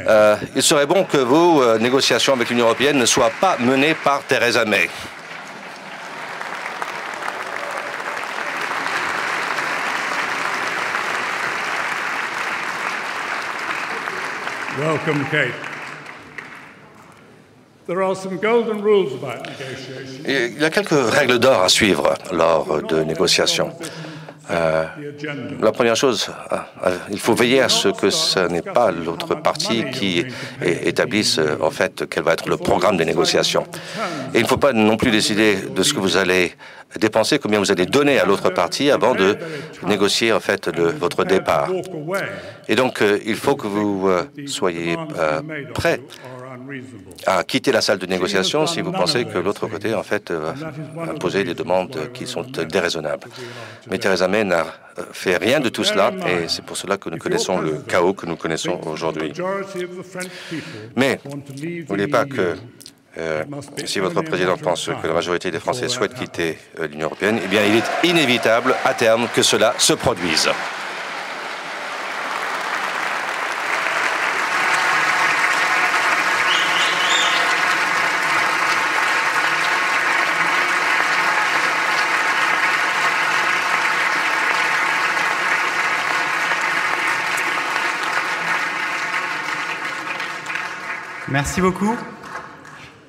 [0.07, 3.95] euh, il serait bon que vos euh, négociations avec l'Union européenne ne soient pas menées
[3.95, 4.91] par Theresa May.
[14.79, 15.74] Welcome, Kate.
[20.27, 23.71] Il y a quelques règles d'or à suivre lors de négociations.
[24.51, 24.85] Euh,
[25.61, 26.57] la première chose, euh,
[26.87, 30.25] euh, il faut veiller à ce que ce n'est pas l'autre partie qui
[30.61, 33.65] établisse en fait quel va être le programme des négociations.
[34.35, 36.55] Et il ne faut pas non plus décider de ce que vous allez
[37.01, 39.37] dépenser, combien vous allez donner à l'autre partie avant de
[39.87, 41.71] négocier en fait votre départ.
[42.69, 44.09] Et donc il faut que vous
[44.47, 44.97] soyez
[45.75, 46.01] prêts
[47.27, 50.55] à quitter la salle de négociation si vous pensez que l'autre côté, en fait, va
[51.11, 53.29] imposer des demandes qui sont déraisonnables.
[53.91, 54.67] Mais Theresa May n'a
[55.13, 58.27] fait rien de tout cela et c'est pour cela que nous connaissons le chaos que
[58.27, 59.33] nous connaissons aujourd'hui.
[60.97, 61.21] Mais
[61.89, 62.55] n'oubliez pas que
[63.17, 63.45] euh,
[63.85, 67.47] si votre président pense que la majorité des Français souhaitent quitter euh, l'Union européenne, eh
[67.47, 70.51] bien, il est inévitable à terme que cela se produise.
[91.29, 91.97] Merci beaucoup.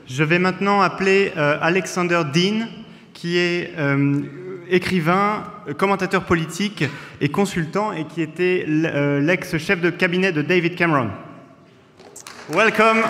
[0.08, 2.68] Je vais maintenant appeler euh, Alexander Dean,
[3.14, 4.22] qui est euh,
[4.70, 5.44] écrivain,
[5.78, 6.86] commentateur politique
[7.20, 11.10] et consultant, et qui était euh, l'ex-chef de cabinet de David Cameron.
[12.50, 13.04] Welcome.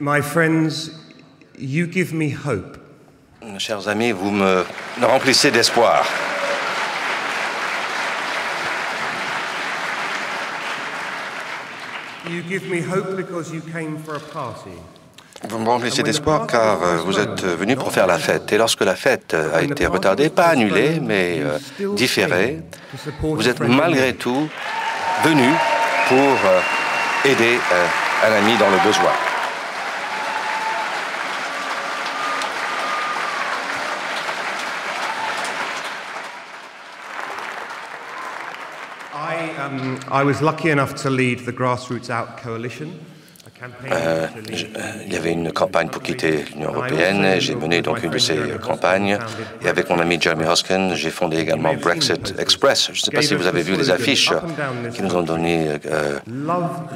[0.00, 0.90] My friends,
[1.56, 2.81] you give me hope.
[3.58, 4.64] Chers amis, vous me
[5.00, 6.04] remplissez d'espoir.
[15.48, 18.52] Vous me remplissez d'espoir car euh, vous êtes venu pour faire la fête.
[18.52, 21.58] Et lorsque la fête a été retardée, pas annulée, mais euh,
[21.94, 22.60] différée,
[23.22, 24.48] vous êtes malgré tout
[25.24, 25.48] venu
[26.08, 26.60] pour euh,
[27.24, 27.58] aider
[28.24, 29.31] un ami dans le besoin.
[40.14, 42.88] I was lucky enough to lead the Grassroots Out Coalition.
[43.92, 44.26] Euh,
[45.06, 47.40] il y avait une campagne pour quitter l'Union européenne.
[47.40, 49.16] J'ai mené donc une de ces campagnes.
[49.64, 52.90] Et avec mon ami Jeremy Hoskin, j'ai fondé également Brexit Express.
[52.92, 54.32] Je ne sais pas si vous avez vu les affiches
[54.92, 56.18] qui nous ont donné euh,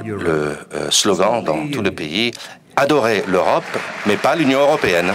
[0.05, 2.33] le euh, slogan dans tout le pays
[2.79, 3.65] Adorez l'Europe,
[4.05, 5.13] mais pas l'Union européenne.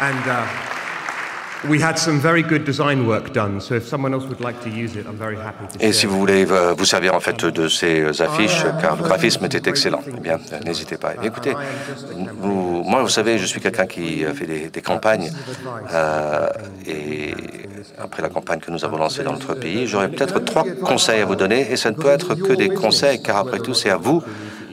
[0.00, 0.46] And uh,
[5.80, 9.44] et si vous voulez euh, vous servir en fait de ces affiches, car le graphisme
[9.46, 11.14] était excellent, eh bien, n'hésitez pas.
[11.20, 11.54] Écoutez,
[12.40, 15.32] moi, vous savez, je suis quelqu'un qui fait des, campagnes,
[15.92, 16.46] euh,
[16.86, 17.34] et
[17.98, 21.24] après la campagne que nous avons lancée dans notre pays, j'aurais peut-être trois conseils à
[21.24, 23.96] vous donner, et ça ne peut être que des conseils, car après tout, c'est à
[23.96, 24.22] vous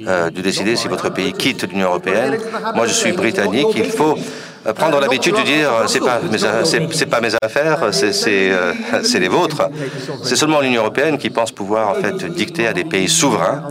[0.07, 2.37] euh, de décider si votre pays quitte l'Union européenne.
[2.75, 6.19] Moi, je suis britannique, il faut euh, prendre l'habitude de dire euh, c'est pas
[6.91, 9.69] c'est pas mes affaires, c'est les vôtres.
[10.23, 13.63] C'est seulement l'Union européenne qui pense pouvoir en fait dicter à des pays souverains.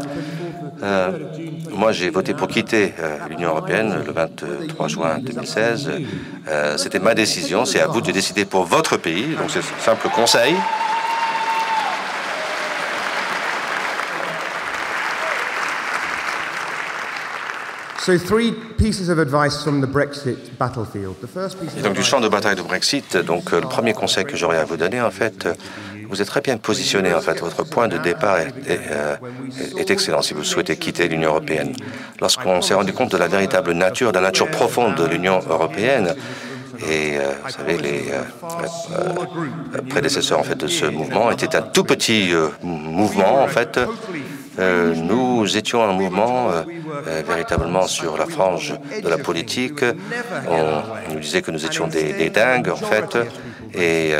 [1.72, 2.94] moi, j'ai voté pour quitter
[3.28, 5.90] l'Union européenne le 23 juin 2016.
[6.76, 7.64] C'était ma décision.
[7.64, 9.34] C'est à vous de décider pour votre pays.
[9.38, 10.54] Donc, c'est un simple conseil.
[21.78, 24.58] Et donc du champ de bataille de Brexit, donc euh, le premier conseil que j'aurais
[24.58, 25.54] à vous donner, en fait, euh,
[26.10, 27.14] vous êtes très bien positionné.
[27.14, 29.16] En fait, votre point de départ est, euh,
[29.88, 31.72] excellent si vous souhaitez quitter l'Union européenne.
[32.20, 36.14] Lorsqu'on s'est rendu compte de la véritable nature, de la nature profonde de l'Union européenne,
[36.86, 38.12] et vous savez, les
[39.88, 43.80] prédécesseurs en fait de ce mouvement étaient un tout petit mouvement en fait
[44.58, 46.62] euh, nous étions un mouvement euh,
[47.08, 49.84] euh, véritablement sur la frange de la politique.
[50.48, 53.18] On nous disait que nous étions des, dingues, en fait.
[53.74, 54.12] Et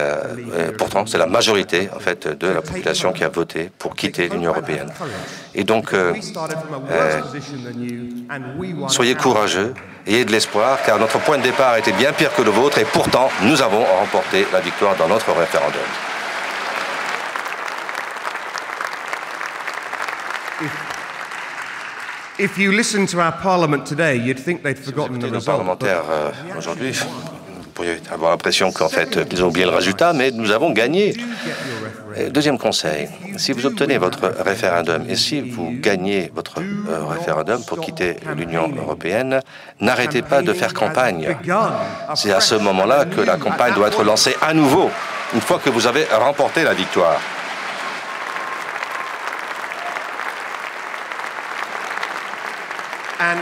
[0.78, 4.50] pourtant, c'est la majorité, en fait, de la population qui a voté pour quitter l'Union
[4.50, 4.90] européenne.
[5.54, 5.94] Et donc,
[8.88, 9.74] soyez courageux,
[10.06, 12.84] ayez de l'espoir, car notre point de départ était bien pire que le vôtre, et
[12.84, 15.80] pourtant, nous avons remporté la victoire dans notre référendum.
[22.36, 25.44] If you listen to our parliament today, you'd think they'd forgotten the result.
[25.44, 30.32] parlementaires euh, aujourd'hui, vous pourriez avoir l'impression qu'en fait, ils ont oublié le résultat, mais
[30.32, 31.14] nous avons gagné.
[32.30, 37.80] deuxième conseil, si vous obtenez votre référendum et si vous gagnez votre euh, référendum pour
[37.80, 39.40] quitter l'Union européenne,
[39.80, 41.36] n'arrêtez pas de faire campagne.
[42.16, 44.90] C'est à ce moment-là que la campagne doit être lancée à nouveau,
[45.34, 47.20] une fois que vous avez remporté la victoire.
[53.20, 53.38] And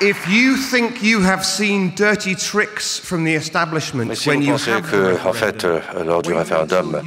[0.00, 4.52] if you think you have seen dirty tricks from the establishment Mais si when vous
[4.52, 7.00] pensez que, en fait, euh, lors du référendum,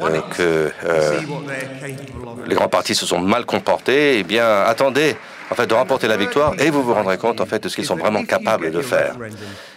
[0.00, 1.20] euh, que euh,
[2.46, 5.16] les grands partis se sont mal comportés, eh bien, attendez
[5.50, 7.76] en fait, de remporter la victoire et vous vous rendrez compte en fait de ce
[7.76, 9.16] qu'ils sont vraiment capables de faire.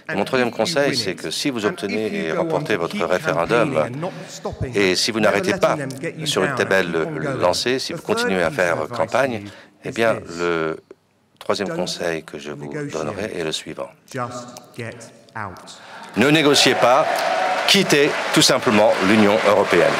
[0.10, 3.84] Et mon troisième conseil, c'est que si vous obtenez et remportez votre référendum,
[4.74, 5.76] et si vous n'arrêtez pas
[6.24, 6.94] sur une telle
[7.42, 9.44] lancée, si vous continuez à faire campagne,
[9.84, 10.78] eh bien, le
[11.46, 13.92] Troisième conseil que je vous donnerai est le suivant.
[16.18, 17.06] Ne négociez pas,
[17.68, 19.94] quittez tout simplement l'Union européenne.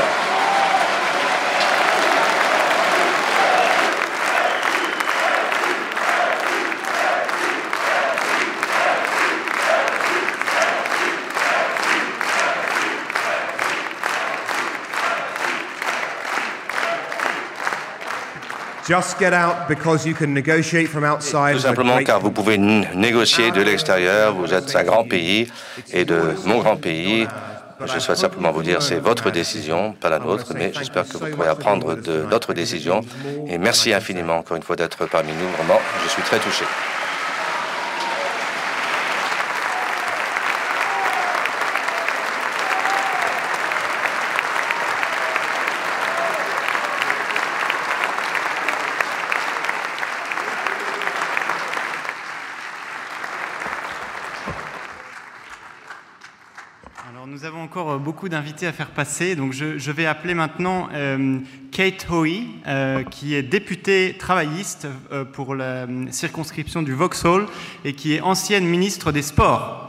[21.54, 24.36] Tout simplement car vous pouvez négocier de l'extérieur.
[24.36, 25.52] Vous êtes un grand pays
[25.92, 27.28] et de mon grand pays.
[27.84, 31.26] Je souhaite simplement vous dire, c'est votre décision, pas la nôtre, mais j'espère que vous
[31.28, 33.02] pourrez apprendre de notre décision.
[33.48, 35.50] Et merci infiniment encore une fois d'être parmi nous.
[35.58, 36.66] Vraiment, je suis très touché.
[58.06, 59.36] Beaucoup d'invités à faire passer.
[59.36, 61.40] Donc je, vais appeler maintenant euh,
[61.72, 67.48] Kate Hoey, euh, qui est députée travailliste euh, pour la circonscription du Vauxhall
[67.84, 69.82] et qui est ancienne ministre des Sports.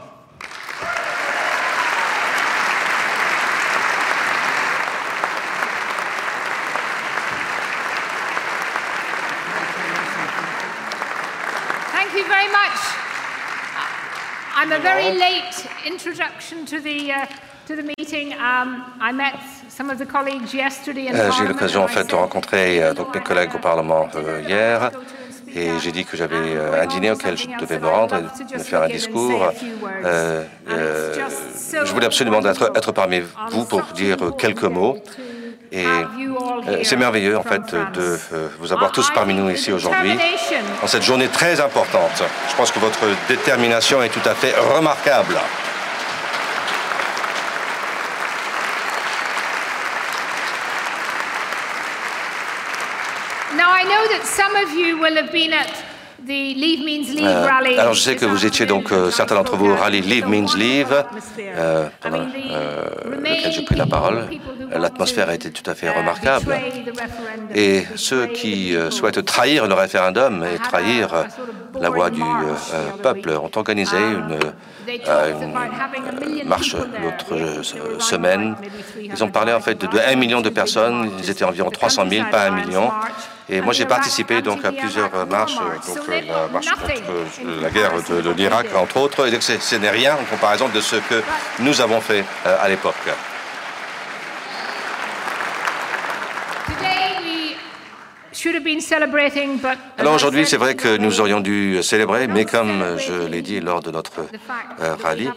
[14.59, 15.47] I'm a very late
[21.37, 24.89] J'ai eu l'occasion en fait de rencontrer euh, donc mes collègues au Parlement euh, hier
[25.53, 28.63] et j'ai dit que j'avais euh, un dîner auquel je devais me rendre et me
[28.63, 29.51] faire un discours.
[30.69, 33.21] je voulais absolument être, être parmi
[33.51, 34.97] vous pour dire quelques mots.
[35.73, 35.85] Et
[36.83, 38.17] c'est merveilleux en fait de
[38.59, 40.17] vous avoir tous parmi nous ici aujourd'hui
[40.81, 42.23] en cette journée très importante.
[42.49, 45.35] Je pense que votre détermination est tout à fait remarquable.
[57.77, 60.55] Alors je sais que vous étiez donc euh, certains d'entre vous au rallye Leave Means
[60.57, 61.05] Leave,
[61.39, 62.85] euh, pendant euh,
[63.21, 64.27] lequel j'ai pris la parole.
[64.71, 66.59] L'atmosphère a été tout à fait remarquable.
[67.55, 71.25] Et ceux qui souhaitent trahir le référendum et trahir
[71.79, 72.21] la voix du
[73.01, 74.39] peuple ont organisé une,
[74.87, 77.61] une marche l'autre
[77.99, 78.55] semaine.
[78.99, 81.11] Ils ont parlé en fait de, de 1 million de personnes.
[81.19, 82.89] Ils étaient environ 300 000, pas 1 million.
[83.49, 88.31] Et moi, j'ai participé donc à plusieurs marches, donc la marche contre la guerre de,
[88.31, 89.27] l'Irak, entre autres.
[89.27, 91.23] Et ce n'est rien en comparaison de ce que
[91.59, 92.95] nous avons fait à l'époque.
[99.97, 103.81] Alors aujourd'hui, c'est vrai que nous aurions dû célébrer, mais comme je l'ai dit lors
[103.81, 104.21] de notre
[104.81, 105.29] euh, rallye,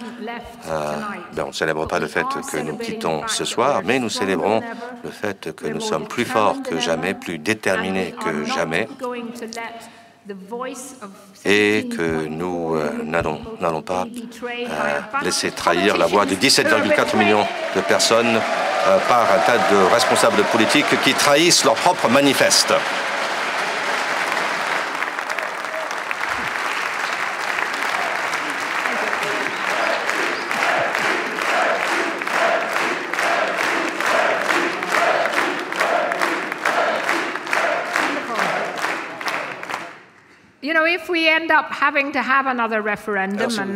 [0.68, 0.92] euh,
[1.32, 4.62] ben, on ne célèbre pas le fait que nous quittons ce soir, mais nous célébrons
[5.04, 8.88] le fait que nous sommes plus forts que jamais, plus déterminés que jamais,
[11.44, 14.06] et que nous euh, n'allons pas
[15.22, 18.40] laisser trahir la voix de 17,4 millions de personnes
[19.08, 22.72] par un tas de responsables politiques qui trahissent leur propre manifeste.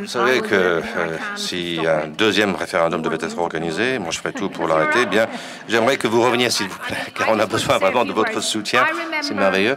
[0.01, 0.81] Vous savez que euh,
[1.37, 5.27] si un deuxième référendum devait être organisé, moi je ferais tout pour l'arrêter, eh bien
[5.69, 8.85] j'aimerais que vous reveniez s'il vous plaît, car on a besoin vraiment de votre soutien.
[9.23, 9.77] C'est merveilleux.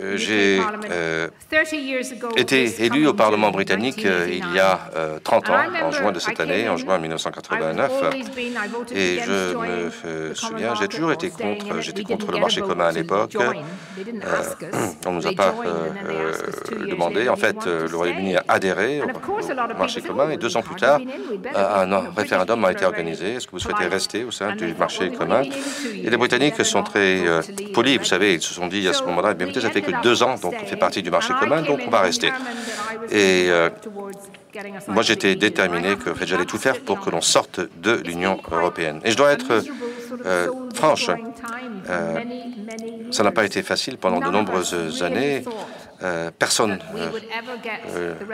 [0.00, 0.60] Euh, j'ai
[0.90, 1.28] euh,
[2.36, 4.78] été élu au Parlement britannique euh, il y a
[5.24, 5.54] 30 ans,
[5.84, 7.92] en juin de cette année, en juin 1989.
[8.94, 13.36] Et je me souviens, j'ai toujours été contre, j'étais contre le marché commun à l'époque.
[15.06, 15.54] on ne nous a pas
[16.78, 17.28] demandé.
[17.28, 21.00] En fait, le Royaume-Uni a adhéré au marché commun et deux ans plus tard,
[21.54, 23.34] un référendum a été organisé.
[23.34, 25.42] Est-ce que vous souhaitez rester au sein du marché commun
[25.94, 27.24] Et les Britanniques sont très
[27.82, 30.36] vous savez, ils se sont dit à ce moment-là, peut-être ça fait que deux ans,
[30.36, 32.28] donc on fait partie du marché commun, donc on va rester.
[33.10, 33.70] Et euh,
[34.88, 39.00] moi, j'étais déterminé que j'allais tout faire pour que l'on sorte de l'Union européenne.
[39.04, 39.62] Et je dois être
[40.26, 41.10] euh, franche,
[41.88, 42.20] euh,
[43.10, 45.44] ça n'a pas été facile pendant de nombreuses années.
[46.38, 46.78] personne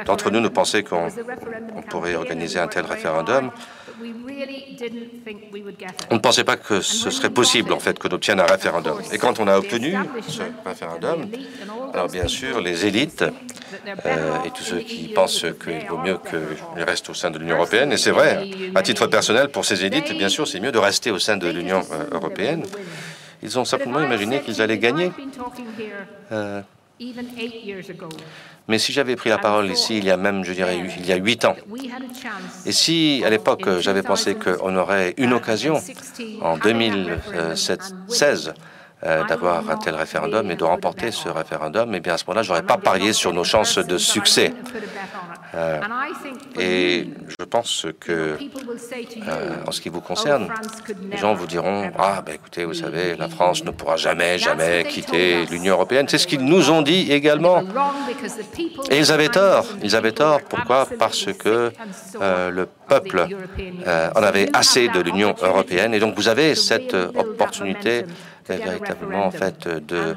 [0.07, 1.09] d'entre nous ne pensait qu'on
[1.89, 3.51] pourrait organiser un tel référendum.
[6.11, 8.99] On ne pensait pas que ce serait possible, en fait, que nous obtienne un référendum.
[9.13, 9.95] Et quand on a obtenu
[10.29, 11.29] ce référendum,
[11.93, 13.25] alors bien sûr, les élites
[14.07, 17.57] euh, et tous ceux qui pensent qu'il vaut mieux qu'ils restent au sein de l'Union
[17.57, 20.79] européenne, et c'est vrai, à titre personnel, pour ces élites, bien sûr, c'est mieux de
[20.79, 22.65] rester au sein de l'Union euh, européenne.
[23.43, 25.13] Ils ont simplement imaginé qu'ils allaient gagner.
[26.33, 26.63] Euh,
[28.69, 31.13] mais si j'avais pris la parole ici, il y a même, je dirais, il y
[31.13, 31.57] a huit ans,
[32.67, 35.81] et si à l'époque j'avais pensé qu'on aurait une occasion
[36.41, 38.55] en 2016
[39.07, 42.43] euh, d'avoir un tel référendum et de remporter ce référendum, eh bien à ce moment-là,
[42.43, 44.55] je n'aurais pas parié sur nos chances de succès.
[45.55, 45.79] Euh,
[46.59, 48.39] et je pense que,
[49.29, 50.49] euh, en ce qui vous concerne,
[51.11, 54.85] les gens vous diront Ah, ben écoutez, vous savez, la France ne pourra jamais, jamais
[54.85, 56.07] quitter l'Union européenne.
[56.09, 57.63] C'est ce qu'ils nous ont dit également.
[58.91, 59.67] Et ils avaient tort.
[59.83, 60.41] Ils avaient tort.
[60.49, 60.89] Pourquoi?
[60.99, 61.71] Parce que
[62.19, 63.27] le peuple
[63.87, 65.93] en avait assez de l'Union européenne.
[65.93, 68.07] Et donc, vous avez cette opportunité
[68.49, 70.15] véritablement en fait de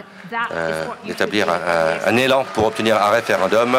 [1.06, 3.78] d'établir un, élan pour obtenir un référendum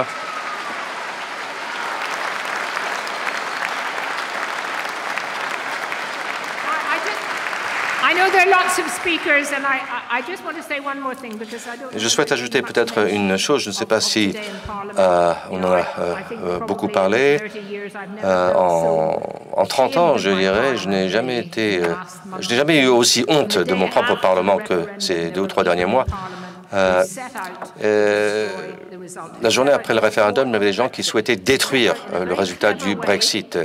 [11.96, 13.62] Je souhaite ajouter peut-être une chose.
[13.62, 14.34] Je ne sais pas si
[14.98, 17.38] euh, on en a euh, euh, beaucoup parlé.
[18.24, 19.20] en,
[19.56, 21.80] en, 30 ans, je dirais, je n'ai jamais été,
[22.40, 25.64] je n'ai jamais eu aussi honte de mon propre Parlement que ces deux ou trois
[25.64, 26.06] derniers mois.
[26.72, 27.04] Euh,
[27.82, 28.48] euh,
[29.40, 32.34] la journée après le référendum, il y avait des gens qui souhaitaient détruire euh, le
[32.34, 33.58] résultat du Brexit.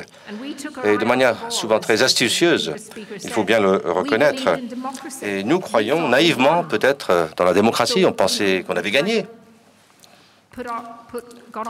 [0.85, 2.73] Et de manière souvent très astucieuse,
[3.23, 4.57] il faut bien le reconnaître.
[5.21, 9.25] Et nous croyons naïvement, peut-être, dans la démocratie, on pensait qu'on avait gagné.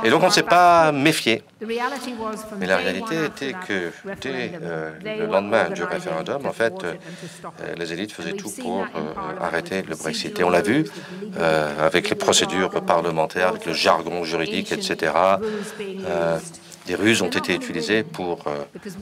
[0.03, 1.43] Et donc on ne s'est pas méfié.
[1.61, 3.91] Mais la réalité était que
[4.22, 8.85] dès euh, le lendemain du référendum, en fait, euh, les élites faisaient tout pour euh,
[9.41, 10.38] arrêter le Brexit.
[10.39, 10.85] Et on l'a vu
[11.80, 15.14] avec les procédures parlementaires, avec le jargon juridique, etc.
[16.85, 18.43] Des ruses ont été utilisées pour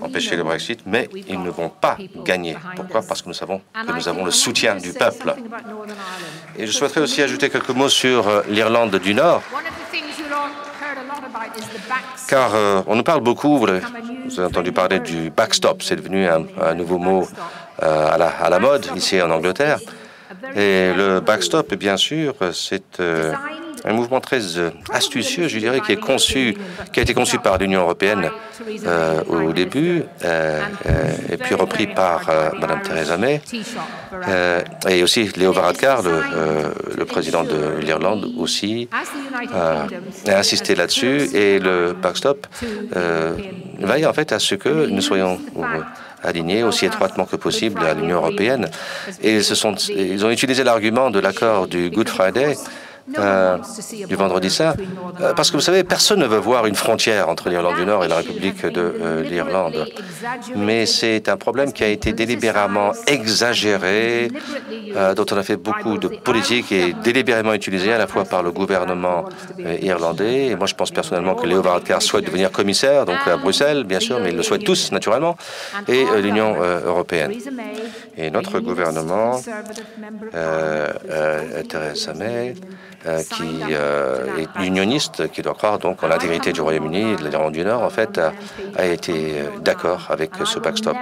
[0.01, 2.55] empêcher le Brexit, mais ils ne vont pas gagner.
[2.75, 3.01] Pourquoi?
[3.01, 5.33] Parce que nous savons que nous avons le soutien du peuple.
[6.57, 9.41] Et je souhaiterais aussi ajouter quelques mots sur l'Irlande du Nord.
[12.27, 13.81] Car euh, on nous parle beaucoup, vous avez,
[14.39, 17.27] entendu parler du backstop, c'est devenu un, nouveau mot
[17.83, 19.79] euh, à, la, mode ici en Angleterre.
[20.55, 23.33] Et le backstop, bien sûr, c'est euh,
[23.85, 26.55] un mouvement très euh, astucieux, je dirais, qui, conçu,
[26.91, 28.29] qui a été conçu par l'Union européenne
[28.85, 30.61] euh, au début, euh,
[31.31, 32.21] et puis repris par
[32.59, 33.41] Mme Theresa May,
[34.89, 38.87] et aussi Léo Varadkar, le, président de l'Irlande, aussi,
[39.53, 39.87] a
[40.27, 42.47] insisté là-dessus, et le backstop
[43.79, 45.39] veille en fait à ce que nous soyons
[46.23, 48.69] alignés aussi étroitement que possible à l'Union européenne.
[49.23, 52.55] Et ils ont utilisé l'argument de l'accord du Good Friday
[53.17, 53.57] euh,
[54.07, 54.75] du vendredi saint,
[55.19, 58.05] euh, parce que vous savez, personne ne veut voir une frontière entre l'Irlande du Nord
[58.05, 59.87] et la République de euh, l'Irlande.
[60.55, 64.29] Mais c'est un problème qui a été délibérément exagéré,
[65.15, 68.51] dont on a fait beaucoup de politique et délibérément utilisé à la fois par le
[68.51, 69.25] gouvernement
[69.81, 70.47] irlandais.
[70.47, 73.99] Et moi, je pense personnellement que Léo Varadkar souhaite devenir commissaire, donc à Bruxelles, bien
[73.99, 75.35] sûr, mais ils le souhaitent tous, naturellement,
[75.87, 76.55] et l'Union
[76.85, 77.33] européenne.
[78.17, 79.41] Et notre gouvernement,
[81.67, 82.55] Theresa May,
[83.03, 87.63] qui euh, est unioniste, qui doit croire donc en l'intégrité du Royaume-Uni de l'Irlande du
[87.63, 88.19] Nord, en fait,
[88.77, 90.97] a, été euh, d'accord avec ce backstop.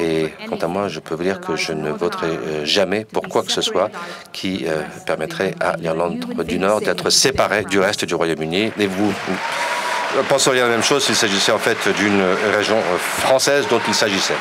[0.00, 3.42] Et quant à moi, je peux vous dire que je ne voterai jamais pour quoi
[3.42, 3.90] que ce soit
[4.32, 4.66] qui
[5.06, 8.72] permettrait à l'Irlande du Nord d'être séparée du reste du Royaume-Uni.
[8.78, 12.22] Et vous, vous penseriez la même chose s'il s'agissait en fait d'une
[12.54, 12.76] région
[13.20, 14.34] française dont il s'agissait.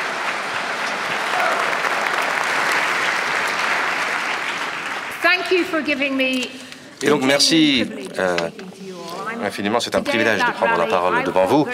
[5.21, 5.33] Thank you for giving me
[7.01, 7.85] et donc merci
[8.19, 8.37] euh,
[9.43, 11.67] infiniment, c'est un privilège de prendre la parole devant vous.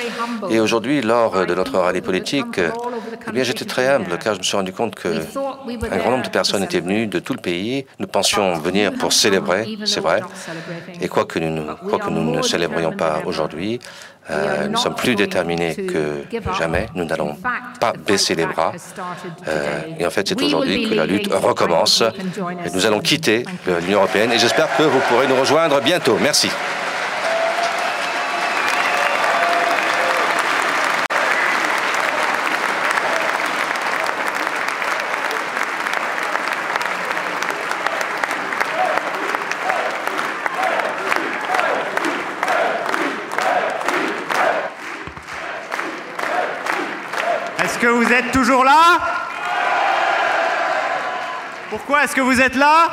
[0.50, 4.44] Et aujourd'hui, lors de notre rallye politique, eh bien, j'étais très humble car je me
[4.44, 7.86] suis rendu compte qu'un grand nombre de personnes étaient venues de tout le pays.
[8.00, 10.22] Nous pensions venir pour célébrer, c'est vrai.
[11.00, 13.80] Et quoi que nous, quoi que nous ne célébrions pas aujourd'hui,
[14.30, 16.24] euh, nous sommes plus déterminés que
[16.58, 16.88] jamais.
[16.96, 17.36] Nous n'allons
[17.80, 18.72] pas baisser les bras.
[19.48, 22.04] Euh, et en fait, c'est aujourd'hui que la lutte recommence.
[22.66, 23.44] Et nous allons quitter
[23.82, 26.18] l'Union européenne et j'espère que vous pourrez nous rejoindre bientôt.
[26.22, 26.50] Merci.
[48.60, 49.00] Là
[51.70, 52.88] Pourquoi est-ce que vous êtes là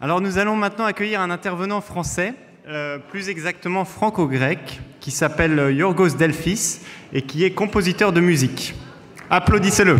[0.00, 2.34] Alors nous allons maintenant accueillir un intervenant français,
[2.68, 6.80] euh, plus exactement franco-grec, qui s'appelle Yorgos Delphis
[7.12, 8.74] et qui est compositeur de musique.
[9.30, 9.96] Applaudissez-le.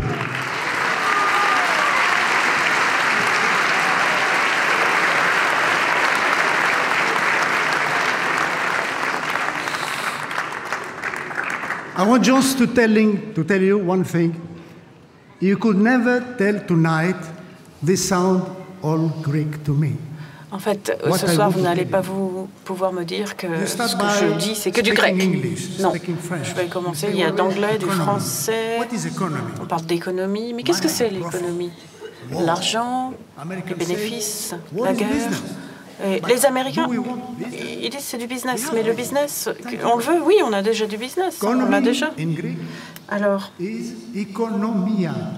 [11.99, 14.33] I want just to, telling, to tell you one thing.
[15.41, 17.17] You could never tell tonight
[17.83, 18.43] this sound
[18.83, 19.97] all Greek to me.
[20.53, 23.83] En fait, ce soir, vous n'allez pas vous pouvoir me dire que ce que
[24.21, 25.17] je dis, c'est que du grec.
[25.81, 27.09] Non, je vais commencer.
[27.11, 28.79] Il y a d'anglais, du français.
[29.61, 30.55] On parle d'économie.
[30.55, 31.73] Mais qu'est-ce que c'est l'économie?
[32.31, 33.13] L'argent,
[33.67, 35.09] les bénéfices, la guerre
[36.29, 36.89] les Américains,
[37.53, 39.49] ils disent c'est du business, mais le business,
[39.85, 42.11] on le veut, oui, on a déjà du business, on l'a déjà.
[43.09, 43.53] Alors,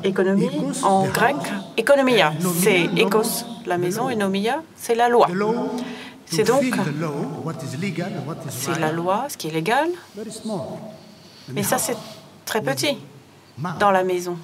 [0.04, 0.50] économie
[0.82, 1.36] en grec,
[1.76, 5.28] économia, c'est écos, la maison, et nomia, c'est la loi.
[6.26, 6.62] C'est donc,
[8.50, 9.88] c'est la loi, ce qui est légal,
[11.52, 11.96] mais ça c'est
[12.44, 12.98] très petit
[13.78, 14.36] dans la maison.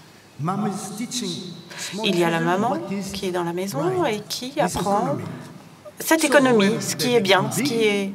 [2.05, 2.77] Il y a la maman
[3.13, 5.17] qui est dans la maison et qui apprend
[5.99, 8.13] cette économie, ce qui est bien, ce qui est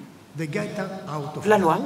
[1.46, 1.80] la loi.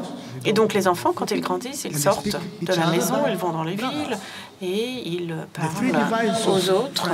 [0.46, 3.64] Et donc les enfants, quand ils grandissent, ils sortent de la maison, ils vont dans
[3.64, 4.18] les villes
[4.62, 7.10] et ils parlent aux autres.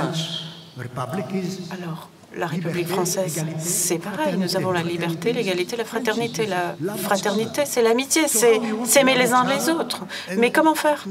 [1.70, 4.36] Alors, la République française, c'est pareil.
[4.38, 6.46] Nous avons la liberté, l'égalité, la fraternité.
[6.46, 10.04] La fraternité, c'est l'amitié, c'est s'aimer les uns les autres.
[10.38, 11.04] Mais comment faire?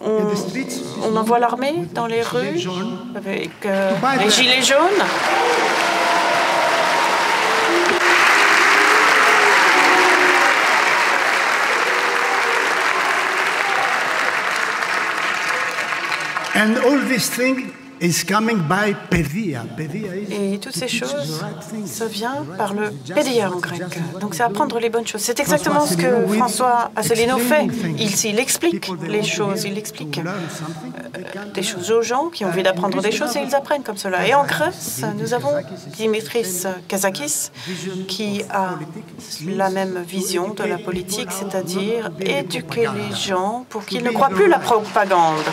[0.00, 2.60] On, envoie l'armée dans les rues
[3.14, 5.02] avec euh, les gilets jaunes.
[16.54, 17.70] And all these things
[18.00, 18.10] et
[20.60, 21.44] toutes ces choses,
[21.86, 23.82] ça vient par le pédia en grec.
[24.20, 25.22] Donc c'est apprendre les bonnes choses.
[25.22, 27.66] C'est exactement ce que François Asselineau fait.
[27.98, 32.62] Il, il explique les choses, il explique euh, des choses aux gens qui ont envie
[32.62, 34.26] d'apprendre des choses et ils apprennent comme cela.
[34.26, 35.52] Et en Grèce, nous avons
[35.96, 37.50] Dimitris Kazakis
[38.08, 38.78] qui a
[39.46, 44.48] la même vision de la politique, c'est-à-dire éduquer les gens pour qu'ils ne croient plus
[44.48, 45.44] la propagande.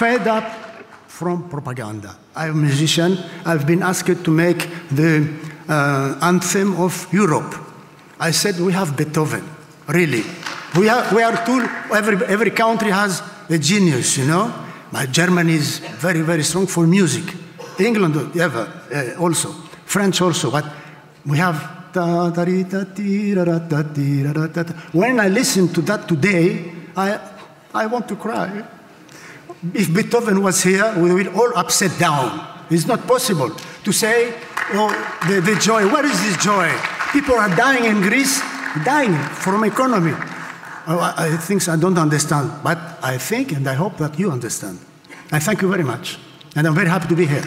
[0.00, 0.48] Fed up
[1.08, 2.16] from propaganda.
[2.34, 3.18] I'm a musician.
[3.44, 5.28] I've been asked to make the
[5.68, 7.54] uh, anthem of Europe.
[8.18, 9.44] I said, we have Beethoven,
[9.88, 10.24] really.
[10.74, 14.50] We are, we are too, every, every country has a genius, you know.
[14.90, 17.34] But Germany is very, very strong for music.
[17.78, 19.52] England, ever, uh, also.
[19.84, 20.50] French also.
[20.50, 20.64] But
[21.26, 21.78] we have
[24.92, 27.18] when I listen to that today, I,
[27.74, 28.64] I want to cry
[29.74, 32.46] if Beethoven was here, we would all upset down.
[32.70, 33.50] It's not possible
[33.84, 34.32] to say,
[34.72, 34.90] oh,
[35.28, 35.86] the, the joy.
[35.86, 36.70] Where is this joy?
[37.12, 38.40] People are dying in Greece,
[38.84, 40.12] dying from economy.
[40.86, 44.30] Oh, I, I think I don't understand, but I think and I hope that you
[44.30, 44.78] understand.
[45.32, 46.18] I thank you very much,
[46.56, 47.44] and I'm very happy to be here.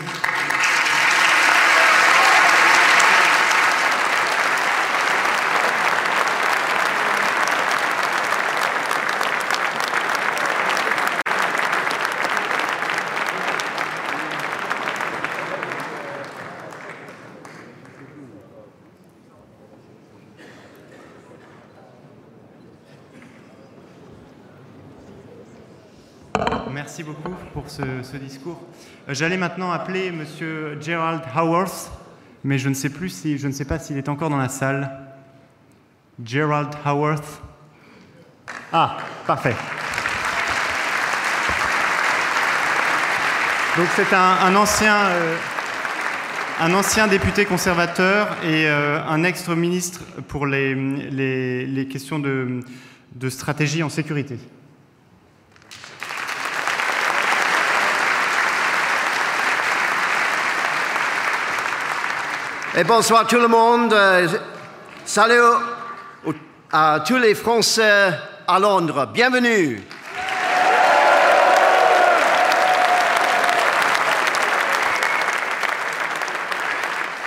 [27.73, 28.61] Ce, discours.
[29.09, 31.91] Euh, j'allais maintenant appeler Monsieur Gerald Howarth,
[32.43, 34.91] mais je ne sais plus je ne sais pas s'il est encore dans la salle.
[36.23, 37.41] Gerald Howarth.
[38.71, 39.55] Ah, parfait.
[43.77, 45.35] Donc c'est un, ancien, euh,
[46.59, 54.37] un ancien député conservateur et euh, un ex-ministre pour les, questions de stratégie en sécurité.
[62.75, 63.95] Et bonsoir tout le monde.
[65.05, 65.39] Salut
[66.71, 68.11] à tous les Français
[68.47, 69.09] à Londres.
[69.13, 69.79] Bienvenue.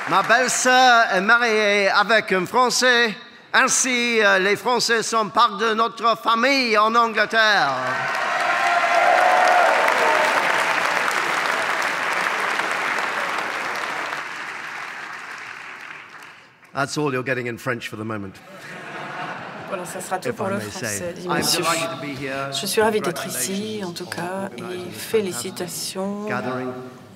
[0.09, 3.15] Ma belle-sœur est mariée avec un Français.
[3.53, 7.71] Ainsi, euh, les Français sont part de notre famille en Angleterre.
[16.77, 18.35] That's all you're getting in French for the moment.
[19.69, 21.15] Voilà, ça sera tout pour le français.
[22.53, 26.27] Je suis ravi d'être ici, en tout cas, et félicitations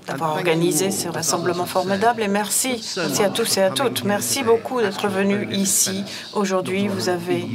[0.06, 2.22] d'avoir organisé ce rassemblement formidable.
[2.22, 4.02] Et merci aussi à tous et à toutes.
[4.04, 6.88] Merci beaucoup d'être venus ici aujourd'hui.
[6.88, 7.46] Vous avez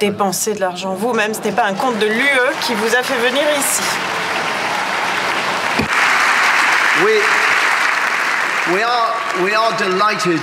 [0.00, 1.32] dépensé de l'argent vous-même.
[1.32, 3.82] Ce n'est pas un compte de l'UE qui vous a fait venir ici.
[7.04, 7.20] Oui.
[8.70, 10.40] we are, we are delighted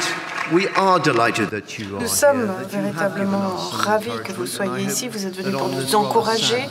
[0.51, 5.07] nous sommes véritablement ravis que vous soyez ici.
[5.07, 6.65] Vous êtes venus pour nous encourager.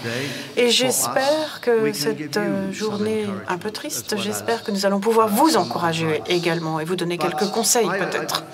[0.56, 2.38] Et j'espère que cette
[2.72, 7.18] journée un peu triste, j'espère que nous allons pouvoir vous encourager également et vous donner
[7.18, 8.44] quelques conseils peut-être.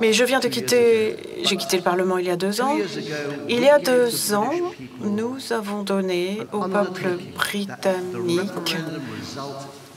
[0.00, 2.76] Mais je viens de quitter, j'ai quitté le Parlement il y a deux ans.
[3.48, 4.52] Il y a deux ans,
[5.00, 8.76] nous avons donné au peuple britannique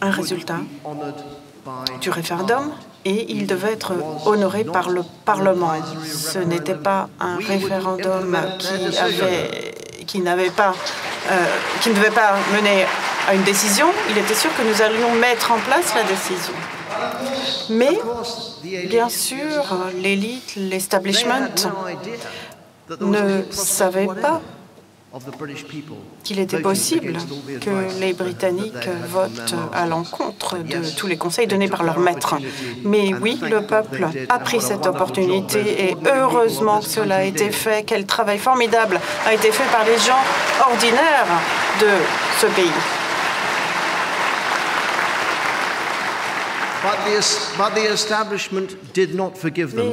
[0.01, 0.59] un résultat
[2.01, 2.71] du référendum
[3.05, 3.93] et il devait être
[4.25, 5.71] honoré par le Parlement.
[6.05, 9.73] Ce n'était pas un référendum qui avait
[10.05, 10.73] qui n'avait pas
[11.29, 11.35] euh,
[11.81, 12.85] qui ne devait pas mener
[13.27, 13.87] à une décision.
[14.09, 16.53] Il était sûr que nous allions mettre en place la décision.
[17.69, 17.99] Mais
[18.87, 19.63] bien sûr,
[19.95, 21.49] l'élite, l'establishment
[22.99, 24.41] ne savait pas
[26.23, 27.17] qu'il était possible
[27.61, 32.35] que les Britanniques votent à l'encontre de tous les conseils donnés par leur maître.
[32.83, 37.83] Mais oui, le peuple a pris cette opportunité et heureusement que cela a été fait.
[37.85, 40.23] Quel travail formidable a été fait par les gens
[40.69, 41.27] ordinaires
[41.81, 41.87] de
[42.39, 42.71] ce pays.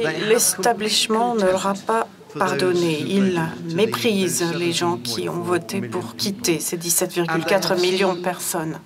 [0.03, 2.99] Mais l'établissement ne leur a pas pardonner.
[3.07, 3.41] Il
[3.75, 8.79] méprise les gens qui ont voté pour quitter ces 17,4 millions de personnes.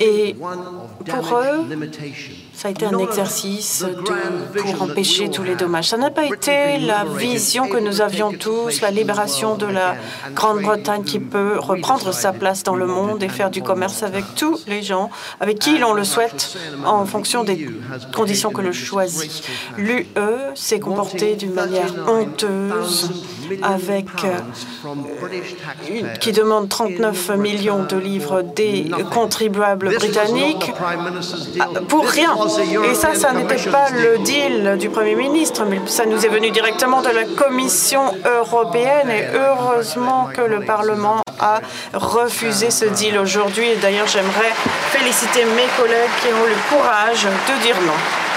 [0.00, 0.34] Et
[1.06, 1.66] pour eux,
[2.60, 3.86] ça a été un exercice
[4.54, 5.88] pour empêcher tous les dommages.
[5.88, 9.96] Ça n'a pas été la vision que nous avions tous, la libération de la
[10.34, 14.66] Grande-Bretagne qui peut reprendre sa place dans le monde et faire du commerce avec tous
[14.66, 15.08] les gens
[15.40, 17.66] avec qui l'on le souhaite en fonction des
[18.14, 19.42] conditions que le choisit.
[19.78, 20.06] L'UE
[20.54, 23.10] s'est comporté d'une manière honteuse
[23.62, 24.38] avec euh,
[26.20, 30.72] qui demande 39 millions de livres des contribuables britanniques
[31.58, 32.36] ah, pour rien.
[32.58, 36.50] Et ça, ça n'était pas le deal du Premier ministre, mais ça nous est venu
[36.50, 41.60] directement de la Commission européenne et heureusement que le Parlement a
[41.94, 43.70] refusé ce deal aujourd'hui.
[43.70, 44.52] Et d'ailleurs, j'aimerais
[44.90, 48.29] féliciter mes collègues qui ont le courage de dire non.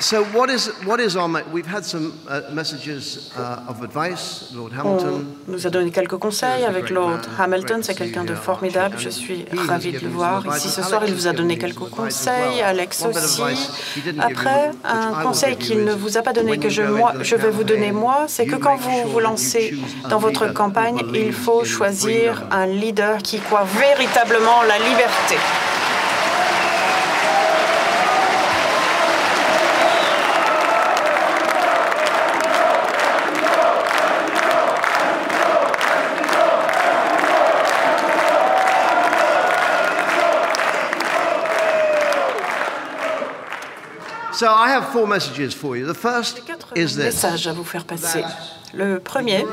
[0.00, 4.50] So what is what is our we've had some uh, messages uh, of advice.
[4.54, 5.26] Lord Hamilton.
[5.46, 8.96] On nous a donné quelques conseils avec Lord Hamilton, c'est quelqu'un de formidable.
[8.98, 11.02] Je suis ravie de le voir ici ce soir.
[11.06, 13.42] Il vous a donné quelques conseils, Alex aussi.
[14.18, 17.64] Après, un conseil qu'il ne vous a pas donné que je moi je vais vous
[17.64, 19.78] donner moi, c'est que quand vous vous lancez
[20.08, 25.36] dans votre campagne, il faut choisir un leader qui croit véritablement la liberté.
[44.40, 45.84] So I have four messages for you.
[45.86, 46.40] The first
[46.74, 46.96] is this.
[46.96, 48.24] messages à vous faire passer.
[48.72, 49.44] Le premier,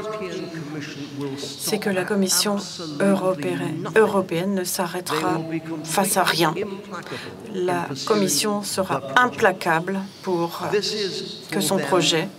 [1.37, 2.55] c'est que la Commission
[3.01, 5.41] européenne, européenne ne s'arrêtera
[5.83, 6.55] face à rien.
[7.53, 10.61] La Commission sera implacable pour
[11.51, 12.29] que son projet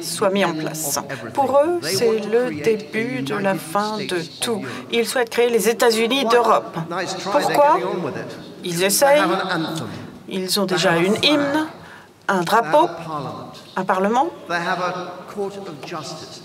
[0.00, 0.98] soit mis en place.
[1.34, 4.62] Pour eux, c'est le début de la fin de tout.
[4.90, 6.78] Ils souhaitent créer les États-Unis d'Europe.
[7.30, 7.78] Pourquoi
[8.64, 9.20] Ils essayent.
[10.28, 11.66] Ils ont déjà une hymne,
[12.28, 12.88] un drapeau,
[13.76, 14.28] un parlement,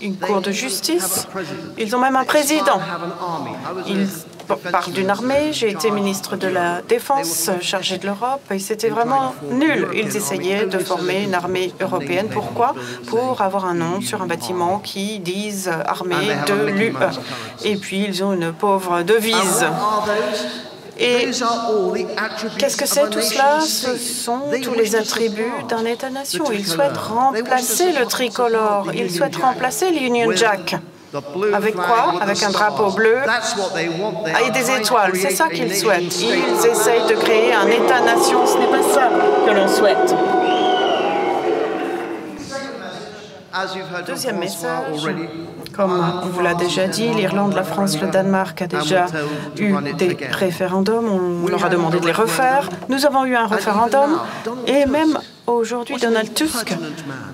[0.00, 1.26] une cour de justice.
[1.76, 2.80] Ils ont même un président.
[3.86, 4.08] Ils
[4.72, 5.52] parlent d'une armée.
[5.52, 9.88] J'ai été ministre de la Défense chargé de l'Europe et c'était vraiment nul.
[9.94, 12.28] Ils essayaient de former une armée européenne.
[12.32, 12.74] Pourquoi?
[13.06, 16.96] Pour avoir un nom sur un bâtiment qui dise armée de l'UE.
[17.64, 19.66] Et puis ils ont une pauvre devise.
[20.98, 21.30] Et
[22.58, 26.44] qu'est-ce que c'est tout cela Ce sont tous les attributs d'un État-nation.
[26.52, 30.76] Ils souhaitent remplacer le tricolore, ils souhaitent remplacer l'Union Jack.
[31.52, 33.18] Avec quoi Avec un drapeau bleu
[34.46, 35.12] et des étoiles.
[35.14, 36.20] C'est ça qu'ils souhaitent.
[36.20, 38.46] Ils essayent de créer un État-nation.
[38.46, 39.10] Ce n'est pas ça
[39.46, 40.14] que l'on souhaite.
[44.06, 45.08] Deuxième message,
[45.76, 49.06] comme on vous l'a déjà dit, l'Irlande, la France, le Danemark a déjà
[49.58, 51.08] eu des référendums.
[51.08, 52.68] On leur a demandé de les refaire.
[52.88, 54.18] Nous avons eu un référendum.
[54.66, 56.76] et même aujourd'hui, Donald Tusk,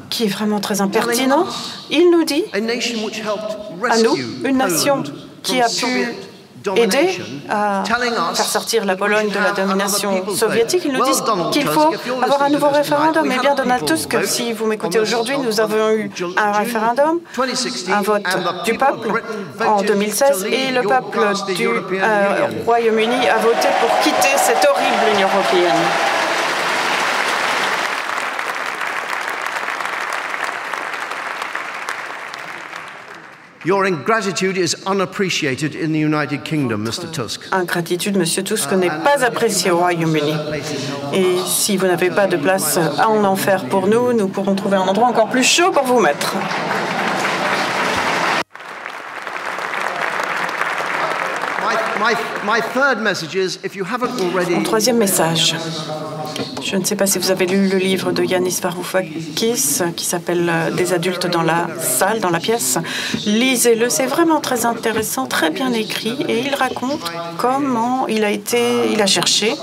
[0.09, 1.47] qui est vraiment très impertinent,
[1.91, 5.03] il nous dit à nous, une nation
[5.43, 6.09] qui a pu
[6.77, 7.19] aider
[7.49, 7.83] à
[8.35, 10.83] faire sortir la Pologne de la domination soviétique.
[10.85, 11.23] Ils nous disent
[11.53, 11.93] qu'il faut
[12.23, 13.31] avoir un nouveau référendum.
[13.33, 17.21] Eh bien, Donald Tusk, si vous m'écoutez aujourd'hui, nous avons eu un référendum,
[17.93, 18.23] un vote
[18.65, 19.23] du peuple
[19.65, 21.21] en 2016, et le peuple
[21.55, 26.20] du euh, Royaume-Uni a voté pour quitter cette horrible Union européenne.
[33.63, 37.13] Your ingratitude is unappreciated in the United Kingdom, Mr.
[37.13, 37.47] Tusk.
[37.53, 40.33] Ingratitude, Monsieur Tusk, n'est pas appréciée au Royaume-Uni.
[41.13, 44.89] Et si vous n'avez pas de place en enfer pour nous, nous pourrons trouver un
[44.89, 46.37] endroit encore plus chaud pour vous mettre.
[54.51, 55.55] Mon troisième message.
[56.65, 60.49] Je ne sais pas si vous avez lu le livre de Yanis Varoufakis qui s'appelle
[60.49, 62.79] euh, Des adultes dans la salle, dans la pièce.
[63.25, 68.91] Lisez-le, c'est vraiment très intéressant, très bien écrit et il raconte comment il a été,
[68.93, 69.55] il a cherché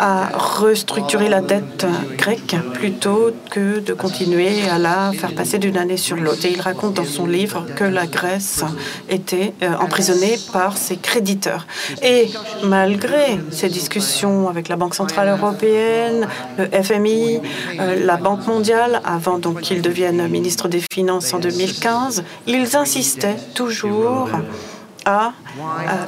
[0.00, 1.86] à restructurer la dette
[2.16, 6.46] grecque plutôt que de continuer à la faire passer d'une année sur l'autre.
[6.46, 8.64] Et il raconte dans son livre que la Grèce
[9.10, 11.66] était euh, emprisonnée par ses créditeurs.
[12.02, 12.30] Et
[12.64, 17.42] malgré ces discussions avec la Banque centrale européenne, le FMI,
[17.78, 23.36] euh, la Banque mondiale, avant donc qu'il devienne ministre des Finances en 2015, ils insistaient
[23.54, 24.30] toujours
[25.04, 25.32] à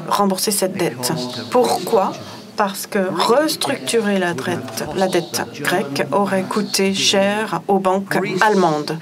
[0.09, 1.13] rembourser cette dette.
[1.51, 2.13] Pourquoi?
[2.57, 8.99] Parce que restructurer la dette, grecque aurait coûté cher aux banques allemandes.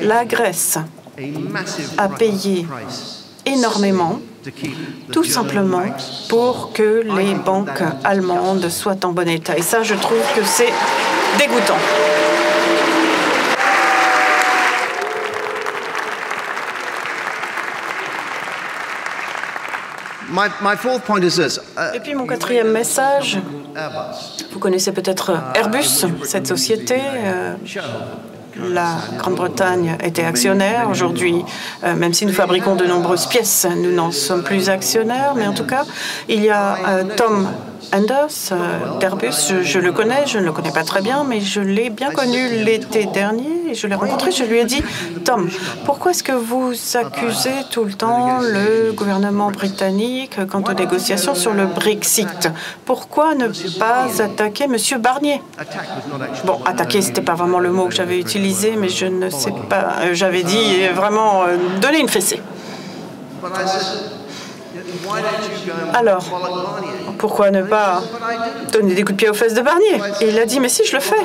[0.00, 0.78] La Grèce
[1.98, 2.66] a payé
[3.44, 4.20] énormément,
[5.10, 5.84] tout simplement
[6.28, 9.56] pour que les banques allemandes soient en bon état.
[9.56, 10.72] Et ça, je trouve que c'est
[11.38, 11.78] dégoûtant.
[21.94, 23.38] Et puis mon quatrième message,
[24.50, 26.96] vous connaissez peut-être Airbus, cette société.
[26.98, 27.54] Euh,
[28.56, 30.88] la Grande-Bretagne était actionnaire.
[30.90, 31.44] Aujourd'hui,
[31.84, 35.34] euh, même si nous fabriquons de nombreuses pièces, nous n'en sommes plus actionnaires.
[35.36, 35.84] Mais en tout cas,
[36.28, 37.48] il y a euh, Tom
[37.94, 41.60] Anders euh, d'Airbus, je, le connais, je ne le connais pas très bien, mais je
[41.60, 44.30] l'ai bien connu l'été dernier et je l'ai rencontré.
[44.30, 44.82] Je lui ai dit,
[45.24, 45.50] Tom,
[45.84, 51.52] pourquoi est-ce que vous accusez tout le temps le gouvernement britannique quant aux négociations sur
[51.52, 52.50] le Brexit?
[52.86, 53.48] Pourquoi ne
[53.78, 54.76] pas attaquer M.
[54.98, 55.42] Barnier?
[56.46, 58.41] Bon, attaquer, c'était pas vraiment le mot que j'avais utilisé,
[58.76, 59.94] mais je ne sais pas.
[60.00, 62.40] Euh, j'avais dit vraiment euh, donner une fessée.
[65.94, 66.24] Alors,
[67.18, 68.02] pourquoi ne pas
[68.72, 70.00] donner des coups de pied aux fesses de Barnier?
[70.20, 71.16] Et il a dit, mais si, je le fais.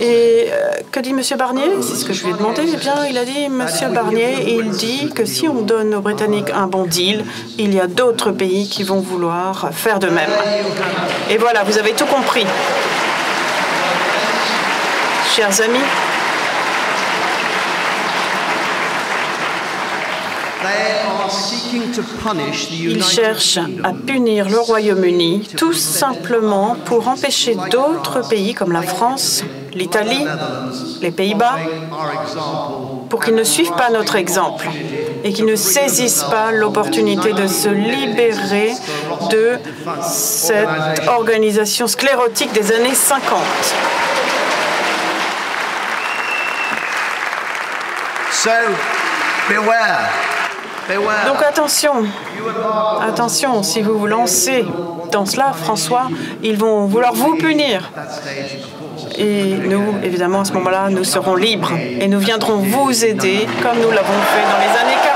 [0.00, 1.20] Et euh, que dit M.
[1.38, 1.70] Barnier?
[1.80, 2.62] C'est ce que je lui ai demandé.
[2.66, 3.66] Eh bien, il a dit, M.
[3.92, 7.24] Barnier, il dit que si on donne aux Britanniques un bon deal,
[7.58, 10.30] il y a d'autres pays qui vont vouloir faire de même.
[11.30, 12.46] Et voilà, vous avez tout compris.
[15.34, 15.78] Chers amis,
[22.72, 29.44] Ils cherchent à punir le Royaume-Uni tout simplement pour empêcher d'autres pays comme la France,
[29.74, 30.24] l'Italie,
[31.00, 31.58] les Pays-Bas,
[33.08, 34.68] pour qu'ils ne suivent pas notre exemple
[35.24, 38.72] et qu'ils ne saisissent pas l'opportunité de se libérer
[39.30, 39.58] de
[40.02, 43.38] cette organisation sclérotique des années 50.
[48.32, 48.50] So,
[49.48, 50.29] beware.
[51.26, 52.04] Donc attention,
[53.00, 54.64] attention, si vous vous lancez
[55.12, 56.08] dans cela, François,
[56.42, 57.90] ils vont vouloir vous punir.
[59.18, 63.78] Et nous, évidemment, à ce moment-là, nous serons libres et nous viendrons vous aider comme
[63.78, 65.09] nous l'avons fait dans les années 40.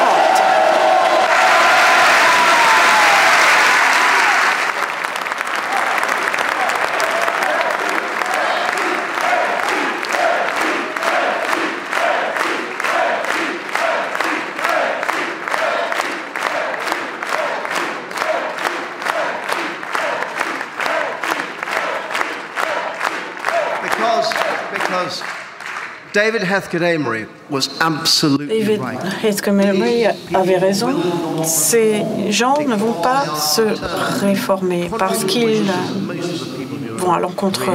[26.14, 26.42] David
[29.24, 30.90] Heathcote Amory avait raison.
[31.42, 33.62] Ces gens ne vont pas se
[34.20, 35.64] réformer parce qu'ils
[36.98, 37.68] vont à l'encontre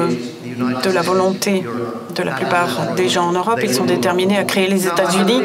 [0.84, 1.66] de la volonté
[2.24, 3.60] la plupart des gens en Europe.
[3.64, 5.42] Ils sont déterminés à créer les États-Unis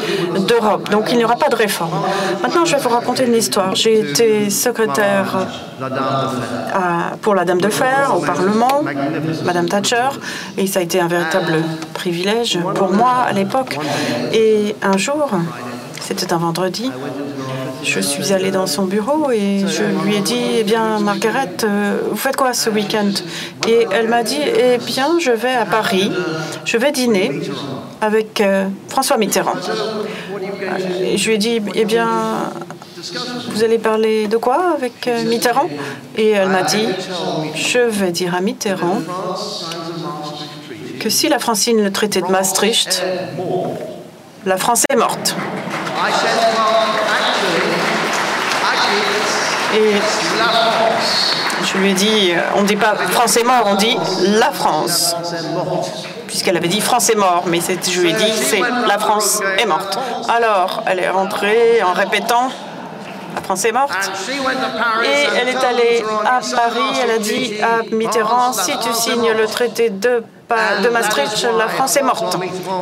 [0.47, 0.89] d'Europe.
[0.89, 2.01] Donc il n'y aura pas de réforme.
[2.41, 3.75] Maintenant, je vais vous raconter une histoire.
[3.75, 5.47] J'ai été secrétaire
[7.21, 8.83] pour la Dame de Fer au Parlement,
[9.43, 10.09] Madame Thatcher,
[10.57, 13.77] et ça a été un véritable privilège pour moi à l'époque.
[14.33, 15.29] Et un jour,
[15.99, 16.91] c'était un vendredi,
[17.85, 21.99] je suis allée dans son bureau et je lui ai dit, eh bien, Margaret, euh,
[22.09, 23.11] vous faites quoi ce week-end?
[23.67, 26.11] Et elle m'a dit, eh bien, je vais à Paris,
[26.65, 27.31] je vais dîner
[28.01, 29.53] avec euh, François Mitterrand.
[31.15, 32.09] Je lui ai dit, eh bien,
[33.49, 35.69] vous allez parler de quoi avec euh, Mitterrand?
[36.17, 36.87] Et elle m'a dit,
[37.55, 39.01] je vais dire à Mitterrand
[40.99, 43.03] que si la France signe le traité de Maastricht,
[44.45, 45.35] la France est morte.
[49.75, 49.91] Et
[51.65, 55.15] je lui ai dit, on ne dit pas France est mort, on dit la France.
[56.27, 59.65] Puisqu'elle avait dit France est mort, mais je lui ai dit, c'est la France est
[59.65, 59.97] morte.
[60.29, 62.49] Alors, elle est rentrée en répétant,
[63.35, 64.11] la France est morte.
[65.03, 69.45] Et elle est allée à Paris, elle a dit à Mitterrand, si tu signes le
[69.45, 72.37] traité de de Maastricht, la France est morte.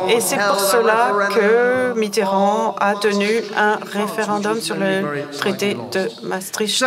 [0.08, 6.84] Et c'est pour cela que Mitterrand a tenu un référendum sur le traité de Maastricht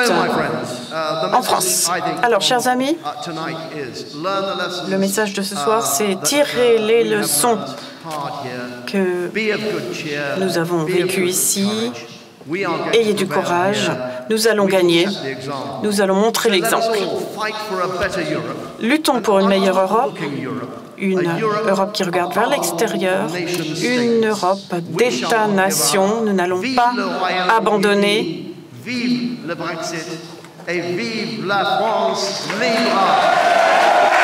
[1.33, 1.89] en France.
[2.23, 2.97] Alors, chers amis,
[4.89, 7.57] le message de ce soir, c'est tirer les leçons
[8.85, 9.31] que
[10.39, 11.91] nous avons vécues ici.
[12.93, 13.91] Ayez du courage,
[14.29, 15.07] nous allons gagner,
[15.83, 16.97] nous allons montrer l'exemple.
[18.79, 20.17] Luttons pour une meilleure Europe,
[20.97, 21.29] une
[21.67, 23.27] Europe qui regarde vers l'extérieur,
[23.83, 24.59] une Europe
[24.97, 26.21] d'États-nations.
[26.25, 26.93] Nous n'allons pas
[27.49, 28.53] abandonner.
[28.83, 30.07] Vive le Brexit.
[30.69, 34.16] Et vive la France libre!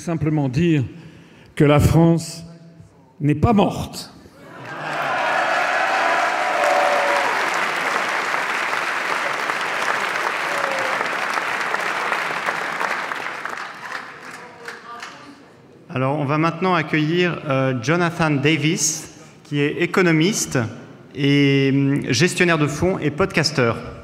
[0.00, 0.82] Simplement dire
[1.54, 2.44] que la France
[3.20, 4.12] n'est pas morte.
[15.92, 19.12] Alors, on va maintenant accueillir euh, Jonathan Davis,
[19.44, 20.58] qui est économiste
[21.14, 23.99] et hum, gestionnaire de fonds et podcasteur.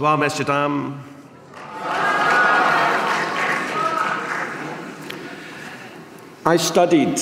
[0.00, 0.94] Bonsoir, messieurs, dames.
[6.46, 7.20] I studied.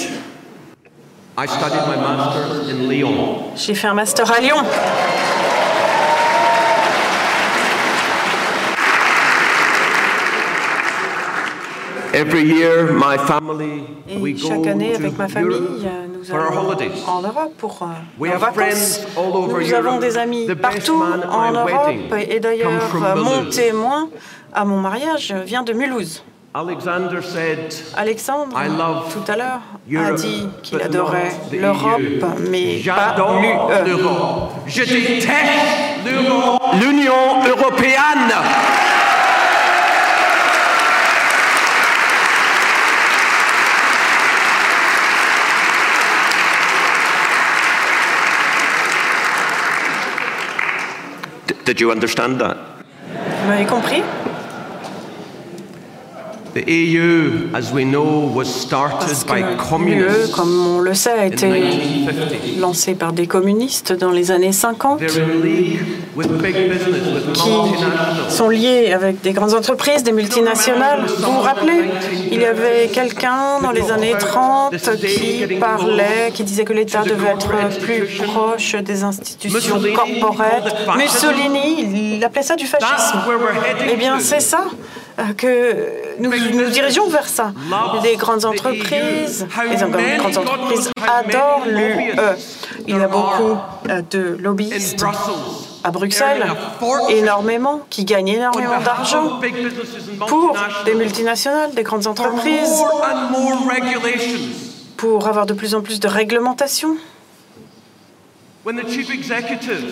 [1.37, 3.51] I studied my master's in Lyon.
[3.57, 4.65] J'ai fait un master à Lyon.
[12.15, 16.70] Every year, my family, Et chaque année, avec ma famille, euh, nous allons
[17.07, 19.07] en Europe pour euh, nos vacances.
[19.16, 21.95] Nous avons des amis partout en Europe.
[22.28, 22.73] Et d'ailleurs,
[23.16, 24.09] mon témoin
[24.53, 26.24] à mon mariage vient de Mulhouse.
[26.55, 27.20] Alexandre,
[29.12, 29.61] tout à l'heure,
[29.97, 32.01] a dit qu'il adorait l'Europe,
[32.51, 33.55] mais pas l'UE.
[34.66, 35.28] Je déteste
[36.81, 38.32] l'Union européenne.
[51.69, 52.57] Did you understand that?
[53.43, 54.03] Vous m'avez compris?
[56.59, 60.35] The EU, as we know, was started by communists.
[60.35, 61.47] comme on le sait, a été
[62.59, 65.01] lancé par des communistes dans les années 50
[67.33, 67.45] qui
[68.29, 71.05] sont liés avec des grandes entreprises, des multinationales.
[71.07, 71.91] Vous vous rappelez,
[72.33, 77.29] il y avait quelqu'un dans les années 30 qui parlait, qui disait que l'État devait
[77.29, 80.75] être plus proche des institutions corporate.
[80.97, 83.19] Mussolini, il appelait ça du fascisme.
[83.89, 84.65] Eh bien, c'est ça
[85.36, 87.53] que nous nous dirigeons vers ça.
[88.03, 92.12] Les grandes entreprises, les grandes entreprises adorent l'UE.
[92.86, 93.57] Il y a beaucoup
[93.90, 95.05] euh, de lobbyistes
[95.85, 96.47] à Bruxelles,
[97.09, 99.40] énormément, qui gagnent énormément d'argent
[100.27, 102.82] pour des multinationales, des grandes entreprises,
[104.97, 106.97] pour avoir de plus en plus de réglementation.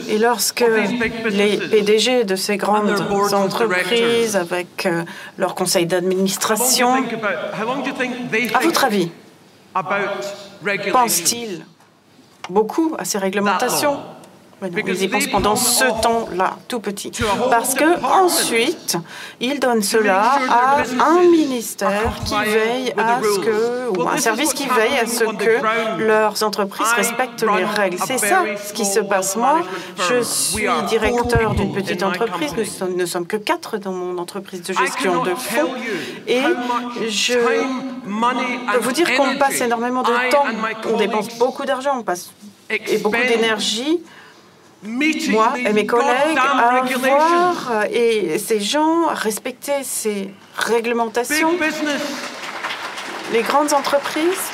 [0.08, 0.64] Et lorsque
[1.30, 3.00] les PDG de ces grandes
[3.32, 5.04] entreprises, avec euh,
[5.38, 6.94] leur conseil d'administration,
[8.54, 9.10] à votre avis,
[10.92, 11.64] pensent-ils
[12.50, 14.00] beaucoup à ces réglementations?
[14.62, 17.12] Ils y pensent pendant ce temps-là, tout petit.
[17.50, 18.96] Parce que ensuite,
[19.40, 24.66] ils donnent cela à un ministère qui veille à ce que, ou un service qui
[24.66, 27.98] veille à ce que leurs entreprises respectent les règles.
[28.06, 29.36] C'est ça ce qui se passe.
[29.36, 29.60] Moi,
[30.08, 32.54] je suis directeur d'une petite entreprise.
[32.80, 35.74] Nous ne sommes que quatre dans mon entreprise de gestion de fonds.
[36.26, 36.40] Et
[37.08, 40.44] je peux vous dire qu'on passe énormément de temps,
[40.86, 42.30] on dépense beaucoup d'argent, on passe
[42.70, 44.00] et beaucoup d'énergie
[44.82, 51.52] moi et mes collègues à voir et ces gens à respecter ces réglementations.
[53.32, 54.50] Les grandes entreprises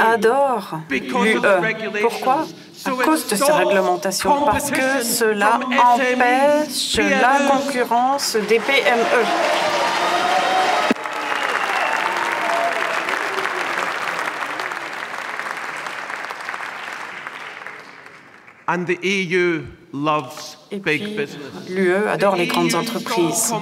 [0.00, 2.00] adorent l'UE.
[2.00, 2.46] Pourquoi?
[2.86, 5.58] À cause de ces réglementations, parce que cela
[5.94, 9.24] empêche la concurrence des PME.
[18.66, 19.62] And the EU
[19.92, 21.16] loves Et puis,
[21.68, 23.52] l'UE adore les grandes entreprises.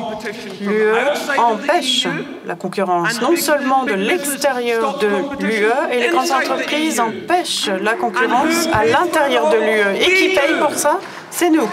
[0.61, 0.93] L'UE
[1.39, 2.07] empêche
[2.47, 5.09] la concurrence non seulement de l'extérieur de
[5.45, 10.03] l'UE, et les grandes entreprises empêchent la concurrence à l'intérieur de l'UE.
[10.03, 11.01] Et qui paye pour ça?
[11.31, 11.69] C'est nous.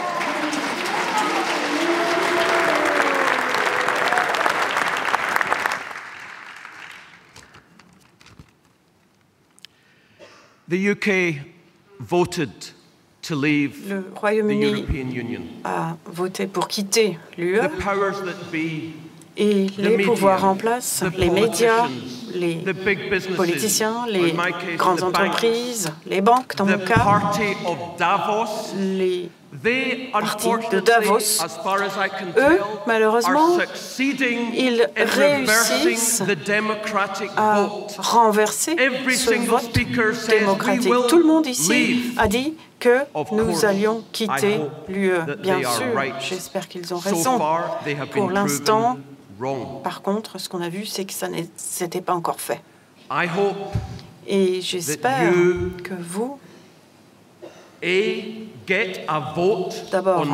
[10.67, 11.41] The UK
[11.99, 12.49] voted
[13.35, 14.85] le Royaume-Uni
[15.63, 17.59] a voté pour quitter l'UE
[19.37, 21.87] et les pouvoirs en place, les médias,
[22.33, 22.63] les
[23.35, 24.33] politiciens, les
[24.75, 27.21] grandes entreprises, les banques dans mon cas,
[28.77, 29.29] les
[30.11, 31.41] partis de Davos,
[32.37, 33.57] eux, malheureusement,
[33.99, 36.23] ils réussissent
[37.35, 39.71] à renverser ce vote
[40.29, 40.93] démocratique.
[41.07, 42.99] Tout le monde ici a dit que
[43.31, 45.11] nous allions quitter l'UE.
[45.39, 45.85] Bien sûr,
[46.19, 47.39] j'espère qu'ils ont raison.
[48.11, 48.97] Pour l'instant,
[49.83, 52.61] par contre, ce qu'on a vu, c'est que ça n'était pas encore fait.
[54.27, 55.31] Et j'espère
[55.83, 56.39] que vous
[59.91, 60.25] d'abord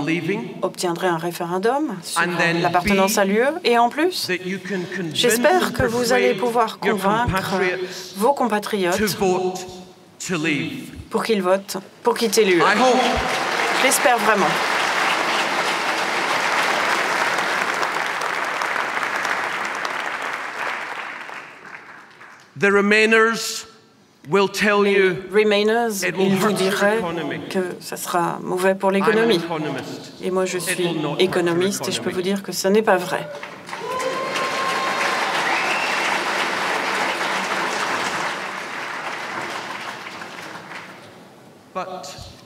[0.62, 2.22] obtiendrez un référendum sur
[2.62, 4.32] l'appartenance à l'UE et en plus,
[5.14, 7.62] j'espère que vous allez pouvoir convaincre
[8.18, 9.00] vos compatriotes
[11.10, 12.62] pour qu'ils votent pour quitter l'UE.
[12.62, 14.48] Je l'espère vraiment.
[22.58, 23.68] The Remainers
[24.30, 27.02] will tell Les you Remainers, it will ils vous diraient
[27.50, 29.42] que ça sera mauvais pour l'économie.
[30.24, 30.88] Et moi, je suis
[31.20, 33.28] économiste et je peux vous dire que ce n'est pas vrai.
[41.76, 42.46] But Brexit, Frexit,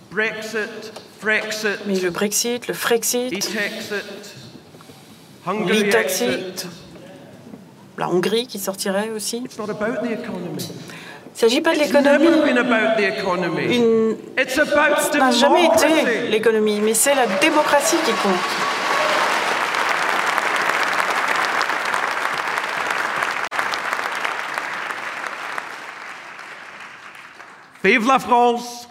[1.88, 3.32] Mais le Brexit, le Frexit,
[5.70, 6.68] l'Itaxit,
[7.98, 9.38] la Hongrie qui sortirait aussi.
[9.46, 10.58] it's not about the economy.
[10.58, 12.26] Il ne s'agit pas de l'économie.
[12.44, 13.76] been about the economy.
[13.76, 18.34] Une- It's about Ça n'a jamais été l'économie, mais c'est la démocratie qui compte.
[27.84, 28.89] Vive la France,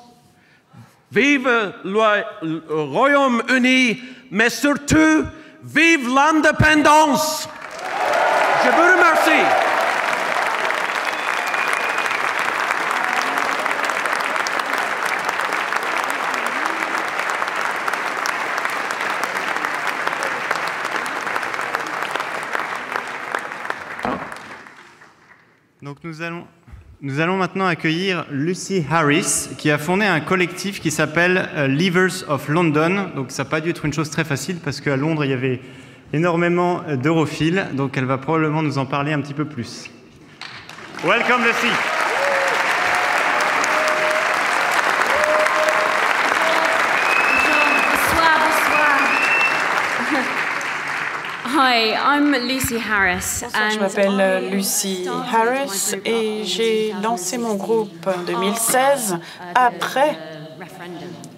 [1.10, 5.24] vive le, Royaume-Uni, mais surtout,
[5.62, 7.48] vive l'indépendance.
[8.64, 9.68] Je vous remercie.
[25.80, 26.46] Donc nous allons,
[27.00, 32.24] nous allons maintenant accueillir Lucy Harris, qui a fondé un collectif qui s'appelle euh, Leavers
[32.28, 33.10] of London.
[33.14, 35.34] Donc ça n'a pas dû être une chose très facile parce qu'à Londres, il y
[35.34, 35.60] avait
[36.12, 37.66] énormément euh, d'europhiles.
[37.74, 39.90] Donc elle va probablement nous en parler un petit peu plus.
[41.04, 42.07] Welcome Lucy.
[51.60, 53.42] Hi, I'm Lucy Harris.
[53.42, 59.18] Bonsoir, je m'appelle euh, Lucy Harris et j'ai lancé mon groupe en 2016
[59.56, 60.16] après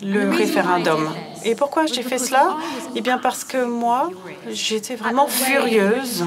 [0.03, 1.09] le référendum.
[1.43, 2.59] Et pourquoi j'ai fait cela?
[2.95, 4.11] Eh bien parce que moi,
[4.51, 6.27] j'étais vraiment furieuse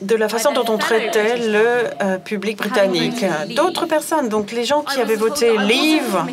[0.00, 3.24] de la façon dont on traitait le euh, public britannique.
[3.54, 6.24] D'autres personnes, donc les gens qui avaient voté Leave,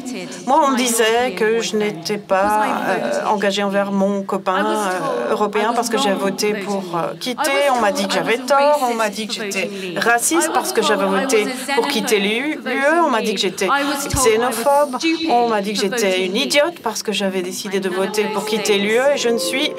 [0.45, 5.73] moi on me disait que je n'étais pas euh, engagée envers mon copain euh, européen
[5.73, 7.69] parce que j'avais voté pour euh, quitter.
[7.75, 11.05] On m'a dit que j'avais tort, on m'a dit que j'étais raciste parce que j'avais
[11.05, 12.59] voté pour quitter l'UE,
[13.05, 13.67] on m'a dit que j'étais
[14.15, 14.97] xénophobe,
[15.29, 18.77] on m'a dit que j'étais une idiote parce que j'avais décidé de voter pour quitter
[18.77, 19.71] l'UE et je ne suis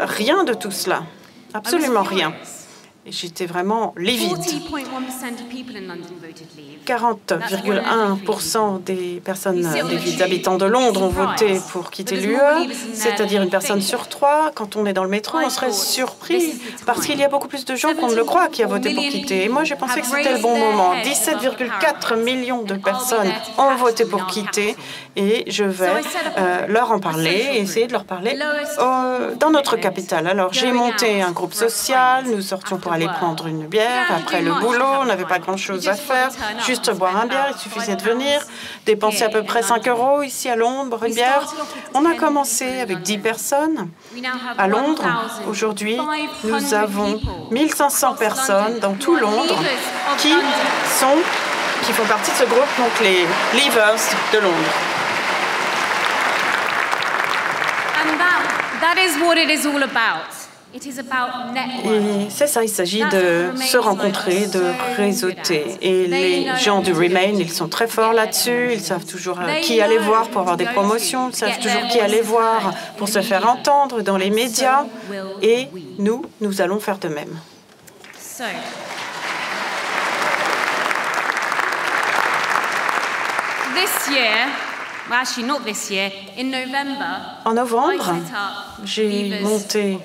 [0.00, 1.02] rien de tout cela.
[1.56, 2.32] Absolument rien.
[3.08, 4.36] Et J'étais vraiment livide.
[4.36, 6.80] 40.1% of people in London voted Leave.
[6.86, 12.36] 40,1% des personnes, des habitants de Londres ont voté pour quitter l'UE,
[12.94, 14.50] c'est-à-dire une personne sur trois.
[14.54, 16.54] Quand on est dans le métro, on serait surpris
[16.84, 18.92] parce qu'il y a beaucoup plus de gens qu'on ne le croit qui a voté
[18.92, 19.44] pour quitter.
[19.44, 20.94] Et moi, j'ai pensé que c'était le bon moment.
[20.96, 24.76] 17,4 millions de personnes ont voté pour quitter
[25.14, 26.02] et je vais
[26.38, 28.36] euh, leur en parler et essayer de leur parler
[28.78, 30.26] euh, dans notre capitale.
[30.26, 34.52] Alors, j'ai monté un groupe social, nous sortions pour aller prendre une bière après le
[34.54, 34.84] boulot.
[35.00, 36.30] On n'avait pas grand-chose à faire,
[36.66, 37.48] juste boire un bière.
[37.54, 38.40] Il suffisait de venir,
[38.84, 41.42] dépenser à peu près 5 euros ici à Londres, une bière.
[41.94, 43.88] On a commencé avec 10 personnes
[44.58, 45.04] à Londres.
[45.48, 45.98] Aujourd'hui,
[46.44, 47.20] nous avons
[47.50, 49.62] 1500 personnes dans tout Londres
[50.18, 50.34] qui
[50.98, 51.16] sont
[51.84, 54.00] qui font partie de ce groupe, donc les Leavers
[54.32, 54.74] de Londres.
[59.38, 60.35] Et
[62.28, 64.62] c'est ça, il s'agit de se rencontrer, de
[64.96, 65.64] réseauter.
[65.80, 68.70] Et les gens du Remain, ils sont très forts là-dessus.
[68.72, 71.30] Ils savent toujours euh, qui aller voir pour avoir des promotions.
[71.30, 74.84] Ils savent toujours qui aller voir pour se faire entendre dans les médias.
[75.42, 77.38] Et nous, nous allons faire de même.
[87.44, 88.14] En novembre,
[88.84, 89.98] j'ai monté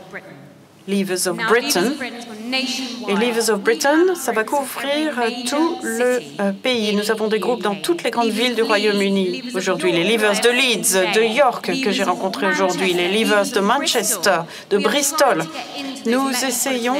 [0.87, 1.93] Leavers of Britain.
[3.07, 5.13] Et Leavers of Britain, ça va couvrir
[5.47, 6.95] tout le euh, pays.
[6.95, 9.91] Nous avons des groupes dans toutes les grandes villes du Royaume-Uni aujourd'hui.
[9.91, 14.39] Les Leavers de Leeds, de York que j'ai rencontrés aujourd'hui, les Leavers de Manchester,
[14.69, 15.43] de Bristol.
[16.05, 16.97] Nous essayons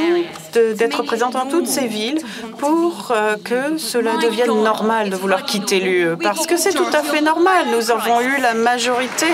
[0.53, 2.19] d'être présents dans toutes ces villes
[2.59, 6.17] pour euh, que cela devienne normal de vouloir quitter l'UE.
[6.21, 7.67] Parce que c'est tout à fait normal.
[7.71, 9.27] Nous avons eu la majorité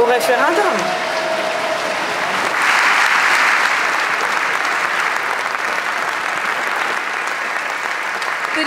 [0.00, 1.17] au référendum.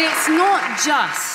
[0.04, 1.31] it's not just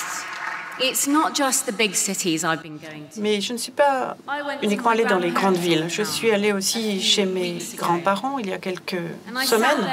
[3.17, 4.15] Mais je ne suis pas
[4.61, 5.85] uniquement allée dans les grandes villes.
[5.89, 9.01] Je suis allée aussi chez mes grands-parents il y a quelques
[9.45, 9.85] semaines.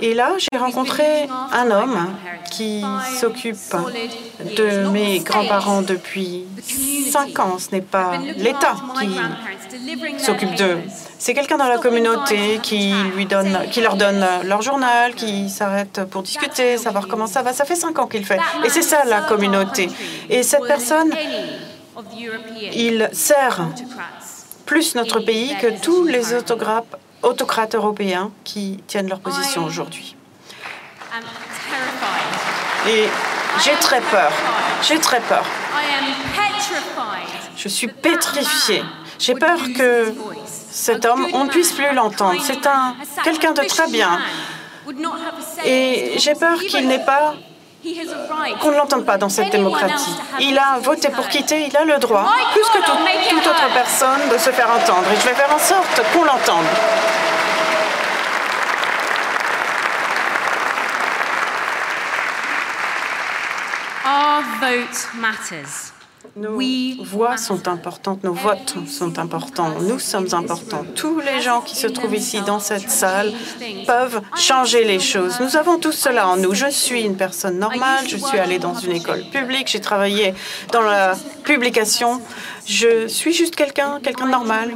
[0.00, 2.14] Et là, j'ai rencontré un homme
[2.50, 2.84] qui
[3.18, 3.56] s'occupe
[4.56, 6.44] de mes grands-parents depuis
[7.10, 7.58] cinq ans.
[7.58, 10.78] Ce n'est pas l'État qui s'occupe d'eux.
[11.18, 16.02] C'est quelqu'un dans la communauté qui, lui donne, qui leur donne leur journal, qui s'arrête
[16.10, 17.52] pour discuter, savoir comment ça va.
[17.52, 18.38] Ça fait cinq ans qu'il fait.
[18.64, 19.85] Et c'est ça la communauté.
[20.28, 21.12] Et cette personne,
[22.72, 23.68] il sert
[24.64, 30.16] plus notre pays que tous les autocrates européens qui tiennent leur position aujourd'hui.
[32.88, 33.04] Et
[33.64, 34.32] j'ai très peur.
[34.82, 35.44] J'ai très peur.
[37.56, 38.84] Je suis pétrifiée.
[39.18, 40.14] J'ai peur que
[40.70, 42.40] cet homme, on ne puisse plus l'entendre.
[42.42, 42.94] C'est un
[43.24, 44.20] quelqu'un de très bien.
[45.64, 47.34] Et j'ai peur qu'il n'ait pas
[48.60, 50.16] qu'on ne l'entende pas dans cette démocratie.
[50.40, 52.84] Il a voté pour quitter, il a le droit, plus que
[53.30, 55.06] toute autre personne, de se faire entendre.
[55.12, 56.66] Et je vais faire en sorte qu'on l'entende.
[64.04, 65.95] Our vote matters.
[66.36, 66.60] Nos
[67.02, 70.84] voix sont importantes, nos votes sont importants, nous sommes importants.
[70.94, 73.32] Tous les gens qui se trouvent ici dans cette salle
[73.86, 75.40] peuvent changer les choses.
[75.40, 76.52] Nous avons tout cela en nous.
[76.52, 80.34] Je suis une personne normale, je suis allée dans une école publique, j'ai travaillé
[80.72, 82.20] dans la publication.
[82.66, 84.72] Je suis juste quelqu'un, quelqu'un de normal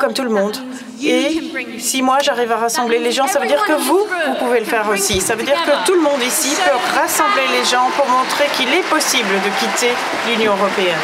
[0.00, 0.56] comme tout le monde.
[1.02, 1.42] Et
[1.78, 4.66] si moi j'arrive à rassembler les gens, ça veut dire que vous, vous pouvez le
[4.66, 5.20] faire aussi.
[5.20, 8.72] Ça veut dire que tout le monde ici peut rassembler les gens pour montrer qu'il
[8.72, 9.92] est possible de quitter
[10.28, 10.98] l'Union européenne.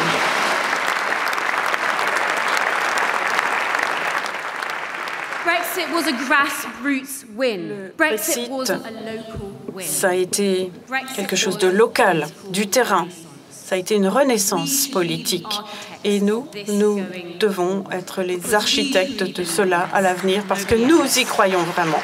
[7.37, 8.51] Le Brexit,
[9.79, 10.71] ça a été
[11.15, 13.07] quelque chose de local, du terrain.
[13.49, 15.47] Ça a été une renaissance politique.
[16.03, 17.03] Et nous, nous
[17.39, 22.01] devons être les architectes de cela à l'avenir parce que nous y croyons vraiment.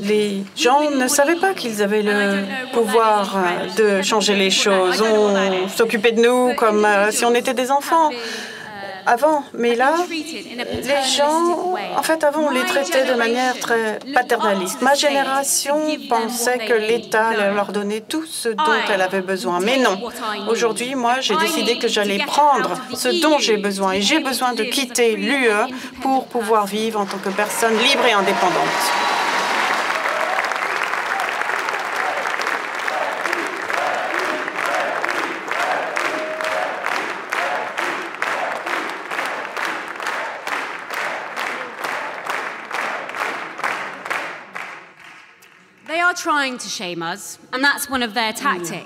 [0.00, 3.36] Les gens ne savaient pas qu'ils avaient le pouvoir
[3.76, 5.02] de changer les choses.
[5.02, 8.10] On s'occupait de nous comme euh, si on était des enfants
[9.06, 14.80] avant, mais là, les gens, en fait, avant, on les traitait de manière très paternaliste.
[14.82, 15.78] Ma génération
[16.08, 19.98] pensait que l'État allait leur donner tout ce dont elle avait besoin, mais non.
[20.48, 24.64] Aujourd'hui, moi, j'ai décidé que j'allais prendre ce dont j'ai besoin, et j'ai besoin de
[24.64, 25.50] quitter l'UE
[26.02, 28.84] pour pouvoir vivre en tant que personne libre et indépendante.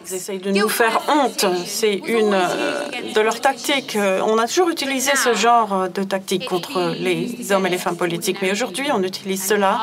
[0.06, 1.46] Ils essayent de nous faire honte.
[1.66, 3.96] C'est une euh, de leurs tactiques.
[3.96, 7.96] Euh, on a toujours utilisé ce genre de tactique contre les hommes et les femmes
[7.96, 9.78] politiques, mais aujourd'hui, on utilise cela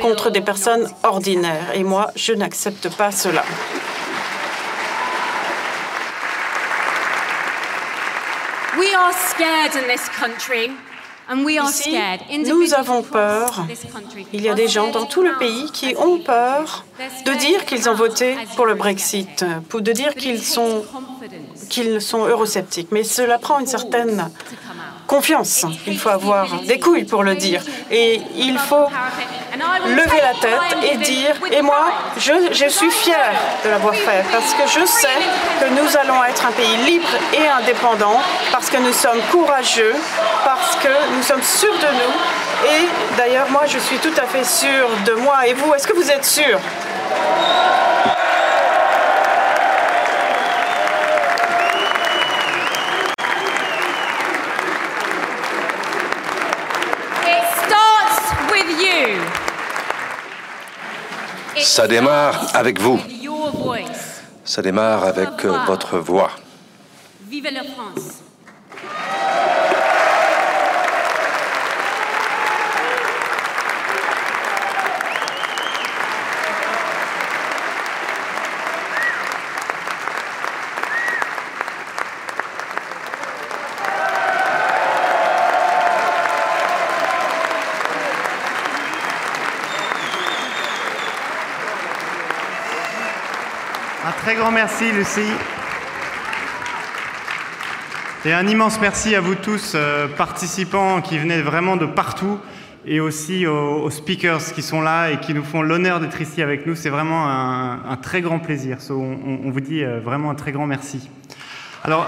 [0.00, 1.74] contre des personnes ordinaires.
[1.74, 3.44] Et moi, je n'accepte pas cela.
[8.78, 10.70] We are scared in this country.
[11.30, 12.20] And we are Ici, scared.
[12.46, 13.66] nous avons peur.
[14.32, 16.84] Il y a des gens dans tout le pays qui ont peur
[17.26, 20.84] de dire qu'ils ont voté pour le Brexit, pour de dire qu'ils sont,
[21.68, 22.88] qu'ils sont eurosceptiques.
[22.92, 24.30] Mais cela prend une certaine
[25.06, 25.66] confiance.
[25.86, 27.62] Il faut avoir des couilles pour le dire.
[27.90, 28.86] Et il faut
[29.86, 31.86] lever la tête et dire, et moi,
[32.16, 33.32] je, je suis fière
[33.64, 35.18] de l'avoir fait, parce que je sais
[35.60, 38.20] que nous allons être un pays libre et indépendant,
[38.52, 39.94] parce que nous sommes courageux,
[40.44, 42.70] parce que nous sommes sûrs de nous.
[42.70, 45.46] Et d'ailleurs, moi, je suis tout à fait sûre de moi.
[45.46, 46.58] Et vous, est-ce que vous êtes sûrs
[61.78, 62.98] Ça démarre avec vous.
[64.44, 66.32] Ça démarre avec euh, votre voix.
[67.30, 68.27] Vive la France.
[94.38, 95.32] Grand merci, Lucie.
[98.24, 102.38] Et un immense merci à vous tous, euh, participants qui venaient vraiment de partout,
[102.86, 106.66] et aussi aux, speakers qui sont là et qui nous font l'honneur d'être ici avec
[106.66, 106.76] nous.
[106.76, 108.80] C'est vraiment un, très grand plaisir.
[108.80, 111.10] So, on, vous dit euh, vraiment un très grand merci.
[111.82, 112.06] Alors.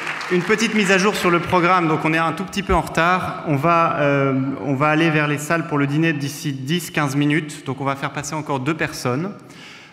[0.32, 1.86] une petite mise à jour sur le programme.
[1.86, 3.44] Donc, on est un tout petit peu en retard.
[3.46, 4.34] On va, euh,
[4.64, 7.64] on va aller vers les salles pour le dîner d'ici 10-15 minutes.
[7.64, 9.30] Donc, on va faire passer encore deux personnes.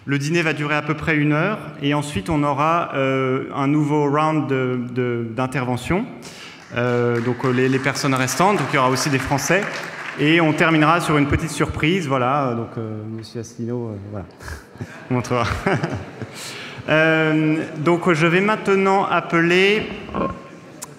[0.05, 1.59] Le dîner va durer à peu près une heure.
[1.81, 4.51] Et ensuite, on aura euh, un nouveau round
[5.35, 6.05] d'intervention.
[6.75, 8.57] Euh, donc, les, personnes restantes.
[8.57, 9.61] Donc, il y aura aussi des Français.
[10.19, 12.07] Et on terminera sur une petite surprise.
[12.07, 12.55] Voilà.
[12.55, 12.83] Donc,
[13.15, 14.25] Monsieur Asselineau, voilà.
[15.11, 15.45] On montrera.
[16.89, 19.83] Euh, donc je vais maintenant appeler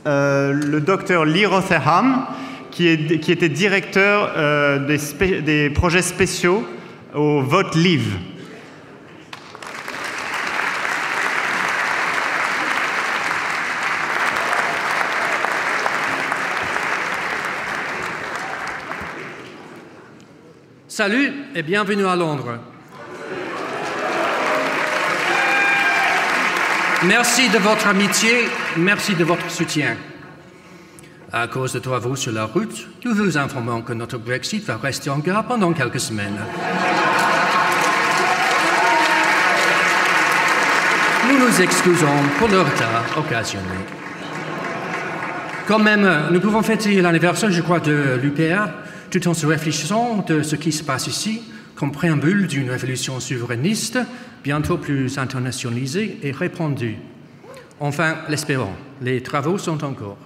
[0.07, 2.27] euh, le docteur Lee Rotherham,
[2.71, 6.67] qui, était directeur euh, des, projets spéciaux
[7.15, 8.17] au Vote Leave.
[20.89, 22.59] Salut et bienvenue à Londres.
[27.07, 28.49] Merci de votre amitié,
[28.79, 29.97] merci de votre soutien.
[31.31, 35.11] À cause de travaux sur la route, nous vous informons que notre Brexit va rester
[35.11, 36.39] en gare pendant quelques semaines.
[41.29, 42.07] Nous nous excusons
[42.39, 43.67] pour le retard occasionné.
[45.69, 48.71] Quand même, nous pouvons fêter l'anniversaire, je crois, de l'UPR,
[49.11, 51.43] tout en se réfléchissant de ce qui se passe ici,
[51.77, 53.99] comme préambule d'une révolution souverainiste,
[54.43, 56.97] bientôt plus internationalisée et répandue.
[57.81, 58.73] Enfin, l'espérons,
[59.03, 60.19] les travaux sont en cours.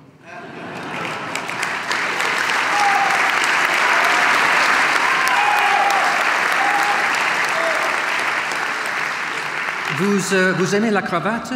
[9.96, 11.52] Vous, euh, vous aimez la cravate?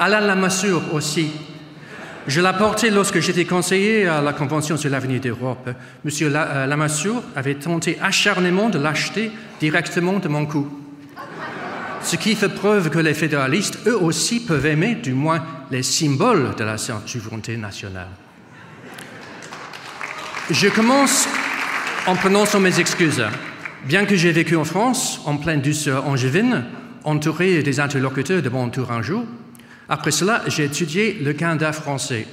[0.00, 1.30] Alain Lamassoure aussi.
[2.28, 5.70] Je l'ai porté lorsque j'étais conseiller à la Convention sur l'avenir d'Europe.
[6.04, 10.68] Monsieur euh, Lamassoure avait tenté acharnement de l'acheter directement de mon cou.
[12.02, 16.54] Ce qui fait preuve que les fédéralistes, eux aussi, peuvent aimer du moins les symboles
[16.54, 18.08] de la souveraineté nationale.
[20.50, 21.26] Je commence
[22.06, 23.24] en prononçant mes excuses.
[23.86, 26.66] Bien que j'ai vécu en France, en pleine douceur angevine,
[27.04, 29.24] entouré des interlocuteurs de mon tourangeau,
[29.88, 32.26] après cela, j'ai étudié le Canada français.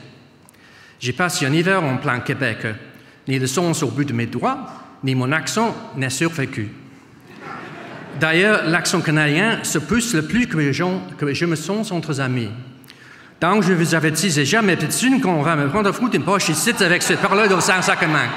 [1.00, 2.66] J'ai passé un hiver en plein Québec.
[3.28, 4.68] Ni le sens au bout de mes doigts,
[5.04, 6.70] ni mon accent n'a survécu.
[8.20, 10.74] D'ailleurs, l'accent canadien se pousse le plus que
[11.34, 12.50] je, me sens entre amis.
[13.42, 16.50] Donc, je vous avertis déjà, mes petites unes, qu'on va me prendre foutre une poche
[16.50, 18.30] ici avec cette parole dans un sac à main.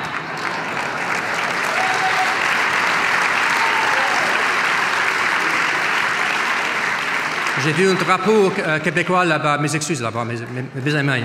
[7.64, 10.36] J'ai vu un drapeau euh, québécois là-bas, mes excuses là-bas, mes,
[10.80, 11.24] mes, amis.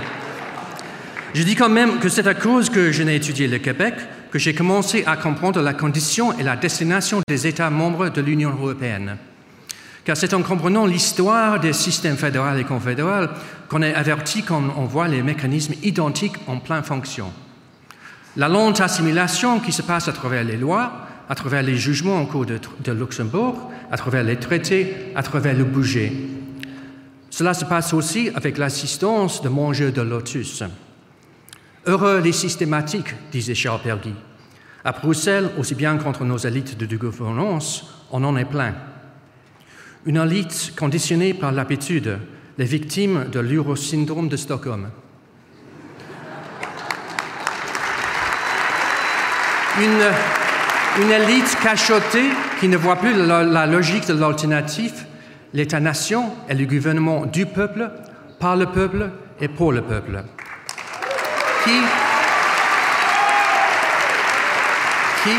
[1.34, 3.94] Je dis quand même que c'est à cause que je n'ai étudié le Québec
[4.32, 8.50] que j'ai commencé à comprendre la condition et la destination des États membres de l'Union
[8.50, 9.18] européenne.
[10.06, 13.30] Car c'est en comprenant l'histoire des systèmes fédéral et confédéral
[13.70, 17.32] qu'on est averti quand on voit les mécanismes identiques en pleine fonction.
[18.38, 20.94] La lente assimilation qui se passe à travers les lois,
[21.30, 25.66] à travers les jugements en cours de Luxembourg, à travers les traités, à travers le
[25.66, 26.12] budget.
[27.30, 30.64] Cela se passe aussi avec l'assistance de mangeurs de lotus.
[31.86, 34.16] Heureux les systématiques, disait Charles Perguy.
[34.84, 38.74] À Bruxelles, aussi bien contre nos élites de gouvernance, on en est plein.
[40.08, 42.18] Une élite conditionnée par l'habitude,
[42.58, 44.90] les victimes de l'eurosyndrome de Stockholm.
[49.80, 50.02] Une,
[51.02, 52.30] une élite cachotée
[52.60, 55.06] qui ne voit plus la, logique de l'alternative,
[55.54, 57.90] l'État-nation est le gouvernement du peuple,
[58.40, 59.10] par le peuple
[59.40, 60.24] et pour le peuple.
[61.64, 61.80] Qui,
[65.24, 65.36] qui,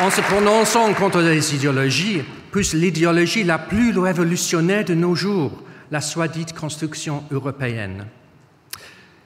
[0.00, 6.00] en se prononçant contre les idéologies, pousse l'idéologie la plus révolutionnaire de nos jours, la
[6.00, 8.06] soi-dite construction européenne.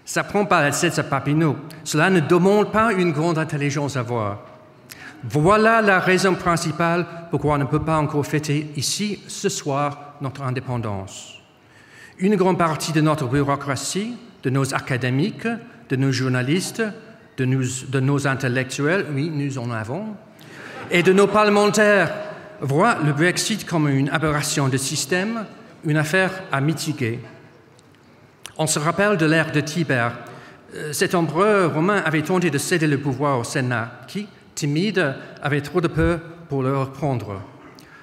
[0.05, 1.57] Ça prend pas la tête à Papineau.
[1.83, 4.54] Cela ne demande pas une grande intelligence à voir.
[5.27, 10.43] Voilà la raison principale pourquoi on ne peut pas encore fêter ici, ce soir, notre
[10.43, 11.41] indépendance.
[12.19, 15.49] Une grande partie de notre bureaucratie, de nos académiques,
[15.89, 16.83] de nos journalistes,
[17.39, 20.15] de nos, intellectuels, oui, nous en avons,
[20.91, 22.13] et de nos parlementaires
[22.61, 25.47] voient le Brexit comme une aberration de système,
[25.87, 27.19] une affaire à mitiguer.
[28.59, 30.13] On se rappelle de l'ère de Tibère.
[30.75, 35.61] Euh, cet empereur romain avait tenté de céder le pouvoir au Sénat, qui, timide, avait
[35.61, 37.41] trop de peur pour le reprendre.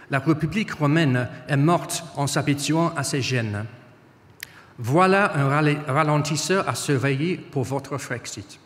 [0.09, 3.65] La République romaine est morte en s'habituant à ses gènes.
[4.77, 5.47] Voilà un
[5.93, 8.59] ralentisseur à surveiller pour votre Frexit.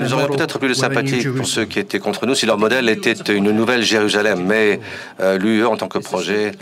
[0.00, 2.88] Nous aurions peut-être plus de sympathie pour ceux qui étaient contre nous si leur modèle
[2.88, 4.78] était une nouvelle Jérusalem, mais
[5.18, 6.52] euh, l'UE en tant que projet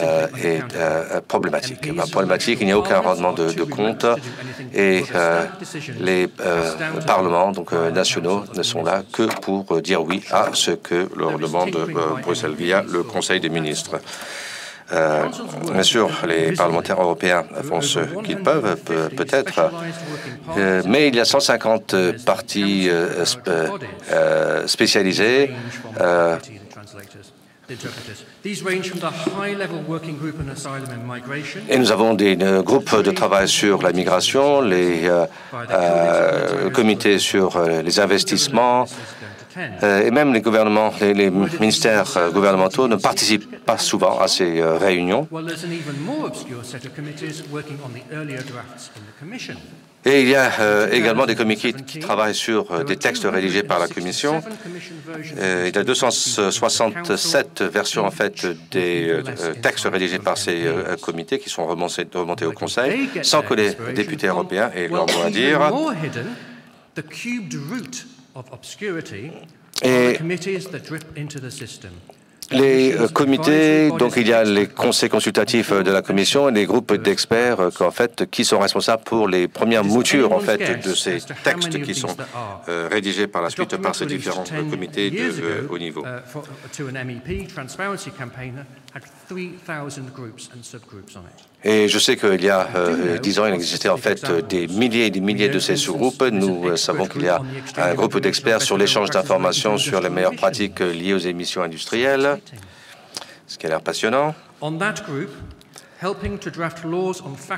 [0.00, 1.94] euh, est euh, problématique.
[1.94, 4.06] Bah, problématique, il n'y a aucun rendement de, de compte
[4.74, 5.04] et
[6.00, 6.28] les
[7.06, 11.76] parlements donc, nationaux ne sont là que pour dire oui à ce que leur demande
[12.22, 14.00] Bruxelles via le Conseil des ministres.
[14.92, 15.24] Euh,
[15.72, 18.76] bien sûr, les parlementaires européens font ce qu'ils peuvent,
[19.16, 19.70] peut-être,
[20.56, 21.94] euh, mais il y a 150
[22.24, 23.24] partis euh,
[24.12, 25.50] euh, spécialisés.
[26.00, 26.36] Euh,
[31.68, 35.24] et nous avons des euh, groupes de travail sur la migration, les euh,
[35.70, 38.86] euh, comités sur les investissements,
[39.56, 44.28] euh, et même les gouvernements, les, les ministères euh, gouvernementaux ne participent pas souvent à
[44.28, 45.26] ces euh, réunions.
[50.06, 53.62] Et il y a euh, également des comités qui travaillent sur euh, des textes rédigés
[53.62, 54.40] par la Commission.
[55.36, 59.22] Euh, il y a 267 versions en fait des
[59.60, 60.64] textes rédigés par ces
[61.02, 65.22] comités qui sont remontés, remontés au Conseil, sans que les députés européens aient leur mot
[65.22, 65.60] à dire.
[69.84, 70.20] Et
[72.52, 76.66] les euh, comités, donc il y a les conseils consultatifs de la Commission et les
[76.66, 80.94] groupes d'experts euh, en fait, qui sont responsables pour les premières moutures en fait, de
[80.94, 82.16] ces textes qui sont
[82.68, 86.04] euh, rédigés par la suite par ces différents comités de euh, haut niveau.
[91.62, 95.06] Et je sais qu'il y a euh, dix ans, il existait en fait des milliers
[95.06, 96.22] et des milliers de ces sous-groupes.
[96.32, 97.40] Nous euh, savons qu'il y a
[97.76, 102.40] un groupe d'experts sur l'échange d'informations sur les meilleures pratiques liées aux émissions industrielles,
[103.46, 104.34] ce qui a l'air passionnant.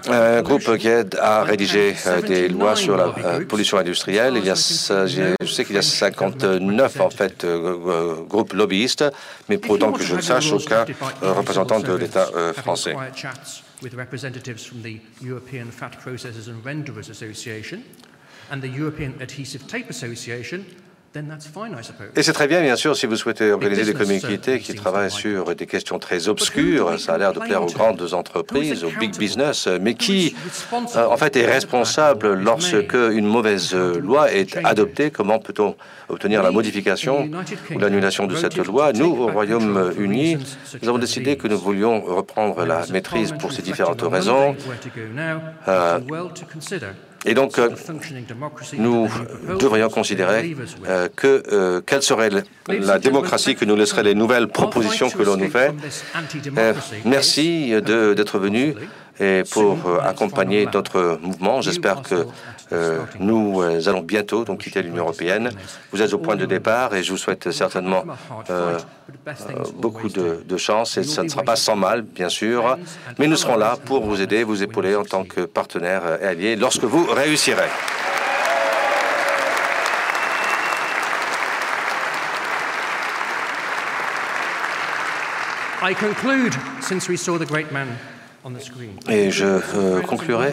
[0.08, 4.34] Un groupe qui aide à rédiger euh, des lois sur la euh, pollution industrielle.
[4.36, 9.04] Il y a, je sais qu'il y a 59 en fait euh, groupes lobbyistes,
[9.48, 10.84] mais pour autant que je le sache, aucun
[11.20, 12.96] représentant de l'État français.
[22.16, 25.54] Et c'est très bien, bien sûr, si vous souhaitez organiser des comités qui travaillent sur
[25.54, 29.68] des questions très obscures, ça a l'air de plaire aux grandes entreprises, au big business,
[29.80, 30.34] mais qui,
[30.96, 35.10] euh, en fait, est responsable lorsque une mauvaise loi est adoptée?
[35.10, 35.76] Comment peut-on
[36.08, 37.28] obtenir la modification
[37.74, 38.92] ou l'annulation de cette loi?
[38.92, 40.38] Nous, au Royaume-Uni,
[40.82, 44.56] nous avons décidé que nous voulions reprendre la maîtrise pour ces différentes raisons.
[45.68, 45.98] Euh,
[47.24, 47.70] et donc, euh,
[48.74, 49.08] nous
[49.60, 50.56] devrions considérer
[50.88, 52.30] euh, que euh, quelle serait
[52.68, 55.72] la démocratie que nous laisserait les nouvelles propositions que l'on nous fait.
[57.04, 58.74] Merci d'être venu
[59.20, 61.60] et pour accompagner notre mouvement.
[61.60, 62.26] J'espère que
[62.72, 65.50] euh, nous euh, allons bientôt donc quitter l'Union européenne.
[65.92, 68.04] Vous êtes au point de départ et je vous souhaite certainement
[68.50, 68.78] euh,
[69.28, 72.78] euh, beaucoup de, de, chance et ça ne sera pas sans mal, bien sûr.
[73.18, 76.56] Mais nous serons là pour vous aider, vous épauler en tant que partenaire et allié
[76.56, 77.68] lorsque vous réussirez.
[85.84, 87.88] I conclude, since we saw the great man.
[89.08, 90.52] Et je euh, conclurai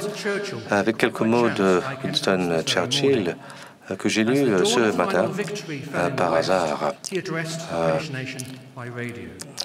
[0.70, 3.36] avec quelques mots de Winston Churchill
[3.98, 5.30] que j'ai lu euh, ce matin
[6.16, 6.94] par hasard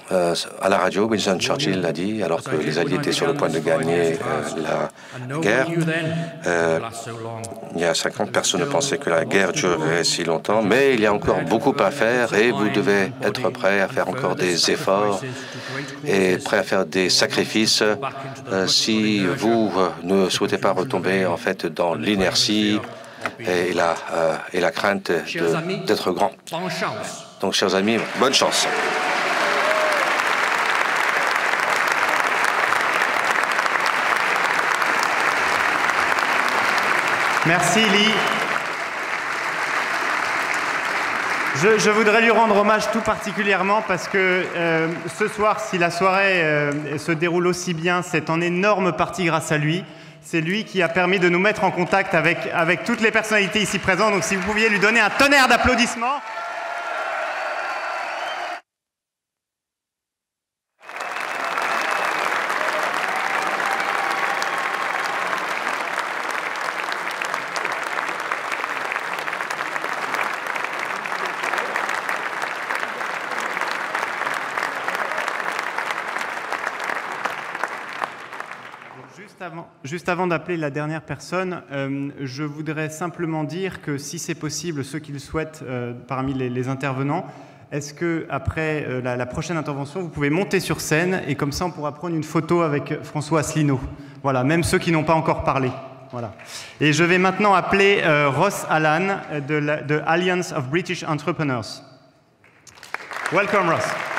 [0.09, 1.05] à la radio.
[1.05, 4.17] Winston Churchill l'a dit alors que les Alliés étaient sur le point de gagner
[4.57, 4.89] la
[5.39, 5.67] guerre.
[7.75, 11.01] il y a 50 personnes ne pensaient que la guerre durerait si longtemps, mais il
[11.01, 14.71] y a encore beaucoup à faire et vous devez être prêts à faire encore des
[14.71, 15.21] efforts
[16.05, 17.83] et prêts à faire des sacrifices
[18.67, 19.71] si vous
[20.03, 22.79] ne souhaitez pas retomber en fait dans l'inertie
[23.39, 25.11] et la, euh, et la crainte
[25.85, 26.31] d'être grand.
[27.41, 28.67] Donc, chers amis, bonne chance.
[37.45, 38.11] Merci, Lee.
[41.61, 44.87] Je, voudrais lui rendre hommage tout particulièrement parce que euh,
[45.17, 49.51] ce soir, si la soirée euh, se déroule aussi bien, c'est en énorme partie grâce
[49.51, 49.83] à lui.
[50.27, 53.77] C'est lui qui a permis de nous mettre en contact avec, toutes les personnalités ici
[53.77, 54.11] présentes.
[54.11, 56.19] Donc si vous pouviez lui donner un tonnerre d'applaudissements.
[79.85, 84.83] Juste avant d'appeler la dernière personne, euh, je voudrais simplement dire que si c'est possible,
[84.83, 87.27] ceux qui le souhaitent euh, parmi les, intervenants,
[87.71, 91.67] est-ce que après euh, la, prochaine intervention, vous pouvez monter sur scène et comme ça
[91.67, 93.79] on pourra prendre une photo avec François Asselineau.
[94.23, 95.69] Voilà, même ceux qui n'ont pas encore parlé.
[96.81, 101.83] Et je vais maintenant appeler Ross Allan de, de Alliance of British Entrepreneurs.
[103.31, 104.14] Welcome, Ross.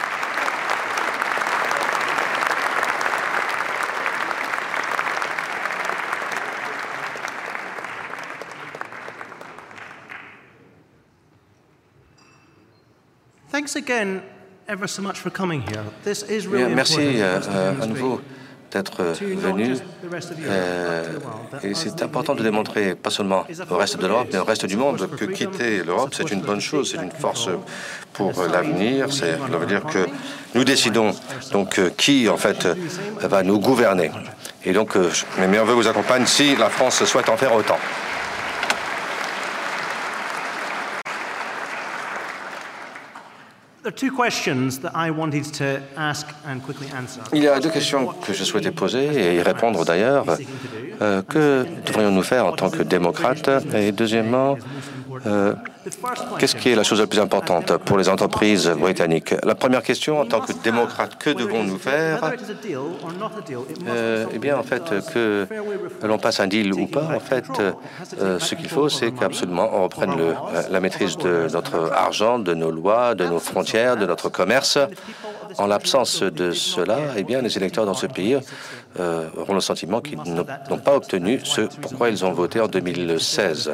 [16.75, 18.21] Merci euh, euh, à nouveau
[18.73, 19.77] d'être venu.
[20.43, 21.05] Euh,
[21.63, 24.77] et c'est important de démontrer, pas seulement au reste de l'Europe, mais au reste du
[24.77, 27.49] monde, que quitter l'Europe, c'est une bonne chose, c'est une force
[28.13, 29.13] pour l'avenir.
[29.13, 30.07] Ça veut dire que
[30.55, 31.15] nous décidons
[31.53, 32.67] donc qui, en fait,
[33.21, 34.11] va nous gouverner.
[34.65, 34.97] Et donc,
[35.39, 37.79] mais on veut vous accompagner si la France souhaite en faire autant.
[47.33, 50.25] Il y a deux questions que je souhaitais poser et y répondre d'ailleurs.
[51.03, 53.51] Euh, que devrions-nous faire en tant que démocrates?
[53.75, 54.57] Et deuxièmement,
[55.27, 55.55] euh,
[56.39, 59.35] qu'est-ce qui est la chose la plus importante pour les entreprises britanniques?
[59.45, 62.33] La première question, en tant que démocrate, que devons-nous faire?
[63.89, 64.83] Euh, Eh bien, en fait,
[65.13, 65.47] que
[66.03, 67.47] l'on passe un deal ou pas, en fait,
[68.21, 70.15] euh, ce qu'il faut, c'est qu'absolument on reprenne
[70.71, 74.79] la maîtrise de notre argent, de nos lois, de nos frontières, de notre commerce.
[75.59, 78.37] En l'absence de cela, eh bien, les électeurs dans ce pays
[78.99, 83.73] auront le sentiment qu'ils n'ont pas obtenu ce pourquoi ils ont voté en 2016.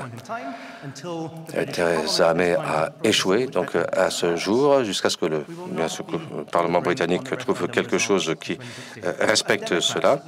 [1.73, 5.45] Theresa May a échoué donc à ce jour, jusqu'à ce que le,
[6.51, 8.59] Parlement britannique trouve quelque chose qui
[9.05, 10.21] euh, respecte cela.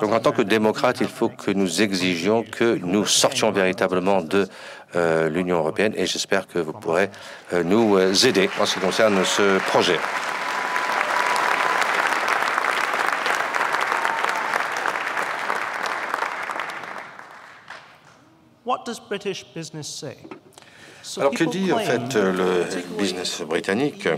[0.00, 4.48] Donc en tant que démocrate, il faut que nous exigions que nous sortions véritablement de
[4.96, 7.10] euh, l'Union européenne et j'espère que vous pourrez
[7.52, 9.98] euh, nous aider en ce qui concerne ce projet.
[21.16, 22.66] Alors que dit en fait le
[22.98, 24.06] business britannique?
[24.06, 24.16] euh,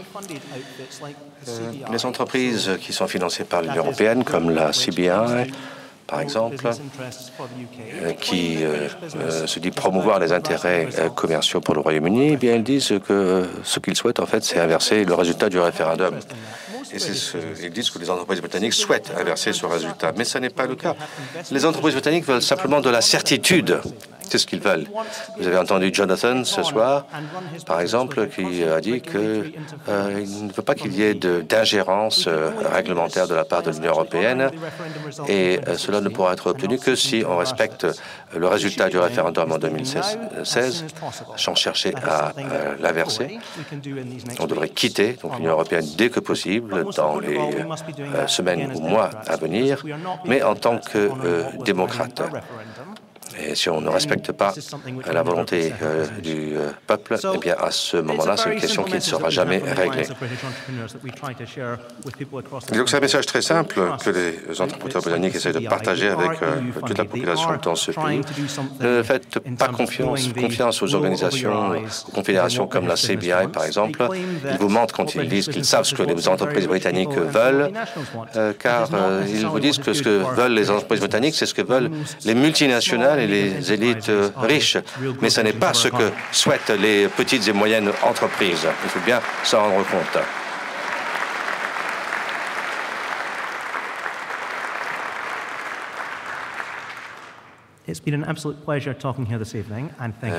[1.90, 5.50] Les entreprises qui sont financées par l'Union européenne, comme la CBI,
[6.06, 8.88] par exemple, euh, qui euh,
[9.46, 13.78] se dit promouvoir les intérêts commerciaux pour le Royaume-Uni, eh bien elles disent que ce
[13.78, 16.18] qu'ils souhaitent en fait, c'est inverser le résultat du référendum.
[16.92, 20.12] Et ce, ils disent que les entreprises britanniques souhaitent inverser ce résultat.
[20.16, 20.94] Mais ce n'est pas le cas.
[21.50, 23.80] Les entreprises britanniques veulent simplement de la certitude.
[24.28, 24.86] C'est ce qu'ils veulent.
[25.39, 27.07] Vous avez entendu Jonathan ce soir,
[27.66, 29.53] par exemple, qui a dit qu'il
[29.89, 33.90] euh, ne veut pas qu'il y ait d'ingérence euh, réglementaire de la part de l'Union
[33.90, 34.51] européenne.
[35.28, 37.86] et euh, cela ne pourra être obtenu que si on respecte
[38.35, 40.85] le résultat du référendum en 2016,
[41.36, 42.32] sans chercher à
[42.81, 43.39] l'inverser.
[44.40, 47.39] On devrait quitter l'Union européenne dès que possible dans les
[48.27, 49.85] semaines ou mois à venir,
[50.24, 51.11] mais en tant que
[51.65, 52.23] démocrate.
[53.38, 54.52] Et si on ne respecte pas
[55.10, 58.94] la volonté euh, du euh, peuple, eh bien, à ce moment-là, c'est une question qui
[58.94, 60.06] ne sera jamais réglée.
[62.72, 66.60] Donc, c'est un message très simple que les entrepreneurs britanniques essaient de partager avec euh,
[66.86, 68.20] toute la population dans ce pays.
[68.80, 71.72] Ne faites pas confiance, confiance aux organisations,
[72.09, 74.06] aux confédérations comme la CBI, par exemple.
[74.50, 77.72] Ils vous mentent quand ils disent qu'ils savent ce que les entreprises britanniques veulent,
[78.59, 78.88] car
[79.28, 81.90] ils vous disent que ce que veulent les entreprises britanniques, c'est ce que veulent
[82.24, 84.78] les multinationales et les élites riches.
[85.20, 88.66] Mais ce n'est pas ce que souhaitent les petites et moyennes entreprises.
[88.85, 90.23] Il faut bien s'en rendre compte.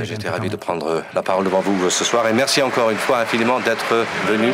[0.03, 3.19] J'étais ravi de prendre la parole devant vous ce soir et merci encore une fois
[3.19, 4.51] infiniment d'être venu.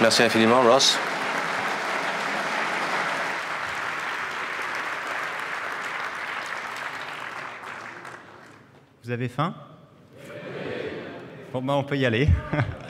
[0.00, 0.96] Merci infiniment, Ross.
[9.08, 9.54] Vous avez faim?
[11.50, 12.28] Bon, ben, on peut y aller.